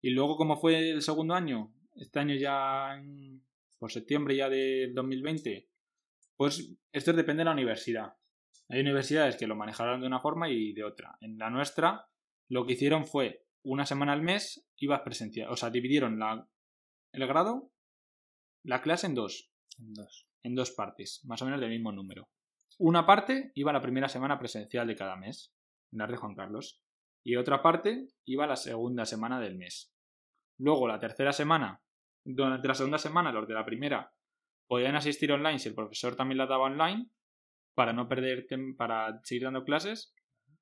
Y 0.00 0.10
luego, 0.10 0.38
¿cómo 0.38 0.56
fue 0.56 0.92
el 0.92 1.02
segundo 1.02 1.34
año? 1.34 1.74
Este 1.94 2.18
año 2.18 2.34
ya, 2.34 3.02
por 3.78 3.92
septiembre 3.92 4.34
ya 4.34 4.48
del 4.48 4.94
2020, 4.94 5.68
pues 6.36 6.74
esto 6.90 7.12
depende 7.12 7.42
de 7.42 7.44
la 7.44 7.52
universidad. 7.52 8.14
Hay 8.70 8.80
universidades 8.80 9.36
que 9.36 9.46
lo 9.46 9.56
manejaron 9.56 10.00
de 10.00 10.06
una 10.06 10.20
forma 10.20 10.48
y 10.48 10.72
de 10.72 10.84
otra. 10.84 11.18
En 11.20 11.36
la 11.36 11.50
nuestra, 11.50 12.08
lo 12.48 12.64
que 12.64 12.72
hicieron 12.72 13.04
fue 13.04 13.44
una 13.62 13.84
semana 13.84 14.14
al 14.14 14.22
mes 14.22 14.66
ibas 14.76 15.02
presencial. 15.02 15.50
O 15.50 15.56
sea, 15.56 15.68
dividieron 15.68 16.18
la, 16.18 16.48
el 17.12 17.26
grado, 17.26 17.72
la 18.62 18.80
clase 18.80 19.06
en 19.06 19.14
dos. 19.14 19.52
En 19.78 19.92
dos. 19.92 20.26
En 20.42 20.54
dos 20.54 20.70
partes, 20.70 21.20
más 21.24 21.42
o 21.42 21.44
menos 21.44 21.60
del 21.60 21.70
mismo 21.70 21.92
número. 21.92 22.30
Una 22.78 23.04
parte 23.04 23.50
iba 23.54 23.72
la 23.72 23.80
primera 23.80 24.08
semana 24.08 24.38
presencial 24.38 24.86
de 24.86 24.96
cada 24.96 25.16
mes, 25.16 25.52
en 25.92 25.98
la 25.98 26.06
de 26.06 26.16
Juan 26.16 26.34
Carlos, 26.34 26.80
y 27.24 27.36
otra 27.36 27.60
parte 27.60 28.06
iba 28.24 28.46
la 28.46 28.56
segunda 28.56 29.04
semana 29.04 29.40
del 29.40 29.56
mes. 29.56 29.92
Luego, 30.58 30.86
la 30.86 30.98
tercera 30.98 31.32
semana, 31.32 31.82
durante 32.24 32.68
la 32.68 32.74
segunda 32.74 32.98
semana, 32.98 33.32
los 33.32 33.48
de 33.48 33.54
la 33.54 33.64
primera 33.64 34.12
podían 34.68 34.96
asistir 34.96 35.32
online 35.32 35.58
si 35.58 35.68
el 35.68 35.74
profesor 35.74 36.14
también 36.14 36.38
la 36.38 36.46
daba 36.46 36.64
online, 36.64 37.10
para 37.74 37.92
no 37.92 38.08
perder, 38.08 38.46
para 38.76 39.20
seguir 39.24 39.44
dando 39.44 39.64
clases, 39.64 40.14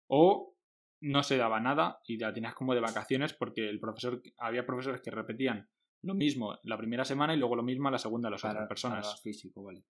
o 0.07 0.55
no 1.03 1.23
se 1.23 1.37
daba 1.37 1.61
nada 1.61 2.01
y 2.07 2.19
la 2.19 2.33
tenías 2.33 2.55
como 2.55 2.75
de 2.75 2.81
vacaciones 2.81 3.35
porque 3.35 3.69
el 3.69 3.81
profesor, 3.81 4.23
había 4.39 4.65
profesores 4.65 5.03
que 5.03 5.11
repetían 5.11 5.69
lo 6.03 6.15
mismo 6.15 6.59
la 6.63 6.79
primera 6.79 7.05
semana 7.05 7.35
y 7.35 7.39
luego 7.39 7.57
lo 7.57 7.63
mismo 7.63 7.91
la 7.91 7.99
segunda 7.99 8.31
las 8.31 8.45
otras 8.45 8.69
personas. 8.69 9.21
físico, 9.23 9.63
vale. 9.63 9.83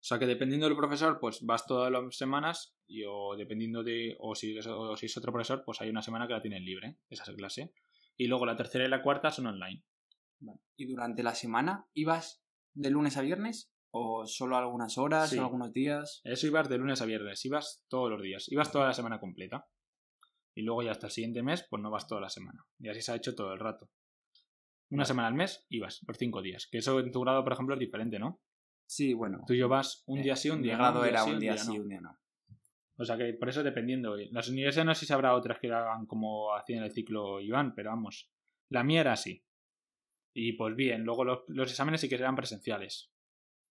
O 0.00 0.04
sea 0.08 0.18
que 0.18 0.26
dependiendo 0.26 0.66
del 0.66 0.76
profesor, 0.76 1.18
pues 1.20 1.40
vas 1.42 1.66
todas 1.66 1.90
las 1.90 2.16
semanas 2.16 2.76
y 2.86 3.02
o 3.04 3.36
dependiendo 3.36 3.82
de, 3.82 4.16
o 4.20 4.34
si, 4.34 4.56
es, 4.56 4.66
o 4.66 4.96
si 4.96 5.06
es 5.06 5.16
otro 5.16 5.32
profesor, 5.32 5.64
pues 5.64 5.80
hay 5.80 5.90
una 5.90 6.02
semana 6.02 6.26
que 6.26 6.34
la 6.34 6.40
tienen 6.40 6.64
libre, 6.64 6.98
esa 7.10 7.24
es 7.24 7.36
clase. 7.36 7.72
Y 8.16 8.28
luego 8.28 8.46
la 8.46 8.56
tercera 8.56 8.84
y 8.84 8.88
la 8.88 9.02
cuarta 9.02 9.30
son 9.30 9.48
online. 9.48 9.84
¿Y 10.76 10.86
durante 10.86 11.22
la 11.22 11.34
semana 11.34 11.88
ibas 11.94 12.44
de 12.74 12.90
lunes 12.90 13.16
a 13.16 13.22
viernes? 13.22 13.72
¿O 13.90 14.26
solo 14.26 14.56
algunas 14.56 14.98
horas 14.98 15.32
o 15.32 15.40
algunos 15.40 15.72
días? 15.72 16.20
Eso 16.24 16.46
ibas 16.46 16.68
de 16.68 16.78
lunes 16.78 17.02
a 17.02 17.06
viernes, 17.06 17.44
ibas 17.44 17.84
todos 17.88 18.10
los 18.10 18.22
días, 18.22 18.50
ibas 18.52 18.70
toda 18.70 18.86
la 18.86 18.92
semana 18.92 19.18
completa. 19.18 19.66
Y 20.54 20.62
luego 20.62 20.82
ya 20.82 20.92
hasta 20.92 21.06
el 21.06 21.12
siguiente 21.12 21.42
mes, 21.42 21.66
pues 21.68 21.82
no 21.82 21.90
vas 21.90 22.06
toda 22.06 22.20
la 22.20 22.28
semana. 22.28 22.64
Y 22.78 22.88
así 22.88 23.00
se 23.00 23.12
ha 23.12 23.16
hecho 23.16 23.34
todo 23.34 23.52
el 23.52 23.58
rato. 23.58 23.90
Una 24.90 25.04
semana 25.04 25.28
al 25.28 25.34
mes 25.34 25.66
ibas, 25.68 26.00
por 26.04 26.16
cinco 26.16 26.42
días. 26.42 26.68
Que 26.70 26.78
eso 26.78 26.98
en 27.00 27.10
tu 27.10 27.20
grado, 27.20 27.42
por 27.42 27.52
ejemplo, 27.52 27.74
es 27.74 27.80
diferente, 27.80 28.18
¿no? 28.18 28.40
Sí, 28.88 29.12
bueno. 29.12 29.44
Tú 29.46 29.52
y 29.52 29.58
yo 29.58 29.68
vas 29.68 30.02
un 30.06 30.22
día 30.22 30.34
sí, 30.34 30.48
un 30.48 30.62
día 30.62 30.72
no. 30.72 30.78
grado 30.78 31.04
era 31.04 31.22
un 31.22 31.38
día 31.38 31.58
sí, 31.58 31.78
un 31.78 31.88
día 31.88 32.00
no. 32.00 32.18
O 32.96 33.04
sea 33.04 33.18
que 33.18 33.34
por 33.34 33.50
eso 33.50 33.62
dependiendo. 33.62 34.16
Las 34.30 34.48
universidades 34.48 34.86
no 34.86 34.94
sé 34.94 35.04
si 35.04 35.12
habrá 35.12 35.34
otras 35.34 35.58
que 35.58 35.70
hagan 35.70 36.06
como 36.06 36.54
hacían 36.54 36.82
el 36.82 36.90
ciclo 36.90 37.38
Iván, 37.38 37.74
pero 37.74 37.90
vamos. 37.90 38.30
La 38.70 38.82
mía 38.82 39.02
era 39.02 39.12
así. 39.12 39.44
Y 40.32 40.54
pues 40.54 40.74
bien, 40.74 41.04
luego 41.04 41.24
los, 41.24 41.70
exámenes 41.70 42.00
sí 42.00 42.08
que 42.08 42.14
eran 42.14 42.34
presenciales. 42.34 43.12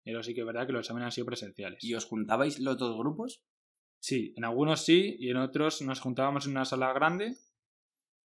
Pero 0.03 0.21
sí 0.21 0.35
que 0.35 0.41
es 0.41 0.45
verdad 0.45 0.67
que 0.67 0.73
los 0.73 0.81
exámenes 0.81 1.07
han 1.07 1.11
sido 1.11 1.25
presenciales. 1.25 1.83
¿Y 1.83 1.95
os 1.95 2.05
juntabais 2.05 2.59
los 2.59 2.77
dos 2.77 2.95
grupos? 2.95 3.43
Sí, 3.99 4.33
en 4.37 4.45
algunos 4.45 4.85
sí, 4.85 5.17
y 5.19 5.31
en 5.31 5.37
otros 5.37 5.81
nos 5.81 5.99
juntábamos 5.99 6.45
en 6.45 6.51
una 6.51 6.65
sala 6.65 6.93
grande. 6.93 7.35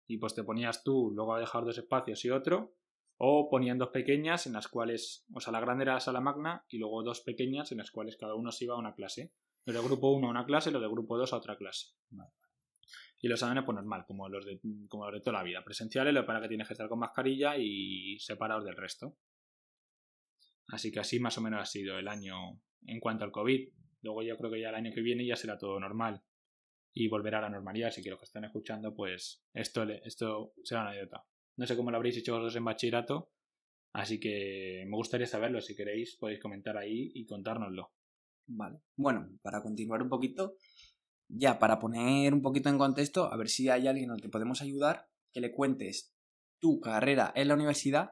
Y 0.07 0.19
pues 0.19 0.37
te 0.37 0.45
ponías 0.45 0.85
tú, 0.85 1.11
luego 1.13 1.35
a 1.35 1.41
dejar 1.41 1.65
dos 1.65 1.77
espacios 1.79 2.25
y 2.25 2.31
otro. 2.31 2.77
O 3.19 3.49
ponían 3.49 3.79
dos 3.79 3.89
pequeñas 3.91 4.47
en 4.47 4.53
las 4.53 4.69
cuales, 4.69 5.27
o 5.35 5.41
sea, 5.41 5.53
la 5.53 5.61
grande 5.61 5.85
era 5.85 5.95
la 5.95 6.01
sala 6.01 6.21
magna 6.21 6.65
y 6.69 6.79
luego 6.79 7.03
dos 7.03 7.23
pequeñas 7.23 7.73
en 7.73 7.79
las 7.79 7.91
cuales 7.91 8.17
cada 8.17 8.35
uno 8.35 8.53
se 8.53 8.65
iba 8.65 8.75
a 8.75 8.79
una 8.79 8.95
clase. 8.95 9.33
Los 9.65 9.75
de 9.75 9.83
grupo 9.83 10.13
1 10.13 10.27
a 10.27 10.31
una 10.31 10.45
clase 10.45 10.71
y 10.71 10.73
los 10.73 10.83
de 10.83 10.89
grupo 10.89 11.19
2 11.19 11.33
a 11.33 11.37
otra 11.37 11.57
clase. 11.57 11.89
Y 13.21 13.29
los 13.29 13.41
exámenes, 13.41 13.65
pues 13.65 13.75
normal, 13.75 14.05
como 14.07 14.29
los, 14.29 14.45
de, 14.45 14.61
como 14.89 15.07
los 15.07 15.15
de 15.15 15.21
toda 15.23 15.39
la 15.39 15.43
vida. 15.43 15.65
Presenciales, 15.65 16.15
lo 16.15 16.27
para 16.27 16.41
que 16.41 16.49
tienes 16.49 16.69
que 16.69 16.75
estar 16.75 16.89
con 16.89 16.99
mascarilla 16.99 17.57
y 17.57 18.19
separados 18.21 18.65
del 18.65 18.77
resto. 18.77 19.17
Así 20.69 20.93
que 20.93 21.01
así 21.01 21.19
más 21.19 21.39
o 21.39 21.41
menos 21.41 21.61
ha 21.61 21.67
sido 21.67 21.99
el 21.99 22.09
año 22.09 22.61
en 22.87 23.01
cuanto 23.01 23.25
al 23.25 23.33
COVID. 23.33 23.69
Luego 24.03 24.23
yo 24.23 24.37
creo 24.37 24.51
que 24.51 24.61
ya 24.61 24.69
el 24.69 24.75
año 24.75 24.93
que 24.95 25.01
viene 25.01 25.27
ya 25.27 25.37
será 25.37 25.59
todo 25.59 25.81
normal. 25.81 26.23
Y 26.93 27.09
volverá 27.09 27.39
a 27.39 27.43
la 27.43 27.51
normalidad. 27.51 27.89
Así 27.89 28.03
que 28.03 28.11
los 28.11 28.19
que 28.19 28.27
están 28.27 28.45
escuchando, 28.45 28.95
pues 28.95 29.45
esto, 29.53 29.83
esto 30.05 30.53
será 30.63 30.83
una 30.83 30.91
anécdota. 30.91 31.27
No 31.57 31.67
sé 31.67 31.77
cómo 31.77 31.91
lo 31.91 31.97
habréis 31.97 32.19
hecho 32.19 32.33
vosotros 32.33 32.57
en 32.57 32.65
bachillerato, 32.65 33.31
así 33.93 34.21
que 34.21 34.85
me 34.87 34.97
gustaría 34.97 35.27
saberlo. 35.27 35.61
Si 35.61 35.75
queréis, 35.75 36.17
podéis 36.17 36.41
comentar 36.41 36.77
ahí 36.77 37.11
y 37.15 37.27
contárnoslo. 37.27 37.93
Vale. 38.47 38.81
Bueno, 38.97 39.29
para 39.43 39.63
continuar 39.63 40.03
un 40.03 40.09
poquito, 40.09 40.57
ya 41.29 41.59
para 41.59 41.79
poner 41.79 42.33
un 42.33 42.43
poquito 42.43 42.69
en 42.69 42.79
contexto, 42.79 43.33
a 43.33 43.37
ver 43.37 43.49
si 43.49 43.69
hay 43.69 43.87
alguien 43.87 44.11
al 44.11 44.21
que 44.21 44.29
podemos 44.29 44.63
ayudar, 44.63 45.09
que 45.33 45.41
le 45.41 45.53
cuentes 45.53 46.15
tu 46.61 46.81
carrera 46.81 47.33
en 47.35 47.49
la 47.49 47.55
universidad, 47.55 48.11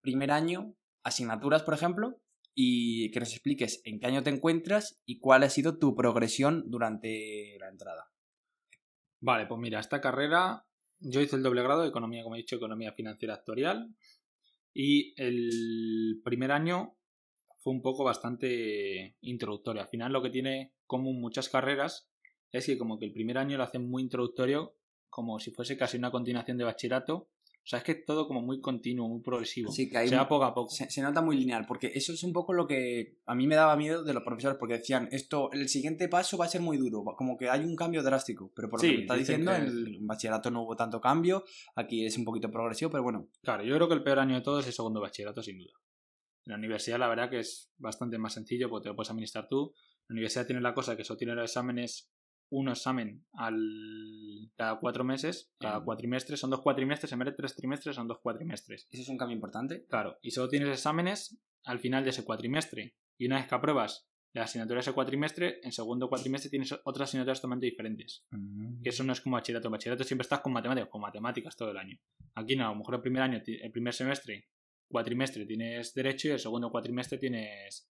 primer 0.00 0.30
año, 0.30 0.74
asignaturas, 1.02 1.62
por 1.62 1.74
ejemplo, 1.74 2.20
y 2.54 3.10
que 3.10 3.20
nos 3.20 3.32
expliques 3.32 3.80
en 3.84 3.98
qué 3.98 4.06
año 4.06 4.22
te 4.22 4.30
encuentras 4.30 5.00
y 5.04 5.18
cuál 5.18 5.42
ha 5.42 5.50
sido 5.50 5.78
tu 5.78 5.94
progresión 5.96 6.70
durante 6.70 7.56
la 7.58 7.68
entrada. 7.68 8.12
Vale, 9.20 9.46
pues 9.46 9.60
mira, 9.60 9.80
esta 9.80 10.00
carrera 10.00 10.66
yo 11.04 11.20
hice 11.20 11.36
el 11.36 11.42
doble 11.42 11.62
grado 11.62 11.82
de 11.82 11.88
economía, 11.88 12.22
como 12.22 12.34
he 12.34 12.38
dicho, 12.38 12.56
economía 12.56 12.92
financiera 12.92 13.34
actuarial. 13.34 13.94
Y 14.72 15.14
el 15.20 16.20
primer 16.24 16.50
año 16.50 16.96
fue 17.58 17.72
un 17.72 17.82
poco 17.82 18.04
bastante 18.04 19.16
introductorio. 19.20 19.82
Al 19.82 19.88
final 19.88 20.12
lo 20.12 20.22
que 20.22 20.30
tiene 20.30 20.74
común 20.86 21.20
muchas 21.20 21.48
carreras 21.48 22.10
es 22.50 22.66
que 22.66 22.78
como 22.78 22.98
que 22.98 23.06
el 23.06 23.12
primer 23.12 23.38
año 23.38 23.56
lo 23.56 23.64
hacen 23.64 23.88
muy 23.88 24.02
introductorio, 24.02 24.76
como 25.08 25.38
si 25.38 25.50
fuese 25.50 25.76
casi 25.76 25.96
una 25.96 26.10
continuación 26.10 26.56
de 26.56 26.64
bachillerato, 26.64 27.28
o 27.64 27.66
sea, 27.66 27.78
es 27.78 27.84
que 27.84 27.92
es 27.92 28.04
todo 28.04 28.28
como 28.28 28.42
muy 28.42 28.60
continuo, 28.60 29.08
muy 29.08 29.22
progresivo. 29.22 29.72
Sí, 29.72 29.88
que 29.88 29.96
hay, 29.96 30.08
se 30.08 30.18
poco 30.26 30.44
a 30.44 30.52
poco. 30.52 30.68
Se, 30.70 31.00
nota 31.00 31.22
muy 31.22 31.38
lineal, 31.38 31.64
porque 31.64 31.90
eso 31.94 32.12
es 32.12 32.22
un 32.22 32.34
poco 32.34 32.52
lo 32.52 32.66
que 32.66 33.20
a 33.24 33.34
mí 33.34 33.46
me 33.46 33.54
daba 33.54 33.74
miedo 33.74 34.04
de 34.04 34.12
los 34.12 34.22
profesores, 34.22 34.58
porque 34.58 34.74
decían, 34.74 35.08
esto, 35.12 35.50
el 35.50 35.70
siguiente 35.70 36.10
paso 36.10 36.36
va 36.36 36.44
a 36.44 36.48
ser 36.48 36.60
muy 36.60 36.76
duro, 36.76 37.02
como 37.16 37.38
que 37.38 37.48
hay 37.48 37.64
un 37.64 37.74
cambio 37.74 38.02
drástico. 38.02 38.52
Pero 38.54 38.68
por 38.68 38.84
lo 38.84 38.90
que 38.90 39.00
está 39.00 39.14
diciendo, 39.14 39.54
en 39.54 39.62
el 39.62 39.98
bachillerato 40.02 40.50
no 40.50 40.64
hubo 40.64 40.76
tanto 40.76 41.00
cambio, 41.00 41.42
aquí 41.74 42.04
es 42.04 42.18
un 42.18 42.26
poquito 42.26 42.50
progresivo, 42.50 42.90
pero 42.90 43.02
bueno. 43.02 43.30
Claro, 43.42 43.64
yo 43.64 43.74
creo 43.76 43.88
que 43.88 43.94
el 43.94 44.02
peor 44.02 44.18
año 44.18 44.34
de 44.34 44.42
todos 44.42 44.60
es 44.60 44.66
el 44.66 44.74
segundo 44.74 45.00
bachillerato, 45.00 45.42
sin 45.42 45.56
duda. 45.56 45.72
En 46.44 46.50
la 46.50 46.58
universidad, 46.58 46.98
la 46.98 47.08
verdad 47.08 47.30
que 47.30 47.40
es 47.40 47.72
bastante 47.78 48.18
más 48.18 48.34
sencillo, 48.34 48.68
porque 48.68 48.82
te 48.82 48.88
lo 48.90 48.96
puedes 48.96 49.08
administrar 49.08 49.48
tú. 49.48 49.72
La 50.08 50.12
universidad 50.12 50.44
tiene 50.44 50.60
la 50.60 50.74
cosa 50.74 50.98
que 50.98 51.04
solo 51.04 51.16
tiene 51.16 51.34
los 51.34 51.50
exámenes 51.50 52.13
un 52.50 52.68
examen 52.68 53.24
al, 53.32 54.50
cada 54.56 54.78
cuatro 54.78 55.04
meses, 55.04 55.52
cada 55.58 55.80
cuatrimestre, 55.80 56.36
son 56.36 56.50
dos 56.50 56.60
cuatrimestres, 56.60 57.12
en 57.12 57.18
vez 57.18 57.26
de 57.26 57.32
tres 57.32 57.56
trimestres 57.56 57.96
son 57.96 58.08
dos 58.08 58.18
cuatrimestres. 58.22 58.88
¿Eso 58.90 59.02
es 59.02 59.08
un 59.08 59.18
cambio 59.18 59.34
importante? 59.34 59.86
Claro, 59.88 60.18
y 60.22 60.30
solo 60.30 60.48
tienes 60.48 60.68
exámenes 60.68 61.38
al 61.64 61.78
final 61.78 62.04
de 62.04 62.10
ese 62.10 62.24
cuatrimestre. 62.24 62.96
Y 63.18 63.26
una 63.26 63.36
vez 63.36 63.46
que 63.46 63.54
apruebas 63.54 64.08
la 64.32 64.44
asignatura 64.44 64.76
de 64.76 64.80
ese 64.80 64.92
cuatrimestre, 64.92 65.60
en 65.62 65.72
segundo 65.72 66.08
cuatrimestre 66.08 66.50
tienes 66.50 66.72
otras 66.84 67.08
asignaturas 67.08 67.40
totalmente 67.40 67.66
diferentes. 67.66 68.26
Mm. 68.30 68.80
Eso 68.82 69.04
no 69.04 69.12
es 69.12 69.20
como 69.20 69.36
bachillerato. 69.36 69.70
Bachillerato 69.70 70.04
siempre 70.04 70.22
estás 70.22 70.40
con 70.40 70.52
matemáticas, 70.52 70.90
con 70.90 71.00
matemáticas 71.00 71.56
todo 71.56 71.70
el 71.70 71.76
año. 71.76 71.98
Aquí 72.34 72.56
no, 72.56 72.66
a 72.66 72.70
lo 72.70 72.76
mejor 72.76 72.96
el 72.96 73.00
primer 73.00 73.22
año, 73.22 73.40
el 73.46 73.70
primer 73.70 73.94
semestre, 73.94 74.48
cuatrimestre 74.88 75.46
tienes 75.46 75.94
derecho 75.94 76.28
y 76.28 76.30
el 76.32 76.40
segundo 76.40 76.70
cuatrimestre 76.70 77.18
tienes 77.18 77.88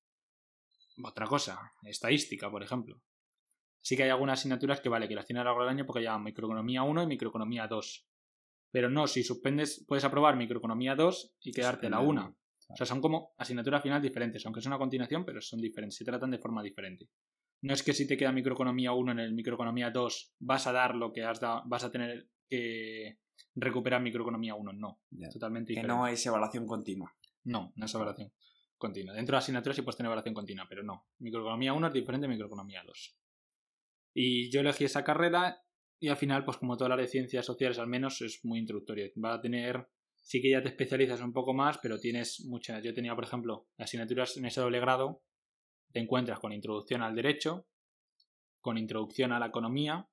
otra 1.03 1.27
cosa, 1.27 1.59
estadística, 1.83 2.51
por 2.51 2.63
ejemplo 2.63 3.03
sí 3.85 3.97
que 3.97 4.05
hay 4.05 4.11
algunas 4.11 4.41
asignaturas 4.41 4.81
que 4.81 4.89
vale, 4.89 5.07
que 5.07 5.15
las 5.15 5.27
tienes 5.27 5.43
a 5.43 5.45
lo 5.45 5.51
largo 5.51 5.61
del 5.63 5.71
año 5.71 5.85
porque 5.85 6.03
llaman 6.03 6.25
microeconomía 6.25 6.83
1 6.83 7.03
y 7.03 7.07
microeconomía 7.07 7.67
2. 7.69 8.09
Pero 8.71 8.89
no, 8.89 9.07
si 9.07 9.23
suspendes, 9.23 9.85
puedes 9.87 10.05
aprobar 10.05 10.37
microeconomía 10.37 10.95
2 10.95 11.37
y 11.43 11.53
quedarte 11.53 11.91
la 11.91 12.01
1. 12.01 12.37
O 12.71 12.77
sea, 12.77 12.87
son 12.87 13.03
como 13.03 13.35
asignaturas 13.37 13.83
final 13.83 14.01
diferentes, 14.01 14.45
aunque 14.47 14.61
es 14.61 14.67
una 14.67 14.79
continuación, 14.79 15.27
pero 15.27 15.43
son 15.43 15.61
diferentes, 15.61 15.99
se 15.99 16.05
tratan 16.05 16.31
de 16.31 16.39
forma 16.39 16.63
diferente. 16.63 17.11
No 17.61 17.75
es 17.75 17.83
que 17.83 17.93
si 17.93 18.09
te 18.09 18.17
queda 18.17 18.33
microeconomía 18.33 18.93
1 18.93 19.13
en 19.13 19.19
el 19.19 19.35
microeconomía 19.35 19.91
2 19.91 20.37
vas 20.39 20.67
a 20.67 20.73
dar 20.73 20.95
lo 20.95 21.13
que 21.13 21.23
has 21.23 21.39
dado, 21.39 21.63
vas 21.67 21.85
a 21.85 21.93
tener 21.93 22.31
que 22.49 23.19
recuperar 23.55 24.01
microeconomía 24.01 24.55
1, 24.55 24.73
no. 24.73 25.03
Totalmente 25.31 25.73
diferente. 25.73 25.93
Que 25.93 25.99
no 25.99 26.07
es 26.07 26.25
evaluación 26.25 26.67
continua. 26.67 27.15
No, 27.45 27.73
no 27.77 27.85
es 27.85 27.95
evaluación 27.95 28.33
continua. 28.79 29.15
Dentro 29.15 29.35
de 29.35 29.39
asignaturas 29.39 29.77
sí 29.77 29.83
puedes 29.83 29.99
tener 29.99 30.09
evaluación 30.09 30.35
continua, 30.35 30.65
pero 30.69 30.83
no. 30.83 31.07
Microeconomía 31.19 31.75
1 31.75 31.87
es 31.89 31.93
diferente 31.93 32.27
de 32.27 32.33
microeconomía 32.33 32.83
2. 32.87 33.19
Y 34.15 34.51
yo 34.51 34.61
elegí 34.61 34.85
esa 34.85 35.05
carrera 35.05 35.65
y 35.99 36.09
al 36.09 36.17
final, 36.17 36.45
pues 36.45 36.57
como 36.57 36.77
toda 36.77 36.91
la 36.91 36.97
de 36.97 37.09
ciencias 37.09 37.47
sociales 37.47 37.79
al 37.79 37.89
menos, 37.89 38.21
es 38.21 38.45
muy 38.45 38.59
introductorio. 38.59 39.11
Va 39.23 39.35
a 39.35 39.41
tener, 39.41 39.89
sí 40.23 40.41
que 40.41 40.51
ya 40.51 40.63
te 40.63 40.69
especializas 40.69 41.21
un 41.21 41.33
poco 41.33 41.55
más, 41.55 41.79
pero 41.79 41.99
tienes 41.99 42.45
muchas. 42.47 42.83
Yo 42.83 42.95
tenía, 42.95 43.15
por 43.15 43.25
ejemplo, 43.25 43.69
asignaturas 43.79 44.37
en 44.37 44.47
ese 44.47 44.61
doble 44.61 44.81
grado, 44.81 45.23
te 45.93 46.01
encuentras 46.01 46.41
con 46.41 46.53
introducción 46.53 47.03
al 47.03 47.15
derecho, 47.15 47.67
con 48.61 48.79
introducción 48.79 49.33
a 49.33 49.39
la 49.39 49.47
economía, 49.47 50.09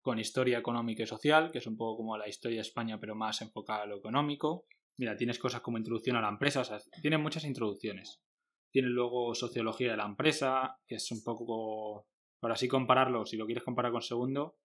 con 0.00 0.18
historia 0.18 0.58
económica 0.58 1.02
y 1.02 1.06
social, 1.06 1.50
que 1.50 1.58
es 1.58 1.66
un 1.66 1.76
poco 1.76 1.96
como 1.96 2.16
la 2.16 2.28
historia 2.28 2.58
de 2.58 2.62
España, 2.62 3.00
pero 3.00 3.14
más 3.14 3.42
enfocada 3.42 3.82
a 3.82 3.86
lo 3.86 3.96
económico. 3.96 4.66
Mira, 4.98 5.16
tienes 5.16 5.38
cosas 5.38 5.62
como 5.62 5.78
introducción 5.78 6.16
a 6.16 6.20
la 6.20 6.28
empresa, 6.28 6.60
o 6.60 6.64
sea, 6.64 6.78
tienes 7.02 7.20
muchas 7.20 7.44
introducciones. 7.44 8.22
Tienes 8.70 8.92
luego 8.92 9.34
sociología 9.34 9.90
de 9.90 9.96
la 9.96 10.06
empresa, 10.06 10.78
que 10.86 10.94
es 10.94 11.10
un 11.10 11.24
poco 11.24 12.06
para 12.40 12.54
así 12.54 12.68
compararlo, 12.68 13.26
si 13.26 13.36
lo 13.36 13.46
quieres 13.46 13.64
comparar 13.64 13.92
con 13.92 14.02
segundo, 14.02 14.58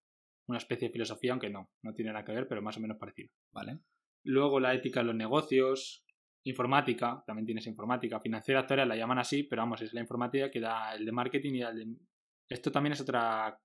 una 0.46 0.58
especie 0.58 0.88
de 0.88 0.92
filosofía, 0.92 1.32
aunque 1.32 1.50
no, 1.50 1.70
no 1.82 1.94
tiene 1.94 2.12
nada 2.12 2.24
que 2.24 2.32
ver, 2.32 2.48
pero 2.48 2.62
más 2.62 2.76
o 2.76 2.80
menos 2.80 2.98
parecido. 2.98 3.30
Vale. 3.52 3.78
Luego 4.24 4.60
la 4.60 4.74
ética 4.74 5.00
en 5.00 5.06
los 5.08 5.16
negocios, 5.16 6.04
informática, 6.44 7.22
también 7.26 7.46
tienes 7.46 7.66
informática, 7.66 8.20
financiera 8.20 8.60
actual 8.60 8.88
la 8.88 8.96
llaman 8.96 9.18
así, 9.18 9.44
pero 9.44 9.62
vamos, 9.62 9.82
es 9.82 9.92
la 9.94 10.00
informática 10.00 10.50
que 10.50 10.60
da 10.60 10.94
el 10.94 11.04
de 11.04 11.12
marketing 11.12 11.54
y 11.54 11.62
el 11.62 11.76
de... 11.76 11.96
Esto 12.48 12.70
también 12.70 12.92
es 12.92 13.00
otra 13.00 13.58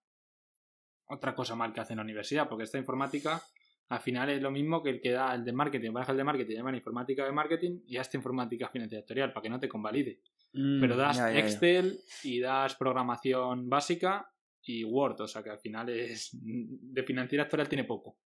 otra 1.09 1.33
cosa 1.33 1.55
mal 1.55 1.73
que 1.73 1.79
hace 1.79 1.93
en 1.93 1.97
la 1.97 2.03
universidad, 2.03 2.47
porque 2.47 2.65
esta 2.65 2.77
informática 2.77 3.41
al 3.89 3.99
final 4.01 4.29
es 4.29 4.41
lo 4.41 4.51
mismo 4.51 4.83
que 4.83 4.89
el 4.89 5.01
que 5.01 5.11
da 5.11 5.33
el 5.33 5.45
de 5.45 5.53
marketing, 5.53 5.91
baja 5.93 6.11
el 6.11 6.17
de 6.17 6.23
marketing, 6.23 6.55
llaman 6.55 6.75
informática 6.75 7.25
de 7.25 7.31
marketing 7.31 7.79
y 7.87 7.97
esta 7.97 8.17
informática 8.17 8.67
financiera 8.67 9.33
para 9.33 9.41
que 9.41 9.49
no 9.49 9.59
te 9.59 9.69
convalide. 9.69 10.19
Mm, 10.53 10.79
Pero 10.81 10.95
das 10.95 11.19
Excel 11.19 11.99
y 12.23 12.39
das 12.39 12.75
programación 12.75 13.69
básica 13.69 14.31
y 14.63 14.83
Word, 14.83 15.21
o 15.21 15.27
sea 15.27 15.43
que 15.43 15.49
al 15.49 15.59
final 15.59 15.89
es 15.89 16.29
de 16.33 17.03
financiera 17.03 17.43
actual 17.43 17.69
tiene 17.69 17.83
poco. 17.83 18.17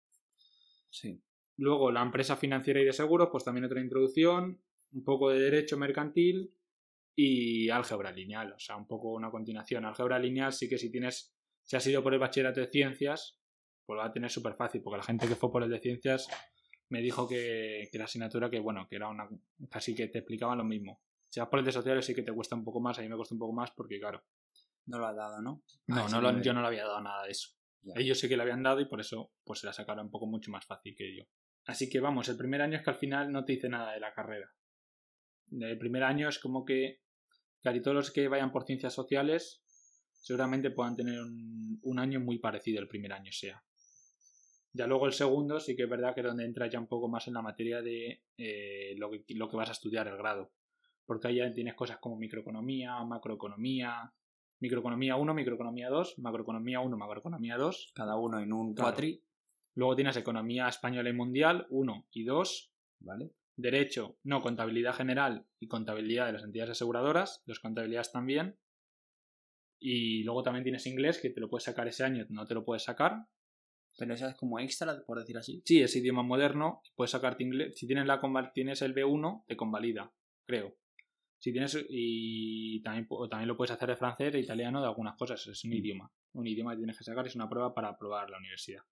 Sí. 0.88 1.20
Luego 1.56 1.92
la 1.92 2.02
empresa 2.02 2.36
financiera 2.36 2.80
y 2.80 2.84
de 2.84 2.92
seguros, 2.92 3.28
pues 3.30 3.44
también 3.44 3.66
otra 3.66 3.80
introducción, 3.80 4.62
un 4.92 5.04
poco 5.04 5.30
de 5.30 5.40
derecho 5.40 5.76
mercantil 5.76 6.54
y 7.14 7.68
álgebra 7.68 8.12
lineal, 8.12 8.52
o 8.52 8.58
sea, 8.58 8.76
un 8.76 8.86
poco 8.86 9.12
una 9.12 9.30
continuación. 9.30 9.84
Álgebra 9.84 10.18
lineal 10.18 10.52
sí 10.52 10.68
que 10.68 10.78
si 10.78 10.90
tienes, 10.90 11.34
si 11.62 11.76
has 11.76 11.86
ido 11.86 12.02
por 12.02 12.14
el 12.14 12.20
bachillerato 12.20 12.60
de 12.60 12.68
ciencias, 12.68 13.38
pues 13.84 13.96
lo 13.96 14.02
va 14.02 14.06
a 14.06 14.12
tener 14.12 14.30
súper 14.30 14.54
fácil, 14.54 14.82
porque 14.82 14.98
la 14.98 15.04
gente 15.04 15.28
que 15.28 15.36
fue 15.36 15.52
por 15.52 15.62
el 15.62 15.70
de 15.70 15.80
ciencias 15.80 16.28
me 16.88 17.02
dijo 17.02 17.28
que, 17.28 17.88
que, 17.92 17.98
la 17.98 18.04
asignatura 18.04 18.48
que, 18.48 18.58
bueno, 18.58 18.86
que 18.88 18.96
era 18.96 19.08
una, 19.08 19.28
casi 19.68 19.94
que 19.94 20.08
te 20.08 20.18
explicaban 20.18 20.58
lo 20.58 20.64
mismo. 20.64 21.00
Si 21.30 21.40
vas 21.40 21.48
por 21.48 21.62
de 21.64 21.72
sociales 21.72 22.04
sí 22.04 22.14
que 22.14 22.22
te 22.22 22.32
cuesta 22.32 22.56
un 22.56 22.64
poco 22.64 22.80
más, 22.80 22.98
a 22.98 23.02
mí 23.02 23.08
me 23.08 23.16
cuesta 23.16 23.34
un 23.34 23.38
poco 23.38 23.52
más 23.52 23.70
porque, 23.70 23.98
claro. 23.98 24.22
No 24.86 24.98
lo 24.98 25.06
ha 25.06 25.14
dado, 25.14 25.40
¿no? 25.40 25.62
No, 25.86 26.08
no 26.08 26.42
yo 26.42 26.52
no 26.52 26.60
le 26.60 26.66
había 26.66 26.84
dado 26.84 27.00
nada 27.00 27.24
de 27.24 27.30
eso. 27.30 27.50
Ellos 27.94 28.18
sí 28.18 28.28
que 28.28 28.36
le 28.36 28.42
habían 28.42 28.62
dado 28.62 28.80
y 28.80 28.86
por 28.86 29.00
eso 29.00 29.32
pues 29.44 29.60
se 29.60 29.66
la 29.66 29.72
sacaron 29.72 30.06
un 30.06 30.10
poco 30.10 30.26
mucho 30.26 30.50
más 30.50 30.66
fácil 30.66 30.94
que 30.96 31.16
yo. 31.16 31.24
Así 31.66 31.88
que 31.88 32.00
vamos, 32.00 32.28
el 32.28 32.36
primer 32.36 32.60
año 32.60 32.76
es 32.76 32.82
que 32.82 32.90
al 32.90 32.96
final 32.96 33.32
no 33.32 33.44
te 33.44 33.52
dice 33.52 33.68
nada 33.68 33.92
de 33.92 34.00
la 34.00 34.12
carrera. 34.12 34.50
El 35.52 35.78
primer 35.78 36.02
año 36.02 36.28
es 36.28 36.38
como 36.38 36.64
que 36.64 37.02
casi 37.62 37.80
todos 37.80 37.94
los 37.94 38.10
que 38.10 38.28
vayan 38.28 38.52
por 38.52 38.64
ciencias 38.64 38.92
sociales 38.92 39.62
seguramente 40.12 40.70
puedan 40.70 40.96
tener 40.96 41.20
un, 41.20 41.78
un 41.82 41.98
año 41.98 42.20
muy 42.20 42.38
parecido 42.38 42.80
el 42.80 42.88
primer 42.88 43.12
año 43.12 43.32
sea. 43.32 43.62
Ya 44.72 44.86
luego 44.86 45.06
el 45.06 45.12
segundo 45.12 45.58
sí 45.58 45.74
que 45.74 45.84
es 45.84 45.90
verdad 45.90 46.14
que 46.14 46.20
es 46.20 46.26
donde 46.26 46.44
entra 46.44 46.68
ya 46.68 46.78
un 46.78 46.86
poco 46.86 47.08
más 47.08 47.26
en 47.26 47.34
la 47.34 47.42
materia 47.42 47.82
de 47.82 48.22
eh, 48.36 48.94
lo, 48.96 49.10
que, 49.10 49.24
lo 49.34 49.48
que 49.48 49.56
vas 49.56 49.68
a 49.68 49.72
estudiar, 49.72 50.06
el 50.06 50.16
grado. 50.16 50.52
Porque 51.10 51.26
ahí 51.26 51.38
ya 51.38 51.52
tienes 51.52 51.74
cosas 51.74 51.98
como 51.98 52.16
microeconomía, 52.16 53.02
macroeconomía, 53.02 54.14
microeconomía 54.60 55.16
1, 55.16 55.34
microeconomía 55.34 55.88
2, 55.88 56.20
macroeconomía 56.20 56.78
1, 56.78 56.96
macroeconomía 56.96 57.56
2. 57.56 57.90
Cada 57.96 58.14
uno 58.14 58.38
en 58.38 58.52
un 58.52 58.76
cuatri. 58.76 59.20
Luego 59.74 59.96
tienes 59.96 60.16
economía 60.16 60.68
española 60.68 61.10
y 61.10 61.12
mundial 61.12 61.66
1 61.70 62.06
y 62.12 62.22
2. 62.22 62.72
¿Vale? 63.00 63.32
Derecho, 63.56 64.18
no, 64.22 64.40
contabilidad 64.40 64.94
general 64.94 65.48
y 65.58 65.66
contabilidad 65.66 66.26
de 66.26 66.34
las 66.34 66.44
entidades 66.44 66.70
aseguradoras, 66.70 67.42
dos 67.44 67.58
contabilidades 67.58 68.12
también. 68.12 68.56
Y 69.80 70.22
luego 70.22 70.44
también 70.44 70.62
tienes 70.62 70.86
inglés, 70.86 71.18
que 71.20 71.30
te 71.30 71.40
lo 71.40 71.50
puedes 71.50 71.64
sacar 71.64 71.88
ese 71.88 72.04
año, 72.04 72.24
no 72.28 72.46
te 72.46 72.54
lo 72.54 72.64
puedes 72.64 72.84
sacar, 72.84 73.26
pero 73.98 74.14
esa 74.14 74.30
es 74.30 74.36
como 74.36 74.60
extra, 74.60 75.02
por 75.04 75.18
decir 75.18 75.36
así. 75.36 75.60
Sí, 75.64 75.82
es 75.82 75.96
idioma 75.96 76.22
moderno. 76.22 76.82
Puedes 76.94 77.10
sacarte 77.10 77.42
inglés. 77.42 77.76
Si 77.76 77.88
tienes, 77.88 78.06
la, 78.06 78.20
tienes 78.54 78.80
el 78.82 78.94
B1, 78.94 79.44
te 79.48 79.56
convalida, 79.56 80.14
creo. 80.46 80.76
Si 81.40 81.52
tienes. 81.52 81.86
Y 81.88 82.82
también, 82.82 83.08
también 83.30 83.48
lo 83.48 83.56
puedes 83.56 83.72
hacer 83.72 83.88
de 83.88 83.96
francés, 83.96 84.32
de 84.32 84.40
italiano, 84.40 84.80
de 84.80 84.86
algunas 84.86 85.16
cosas. 85.16 85.44
Es 85.46 85.64
un 85.64 85.70
mm. 85.70 85.74
idioma. 85.74 86.12
Un 86.34 86.46
idioma 86.46 86.72
que 86.72 86.78
tienes 86.78 86.98
que 86.98 87.04
sacar, 87.04 87.26
es 87.26 87.34
una 87.34 87.48
prueba 87.48 87.74
para 87.74 87.88
aprobar 87.88 88.30
la 88.30 88.38
universidad. 88.38 88.82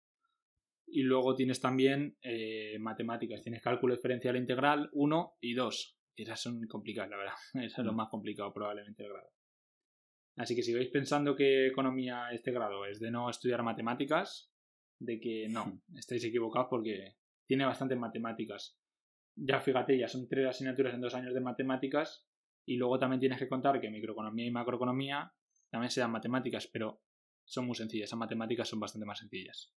Y 0.86 1.02
luego 1.02 1.34
tienes 1.36 1.60
también 1.60 2.16
eh, 2.22 2.78
matemáticas. 2.80 3.42
Tienes 3.42 3.62
cálculo 3.62 3.94
diferencial 3.94 4.36
integral 4.36 4.88
1 4.92 5.36
y 5.42 5.54
2. 5.54 5.98
Esas 6.16 6.40
son 6.40 6.66
complicadas, 6.66 7.10
la 7.10 7.18
verdad. 7.18 7.34
Eso 7.66 7.82
es 7.82 7.86
lo 7.86 7.92
mm. 7.92 7.96
más 7.96 8.08
complicado 8.08 8.52
probablemente 8.52 9.02
del 9.02 9.12
grado. 9.12 9.30
Así 10.36 10.54
que 10.54 10.62
si 10.62 10.72
vais 10.72 10.88
pensando 10.88 11.36
que 11.36 11.66
economía 11.66 12.28
este 12.32 12.52
grado 12.52 12.86
es 12.86 13.00
de 13.00 13.10
no 13.10 13.28
estudiar 13.28 13.62
matemáticas, 13.62 14.52
de 15.00 15.20
que 15.20 15.48
no, 15.48 15.82
estáis 15.96 16.24
equivocados 16.24 16.68
porque 16.70 17.16
tiene 17.44 17.66
bastantes 17.66 17.98
matemáticas. 17.98 18.78
Ya 19.34 19.60
fíjate, 19.60 19.98
ya 19.98 20.08
son 20.08 20.28
tres 20.28 20.46
asignaturas 20.46 20.94
en 20.94 21.00
dos 21.00 21.14
años 21.14 21.34
de 21.34 21.40
matemáticas 21.40 22.27
y 22.68 22.76
luego 22.76 22.98
también 22.98 23.18
tienes 23.18 23.38
que 23.38 23.48
contar 23.48 23.80
que 23.80 23.90
microeconomía 23.90 24.46
y 24.46 24.50
macroeconomía 24.50 25.32
también 25.70 25.90
se 25.90 26.00
dan 26.00 26.12
matemáticas, 26.12 26.66
pero 26.66 27.00
son 27.44 27.66
muy 27.66 27.74
sencillas. 27.74 28.10
Esas 28.10 28.18
matemáticas 28.18 28.68
son 28.68 28.78
bastante 28.78 29.06
más 29.06 29.18
sencillas. 29.18 29.72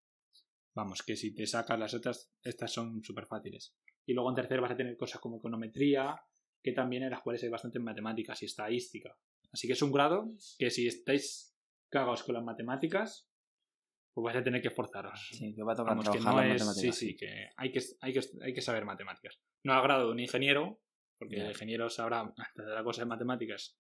Vamos, 0.74 1.04
que 1.04 1.16
si 1.16 1.34
te 1.36 1.46
sacas 1.46 1.78
las 1.80 1.94
otras, 1.94 2.32
estas 2.42 2.74
son 2.74 3.04
súper 3.04 3.28
fáciles. 3.28 3.76
Y 4.08 4.14
luego 4.14 4.30
en 4.30 4.36
tercero 4.36 4.64
vas 4.64 4.72
a 4.72 4.76
tener 4.76 4.98
cosas 4.98 5.22
como 5.22 5.38
econometría, 5.38 6.20
que 6.64 6.72
también 6.72 7.04
en 7.04 7.12
las 7.12 7.22
cuales 7.22 7.44
hay 7.44 7.50
bastantes 7.50 7.82
matemáticas 7.82 8.42
y 8.42 8.46
estadística. 8.46 9.16
Así 9.52 9.68
que 9.68 9.74
es 9.74 9.82
un 9.84 9.92
grado 9.92 10.32
que 10.58 10.72
si 10.72 10.88
estáis 10.88 11.56
cagados 11.90 12.24
con 12.24 12.34
las 12.36 12.44
matemáticas, 12.44 13.30
pues 14.14 14.24
vais 14.24 14.38
a 14.38 14.44
tener 14.44 14.64
que 14.64 14.70
esforzaros. 14.70 15.30
Sí, 15.32 15.54
que 15.54 15.62
va 15.62 15.74
a 15.74 15.76
tocar 15.76 15.96
Vamos, 15.96 16.10
que 16.10 16.20
no 16.20 16.36
las 16.36 16.46
es, 16.46 16.66
matemáticas. 16.66 16.96
sí, 16.98 17.08
sí, 17.10 17.16
que 17.16 17.50
hay, 17.56 17.72
que 17.72 17.82
hay 18.02 18.14
que 18.14 18.22
hay 18.42 18.54
que 18.54 18.62
saber 18.62 18.84
matemáticas. 18.86 19.40
No 19.64 19.74
al 19.74 19.84
grado 19.84 20.08
de 20.08 20.12
un 20.14 20.20
ingeniero, 20.20 20.82
porque 21.20 21.36
Ya. 21.38 21.44
el 21.44 21.50
ingeniero 21.52 21.90
sabrá 21.90 22.34
la 22.56 22.84
cosa 22.84 23.02
de 23.02 23.06
matemáticas 23.08 23.78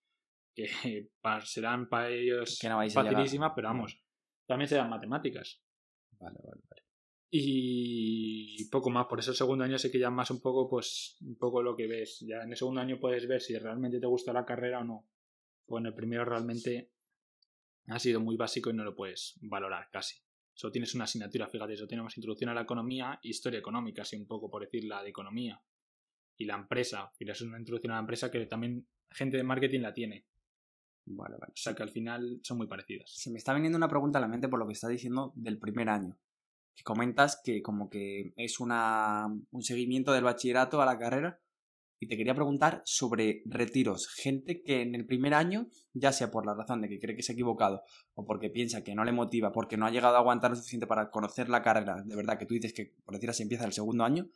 que 0.54 0.68
serán 1.46 1.90
para 1.90 2.10
ellos 2.10 2.60
Que 2.62 2.70
no 2.70 2.78
facilísimas, 2.90 3.54
pero 3.56 3.70
vamos, 3.70 4.00
también 4.46 4.68
serán 4.68 4.90
matemáticas. 4.90 5.64
Vale, 6.20 6.38
vale, 6.44 6.62
vale. 6.70 6.84
Y 7.32 8.68
poco 8.70 8.90
más, 8.90 9.06
por 9.06 9.20
eso 9.20 9.32
el 9.32 9.38
segundo 9.38 9.64
año 9.64 9.78
sí 9.78 9.92
que 9.92 10.00
ya 10.00 10.10
más 10.10 10.32
un 10.32 10.42
poco, 10.42 10.68
pues, 10.68 11.18
un 11.22 11.38
poco 11.38 11.62
lo 11.62 11.76
que 11.76 11.88
ves. 11.88 12.20
Ya 12.28 12.42
en 12.42 12.50
el 12.52 12.58
segundo 12.58 12.82
año 12.82 13.00
puedes 13.00 13.28
ver 13.28 13.40
si 13.42 13.58
realmente 13.58 14.00
te 14.00 14.08
gusta 14.08 14.34
la 14.34 14.46
carrera 14.46 14.80
o 14.80 14.84
no. 14.84 15.08
Pues 15.66 15.82
en 15.82 15.86
el 15.88 15.94
primero 15.94 16.26
realmente 16.26 16.92
ha 17.88 18.00
sido 18.00 18.20
muy 18.20 18.36
básico 18.36 18.70
y 18.70 18.74
no 18.74 18.84
lo 18.84 18.96
puedes 18.96 19.38
valorar 19.42 19.90
casi. 19.92 20.18
Solo 20.54 20.72
tienes 20.72 20.94
una 20.96 21.04
asignatura, 21.06 21.48
fíjate, 21.48 21.76
solo 21.78 21.88
tenemos 21.88 22.18
introducción 22.18 22.50
a 22.50 22.54
la 22.54 22.62
economía, 22.62 23.20
historia 23.22 23.60
económica, 23.60 24.02
así 24.02 24.18
un 24.18 24.28
poco 24.28 24.50
por 24.50 24.64
decir 24.64 24.84
la 24.86 25.04
de 25.04 25.10
economía. 25.10 25.62
Y 26.40 26.46
la 26.46 26.56
empresa, 26.56 27.12
mira, 27.20 27.34
es 27.34 27.42
una 27.42 27.60
introducción 27.60 27.92
a 27.92 27.96
la 27.96 28.00
empresa 28.00 28.32
que 28.32 28.46
también 28.46 28.88
gente 29.12 29.36
de 29.36 29.44
marketing 29.44 29.82
la 29.82 29.94
tiene. 29.94 30.26
Vale, 31.06 31.36
vale. 31.38 31.52
O 31.52 31.58
sea 31.58 31.76
que 31.76 31.84
al 31.84 31.90
final 31.90 32.40
son 32.44 32.58
muy 32.58 32.68
parecidas. 32.68 33.12
Se 33.14 33.30
me 33.30 33.38
está 33.38 33.54
viniendo 33.54 33.78
una 33.78 33.90
pregunta 33.90 34.20
a 34.20 34.22
la 34.22 34.30
mente 34.30 34.48
por 34.48 34.58
lo 34.58 34.66
que 34.66 34.72
estás 34.74 34.90
diciendo 34.90 35.34
del 35.36 35.60
primer 35.60 35.90
año. 35.90 36.18
Que 36.74 36.84
comentas 36.84 37.42
que 37.44 37.62
como 37.62 37.90
que 37.90 38.34
es 38.38 38.62
una, 38.62 39.28
un 39.52 39.62
seguimiento 39.64 40.14
del 40.14 40.24
bachillerato 40.24 40.82
a 40.82 40.86
la 40.86 40.98
carrera. 40.98 41.42
Y 42.00 42.08
te 42.08 42.16
quería 42.16 42.34
preguntar 42.34 42.82
sobre 42.86 43.42
retiros. 43.46 44.08
Gente 44.08 44.64
que 44.64 44.82
en 44.82 44.96
el 44.96 45.06
primer 45.06 45.34
año, 45.34 45.68
ya 45.92 46.14
sea 46.14 46.32
por 46.32 46.46
la 46.46 46.54
razón 46.54 46.80
de 46.80 46.88
que 46.88 47.00
cree 47.00 47.18
que 47.18 47.24
se 47.24 47.34
ha 47.34 47.36
equivocado 47.36 47.84
o 48.14 48.26
porque 48.26 48.50
piensa 48.50 48.86
que 48.86 48.96
no 48.96 49.04
le 49.04 49.12
motiva, 49.12 49.52
porque 49.52 49.76
no 49.76 49.86
ha 49.86 49.92
llegado 49.92 50.16
a 50.16 50.20
aguantar 50.20 50.52
lo 50.52 50.56
suficiente 50.56 50.88
para 50.88 51.12
conocer 51.12 51.50
la 51.50 51.62
carrera, 51.62 52.02
de 52.02 52.16
verdad 52.16 52.40
que 52.40 52.46
tú 52.46 52.54
dices 52.54 52.72
que 52.72 52.94
por 53.04 53.16
decir 53.16 53.30
así 53.30 53.44
empieza 53.44 53.66
el 53.66 53.74
segundo 53.74 54.06
año, 54.06 54.30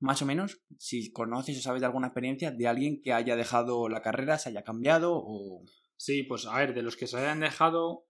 más 0.00 0.22
o 0.22 0.26
menos, 0.26 0.62
si 0.78 1.12
conoces 1.12 1.58
o 1.58 1.62
sabes 1.62 1.80
de 1.80 1.86
alguna 1.86 2.08
experiencia 2.08 2.50
de 2.50 2.68
alguien 2.68 3.02
que 3.02 3.12
haya 3.12 3.36
dejado 3.36 3.88
la 3.88 4.02
carrera, 4.02 4.38
se 4.38 4.50
haya 4.50 4.62
cambiado 4.62 5.12
o... 5.14 5.64
Sí, 5.96 6.22
pues 6.22 6.46
a 6.46 6.56
ver, 6.56 6.74
de 6.74 6.82
los 6.82 6.96
que 6.96 7.08
se 7.08 7.18
hayan 7.18 7.40
dejado, 7.40 8.06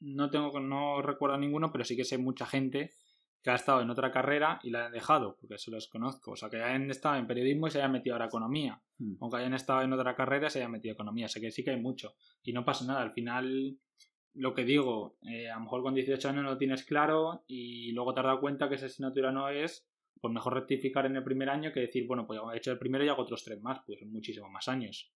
no 0.00 0.30
tengo, 0.30 0.60
no 0.60 1.00
recuerdo 1.00 1.38
ninguno, 1.38 1.72
pero 1.72 1.84
sí 1.84 1.96
que 1.96 2.04
sé 2.04 2.18
mucha 2.18 2.44
gente 2.44 2.92
que 3.42 3.50
ha 3.50 3.54
estado 3.54 3.80
en 3.80 3.90
otra 3.90 4.10
carrera 4.10 4.60
y 4.62 4.70
la 4.70 4.86
han 4.86 4.92
dejado, 4.92 5.36
porque 5.40 5.54
eso 5.54 5.70
los 5.70 5.88
conozco. 5.88 6.32
O 6.32 6.36
sea, 6.36 6.50
que 6.50 6.62
hayan 6.62 6.90
estado 6.90 7.16
en 7.16 7.26
periodismo 7.26 7.66
y 7.66 7.70
se 7.70 7.78
hayan 7.78 7.92
metido 7.92 8.14
ahora 8.14 8.26
a 8.26 8.28
economía. 8.28 8.82
Hmm. 8.98 9.14
Aunque 9.20 9.38
hayan 9.38 9.54
estado 9.54 9.82
en 9.82 9.92
otra 9.92 10.14
carrera 10.14 10.48
y 10.48 10.50
se 10.50 10.58
hayan 10.58 10.72
metido 10.72 10.92
a 10.92 10.94
economía. 10.94 11.26
O 11.26 11.28
sea, 11.28 11.40
que 11.40 11.50
sí 11.50 11.64
que 11.64 11.70
hay 11.70 11.80
mucho. 11.80 12.14
Y 12.42 12.52
no 12.52 12.64
pasa 12.64 12.84
nada. 12.84 13.00
Al 13.00 13.12
final, 13.12 13.78
lo 14.34 14.54
que 14.54 14.64
digo, 14.64 15.16
eh, 15.22 15.50
a 15.50 15.54
lo 15.54 15.62
mejor 15.62 15.82
con 15.82 15.94
18 15.94 16.28
años 16.28 16.44
no 16.44 16.50
lo 16.50 16.58
tienes 16.58 16.84
claro 16.84 17.44
y 17.46 17.92
luego 17.92 18.12
te 18.12 18.20
has 18.20 18.26
dado 18.26 18.40
cuenta 18.40 18.68
que 18.68 18.74
esa 18.74 18.86
asignatura 18.86 19.32
no 19.32 19.48
es, 19.48 19.89
pues 20.20 20.32
mejor 20.32 20.54
rectificar 20.54 21.06
en 21.06 21.16
el 21.16 21.24
primer 21.24 21.48
año 21.48 21.72
que 21.72 21.80
decir, 21.80 22.06
bueno, 22.06 22.26
pues 22.26 22.40
he 22.52 22.56
hecho 22.56 22.72
el 22.72 22.78
primero 22.78 23.04
y 23.04 23.08
hago 23.08 23.22
otros 23.22 23.42
tres 23.44 23.60
más, 23.62 23.80
pues 23.86 23.98
son 23.98 24.12
muchísimos 24.12 24.50
más 24.50 24.68
años. 24.68 25.12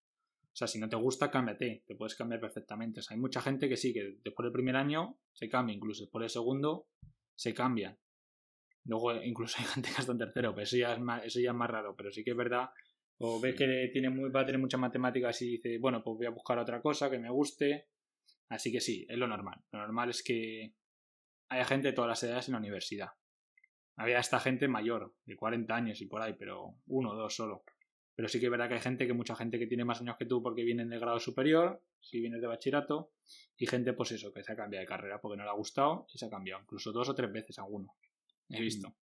O 0.55 0.57
sea, 0.57 0.67
si 0.67 0.79
no 0.79 0.87
te 0.87 0.95
gusta, 0.95 1.29
cámbiate, 1.29 1.83
te 1.85 1.95
puedes 1.95 2.15
cambiar 2.15 2.39
perfectamente. 2.39 3.01
O 3.01 3.03
sea, 3.03 3.15
hay 3.15 3.21
mucha 3.21 3.41
gente 3.41 3.67
que 3.67 3.75
sí, 3.75 3.93
que 3.93 4.19
después 4.23 4.45
del 4.45 4.53
primer 4.53 4.77
año 4.77 5.19
se 5.33 5.49
cambia, 5.49 5.75
incluso 5.75 6.03
después 6.03 6.21
del 6.21 6.29
segundo 6.29 6.87
se 7.35 7.53
cambia. 7.53 7.97
Luego, 8.85 9.11
eh, 9.11 9.27
incluso 9.27 9.57
hay 9.59 9.65
gente 9.65 9.89
que 9.89 9.97
hasta 9.97 10.13
en 10.13 10.17
tercero, 10.17 10.53
pero 10.53 10.63
eso 10.63 10.77
ya 10.77 10.93
es 10.93 10.99
más, 10.99 11.25
eso 11.25 11.39
ya 11.39 11.51
es 11.51 11.55
más 11.55 11.69
raro. 11.69 11.93
Pero 11.95 12.09
sí 12.09 12.23
que 12.23 12.31
es 12.31 12.37
verdad, 12.37 12.69
o 13.17 13.39
ve 13.39 13.53
que 13.53 13.89
tiene 13.91 14.09
muy, 14.09 14.29
va 14.29 14.41
a 14.41 14.45
tener 14.45 14.59
muchas 14.59 14.79
matemáticas 14.79 15.41
y 15.41 15.57
dice, 15.57 15.77
bueno, 15.77 16.01
pues 16.03 16.17
voy 16.17 16.25
a 16.25 16.31
buscar 16.31 16.57
otra 16.57 16.81
cosa 16.81 17.09
que 17.09 17.19
me 17.19 17.29
guste. 17.29 17.89
Así 18.49 18.71
que 18.71 18.79
sí, 18.79 19.05
es 19.09 19.17
lo 19.17 19.27
normal. 19.27 19.59
Lo 19.71 19.79
normal 19.79 20.09
es 20.11 20.23
que 20.23 20.73
haya 21.49 21.65
gente 21.65 21.89
de 21.89 21.93
todas 21.93 22.09
las 22.09 22.23
edades 22.23 22.47
en 22.47 22.53
la 22.53 22.59
universidad. 22.59 23.09
Había 23.97 24.19
esta 24.19 24.39
gente 24.39 24.67
mayor, 24.67 25.13
de 25.25 25.35
40 25.35 25.73
años 25.75 26.01
y 26.01 26.05
por 26.05 26.21
ahí, 26.21 26.35
pero 26.37 26.75
uno 26.87 27.11
o 27.11 27.15
dos 27.15 27.35
solo. 27.35 27.63
Pero 28.15 28.27
sí 28.29 28.39
que 28.39 28.45
es 28.45 28.51
verdad 28.51 28.67
que 28.67 28.75
hay 28.75 28.79
gente, 28.81 29.07
que 29.07 29.13
mucha 29.13 29.35
gente 29.35 29.59
que 29.59 29.67
tiene 29.67 29.83
más 29.83 30.01
años 30.01 30.15
que 30.17 30.25
tú 30.25 30.41
porque 30.41 30.63
vienen 30.63 30.89
de 30.89 30.99
grado 30.99 31.19
superior, 31.19 31.81
si 31.99 32.19
vienes 32.19 32.41
de 32.41 32.47
bachillerato, 32.47 33.11
y 33.57 33.67
gente, 33.67 33.93
pues 33.93 34.11
eso, 34.11 34.31
que 34.31 34.43
se 34.43 34.53
ha 34.53 34.55
cambiado 34.55 34.81
de 34.81 34.87
carrera 34.87 35.19
porque 35.19 35.37
no 35.37 35.43
le 35.43 35.49
ha 35.49 35.53
gustado 35.53 36.07
y 36.13 36.17
se 36.17 36.25
ha 36.25 36.29
cambiado, 36.29 36.61
incluso 36.61 36.91
dos 36.91 37.09
o 37.09 37.15
tres 37.15 37.31
veces 37.31 37.59
alguno. 37.59 37.93
He 38.49 38.61
visto. 38.61 38.95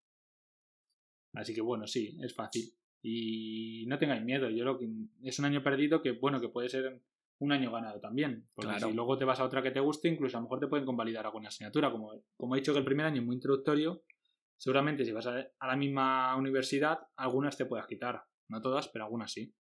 Así 1.35 1.55
que 1.55 1.61
bueno, 1.61 1.87
sí, 1.87 2.17
es 2.23 2.35
fácil. 2.35 2.73
Y 3.03 3.85
no 3.87 3.99
tengáis 3.99 4.23
miedo, 4.23 4.49
yo 4.51 4.65
lo 4.65 4.79
que 4.79 4.89
es 5.23 5.39
un 5.39 5.45
año 5.45 5.63
perdido 5.63 6.01
que, 6.01 6.13
bueno, 6.13 6.41
que 6.41 6.49
puede 6.49 6.69
ser 6.69 7.03
un 7.39 7.53
año 7.53 7.73
ganado 7.73 7.99
también. 8.01 8.47
Porque 8.55 8.71
Claro. 8.71 8.89
si 8.89 8.95
luego 8.95 9.19
te 9.19 9.25
vas 9.25 9.41
a 9.41 9.45
otra 9.45 9.63
que 9.63 9.73
te 9.73 9.81
guste, 9.81 10.09
incluso 10.09 10.37
a 10.37 10.41
lo 10.41 10.45
mejor 10.45 10.61
te 10.61 10.69
pueden 10.69 10.87
convalidar 10.87 11.27
alguna 11.27 11.49
asignatura. 11.49 11.91
Como, 11.91 12.13
como 12.37 12.55
he 12.55 12.61
dicho 12.61 12.73
que 12.73 12.79
el 12.79 12.85
primer 12.85 13.07
año 13.07 13.21
es 13.21 13.27
muy 13.27 13.35
introductorio, 13.35 14.05
seguramente 14.63 15.05
si 15.05 15.11
vas 15.11 15.27
a, 15.27 15.45
la 15.61 15.77
misma 15.77 16.37
universidad, 16.37 17.01
algunas 17.17 17.57
te 17.57 17.67
puedas 17.67 17.89
quitar. 17.89 18.23
No 18.47 18.63
todas, 18.63 18.87
pero 18.87 19.07
algunas 19.07 19.33
sí. 19.33 19.53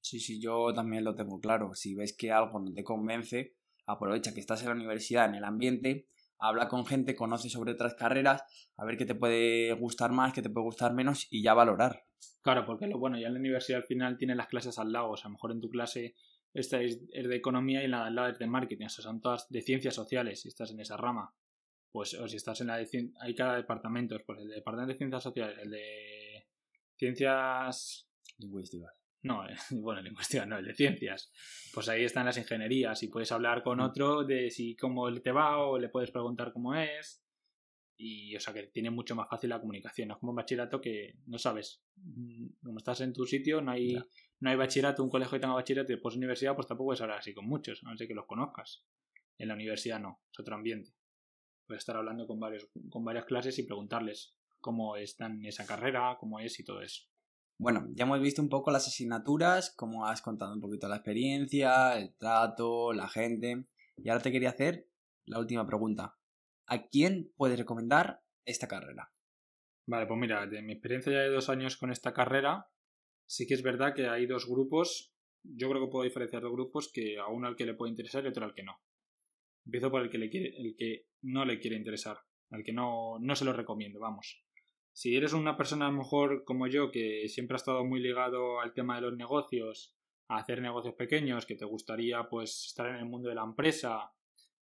Sí, 0.00 0.20
sí, 0.20 0.40
yo 0.40 0.72
también 0.72 1.02
lo 1.02 1.16
tengo 1.16 1.40
claro. 1.40 1.74
Si 1.74 1.96
ves 1.96 2.16
que 2.16 2.30
algo 2.30 2.60
no 2.60 2.72
te 2.72 2.84
convence, 2.84 3.56
aprovecha 3.86 4.32
que 4.32 4.38
estás 4.38 4.62
en 4.62 4.68
la 4.68 4.74
universidad, 4.74 5.26
en 5.26 5.34
el 5.34 5.42
ambiente, 5.42 6.06
habla 6.38 6.68
con 6.68 6.86
gente, 6.86 7.16
conoce 7.16 7.50
sobre 7.50 7.72
otras 7.72 7.96
carreras, 7.96 8.44
a 8.76 8.84
ver 8.84 8.96
qué 8.96 9.04
te 9.04 9.16
puede 9.16 9.72
gustar 9.72 10.12
más, 10.12 10.32
qué 10.32 10.42
te 10.42 10.50
puede 10.50 10.62
gustar 10.62 10.94
menos 10.94 11.26
y 11.28 11.42
ya 11.42 11.52
valorar. 11.54 12.04
Claro, 12.40 12.64
porque 12.66 12.86
lo 12.86 13.00
bueno, 13.00 13.18
ya 13.18 13.26
en 13.26 13.34
la 13.34 13.40
universidad 13.40 13.80
al 13.80 13.86
final 13.86 14.16
tienes 14.16 14.36
las 14.36 14.46
clases 14.46 14.78
al 14.78 14.92
lado. 14.92 15.10
O 15.10 15.16
sea, 15.16 15.24
a 15.26 15.30
lo 15.30 15.32
mejor 15.32 15.50
en 15.50 15.60
tu 15.60 15.70
clase 15.70 16.14
esta 16.54 16.80
es, 16.80 17.04
de 17.08 17.34
economía 17.34 17.82
y 17.82 17.88
la 17.88 18.02
de 18.02 18.06
al 18.06 18.14
lado 18.14 18.28
es 18.28 18.38
de 18.38 18.46
marketing. 18.46 18.86
O 18.86 18.90
sea, 18.90 19.02
son 19.02 19.20
todas 19.20 19.48
de 19.48 19.60
ciencias 19.60 19.96
sociales 19.96 20.42
si 20.42 20.46
estás 20.46 20.70
en 20.70 20.78
esa 20.78 20.96
rama. 20.96 21.34
Pues, 21.92 22.14
o 22.14 22.28
si 22.28 22.36
estás 22.36 22.60
en 22.60 22.68
la 22.68 22.76
de 22.76 22.86
cien- 22.86 23.12
hay 23.20 23.34
cada 23.34 23.56
departamento, 23.56 24.16
pues 24.24 24.38
el 24.40 24.48
de 24.48 24.54
departamento 24.56 24.92
de 24.92 24.98
ciencias 24.98 25.22
sociales, 25.22 25.58
el 25.62 25.70
de 25.70 26.46
ciencias 26.96 28.08
Lingüística. 28.38 28.92
no, 29.22 29.46
eh, 29.48 29.54
bueno, 29.82 30.00
lingüística 30.02 30.46
no, 30.46 30.58
el 30.58 30.64
de 30.66 30.74
ciencias. 30.74 31.32
Pues 31.74 31.88
ahí 31.88 32.04
están 32.04 32.26
las 32.26 32.38
ingenierías 32.38 33.02
y 33.02 33.08
puedes 33.08 33.32
hablar 33.32 33.62
con 33.62 33.78
Mm. 33.78 33.82
otro 33.82 34.24
de 34.24 34.50
si 34.50 34.76
cómo 34.76 35.12
te 35.20 35.32
va 35.32 35.58
o 35.58 35.78
le 35.78 35.88
puedes 35.88 36.10
preguntar 36.10 36.52
cómo 36.52 36.74
es. 36.74 37.22
Y, 38.02 38.34
o 38.34 38.40
sea, 38.40 38.54
que 38.54 38.62
tiene 38.68 38.88
mucho 38.88 39.14
más 39.14 39.28
fácil 39.28 39.50
la 39.50 39.60
comunicación. 39.60 40.08
No 40.08 40.14
es 40.14 40.20
como 40.20 40.30
un 40.30 40.36
bachillerato 40.36 40.80
que 40.80 41.16
no 41.26 41.36
sabes. 41.38 41.82
Mm, 41.96 42.46
Como 42.64 42.78
estás 42.78 43.02
en 43.02 43.12
tu 43.12 43.26
sitio, 43.26 43.60
no 43.60 43.72
hay, 43.72 43.92
Ya. 43.94 44.06
no 44.40 44.48
hay 44.50 44.56
bachillerato, 44.56 45.02
un 45.04 45.10
colegio 45.10 45.32
que 45.36 45.40
tenga 45.40 45.52
bachillerato 45.54 45.92
y 45.92 45.96
después 45.96 46.16
universidad, 46.16 46.54
pues 46.54 46.66
tampoco 46.66 46.86
puedes 46.88 47.02
hablar 47.02 47.18
así 47.18 47.34
con 47.34 47.46
muchos, 47.46 47.82
a 47.84 47.90
no 47.90 47.96
ser 47.98 48.08
que 48.08 48.14
los 48.14 48.24
conozcas. 48.26 48.84
En 49.36 49.48
la 49.48 49.54
universidad 49.54 50.00
no, 50.00 50.22
es 50.32 50.40
otro 50.40 50.54
ambiente. 50.54 50.92
Estar 51.76 51.96
hablando 51.96 52.26
con, 52.26 52.40
varios, 52.40 52.68
con 52.90 53.04
varias 53.04 53.24
clases 53.24 53.58
y 53.58 53.62
preguntarles 53.64 54.34
cómo 54.60 54.96
están 54.96 55.38
en 55.38 55.46
esa 55.46 55.66
carrera, 55.66 56.16
cómo 56.18 56.40
es 56.40 56.58
y 56.60 56.64
todo 56.64 56.82
eso. 56.82 57.04
Bueno, 57.58 57.88
ya 57.92 58.04
hemos 58.04 58.20
visto 58.20 58.40
un 58.40 58.48
poco 58.48 58.70
las 58.70 58.86
asignaturas, 58.86 59.74
como 59.76 60.06
has 60.06 60.22
contado 60.22 60.54
un 60.54 60.60
poquito 60.60 60.88
la 60.88 60.96
experiencia, 60.96 61.98
el 61.98 62.14
trato, 62.14 62.92
la 62.94 63.06
gente. 63.08 63.66
Y 63.98 64.08
ahora 64.08 64.22
te 64.22 64.32
quería 64.32 64.48
hacer 64.48 64.88
la 65.26 65.38
última 65.38 65.66
pregunta. 65.66 66.16
¿A 66.66 66.86
quién 66.86 67.32
puedes 67.36 67.58
recomendar 67.58 68.22
esta 68.46 68.66
carrera? 68.66 69.12
Vale, 69.86 70.06
pues 70.06 70.18
mira, 70.18 70.46
de 70.46 70.62
mi 70.62 70.72
experiencia 70.72 71.12
ya 71.12 71.18
de 71.18 71.30
dos 71.30 71.48
años 71.50 71.76
con 71.76 71.90
esta 71.90 72.14
carrera, 72.14 72.70
sí 73.26 73.46
que 73.46 73.54
es 73.54 73.62
verdad 73.62 73.94
que 73.94 74.08
hay 74.08 74.26
dos 74.26 74.48
grupos. 74.48 75.12
Yo 75.42 75.68
creo 75.68 75.84
que 75.84 75.90
puedo 75.90 76.04
diferenciar 76.04 76.42
dos 76.42 76.52
grupos 76.52 76.90
que 76.92 77.18
a 77.18 77.26
uno 77.28 77.46
al 77.46 77.56
que 77.56 77.66
le 77.66 77.74
puede 77.74 77.90
interesar 77.90 78.24
y 78.24 78.28
otro 78.28 78.44
al 78.44 78.54
que 78.54 78.62
no. 78.62 78.80
Empiezo 79.66 79.90
por 79.90 80.00
el 80.00 80.10
que 80.10 80.18
le 80.18 80.30
quiere, 80.30 80.56
el 80.56 80.76
que 80.76 81.09
no 81.22 81.44
le 81.44 81.58
quiere 81.58 81.76
interesar, 81.76 82.18
al 82.50 82.62
que 82.62 82.72
no, 82.72 83.18
no 83.20 83.34
se 83.34 83.44
lo 83.44 83.52
recomiendo, 83.52 84.00
vamos. 84.00 84.44
Si 84.92 85.16
eres 85.16 85.32
una 85.32 85.56
persona 85.56 85.86
a 85.86 85.90
lo 85.90 85.98
mejor 85.98 86.44
como 86.44 86.66
yo, 86.66 86.90
que 86.90 87.28
siempre 87.28 87.54
ha 87.54 87.58
estado 87.58 87.84
muy 87.84 88.00
ligado 88.00 88.60
al 88.60 88.74
tema 88.74 88.96
de 88.96 89.02
los 89.02 89.16
negocios, 89.16 89.96
a 90.28 90.38
hacer 90.38 90.60
negocios 90.60 90.94
pequeños, 90.94 91.46
que 91.46 91.56
te 91.56 91.64
gustaría 91.64 92.28
pues 92.28 92.66
estar 92.66 92.88
en 92.88 92.96
el 92.96 93.06
mundo 93.06 93.28
de 93.28 93.34
la 93.34 93.44
empresa, 93.44 94.12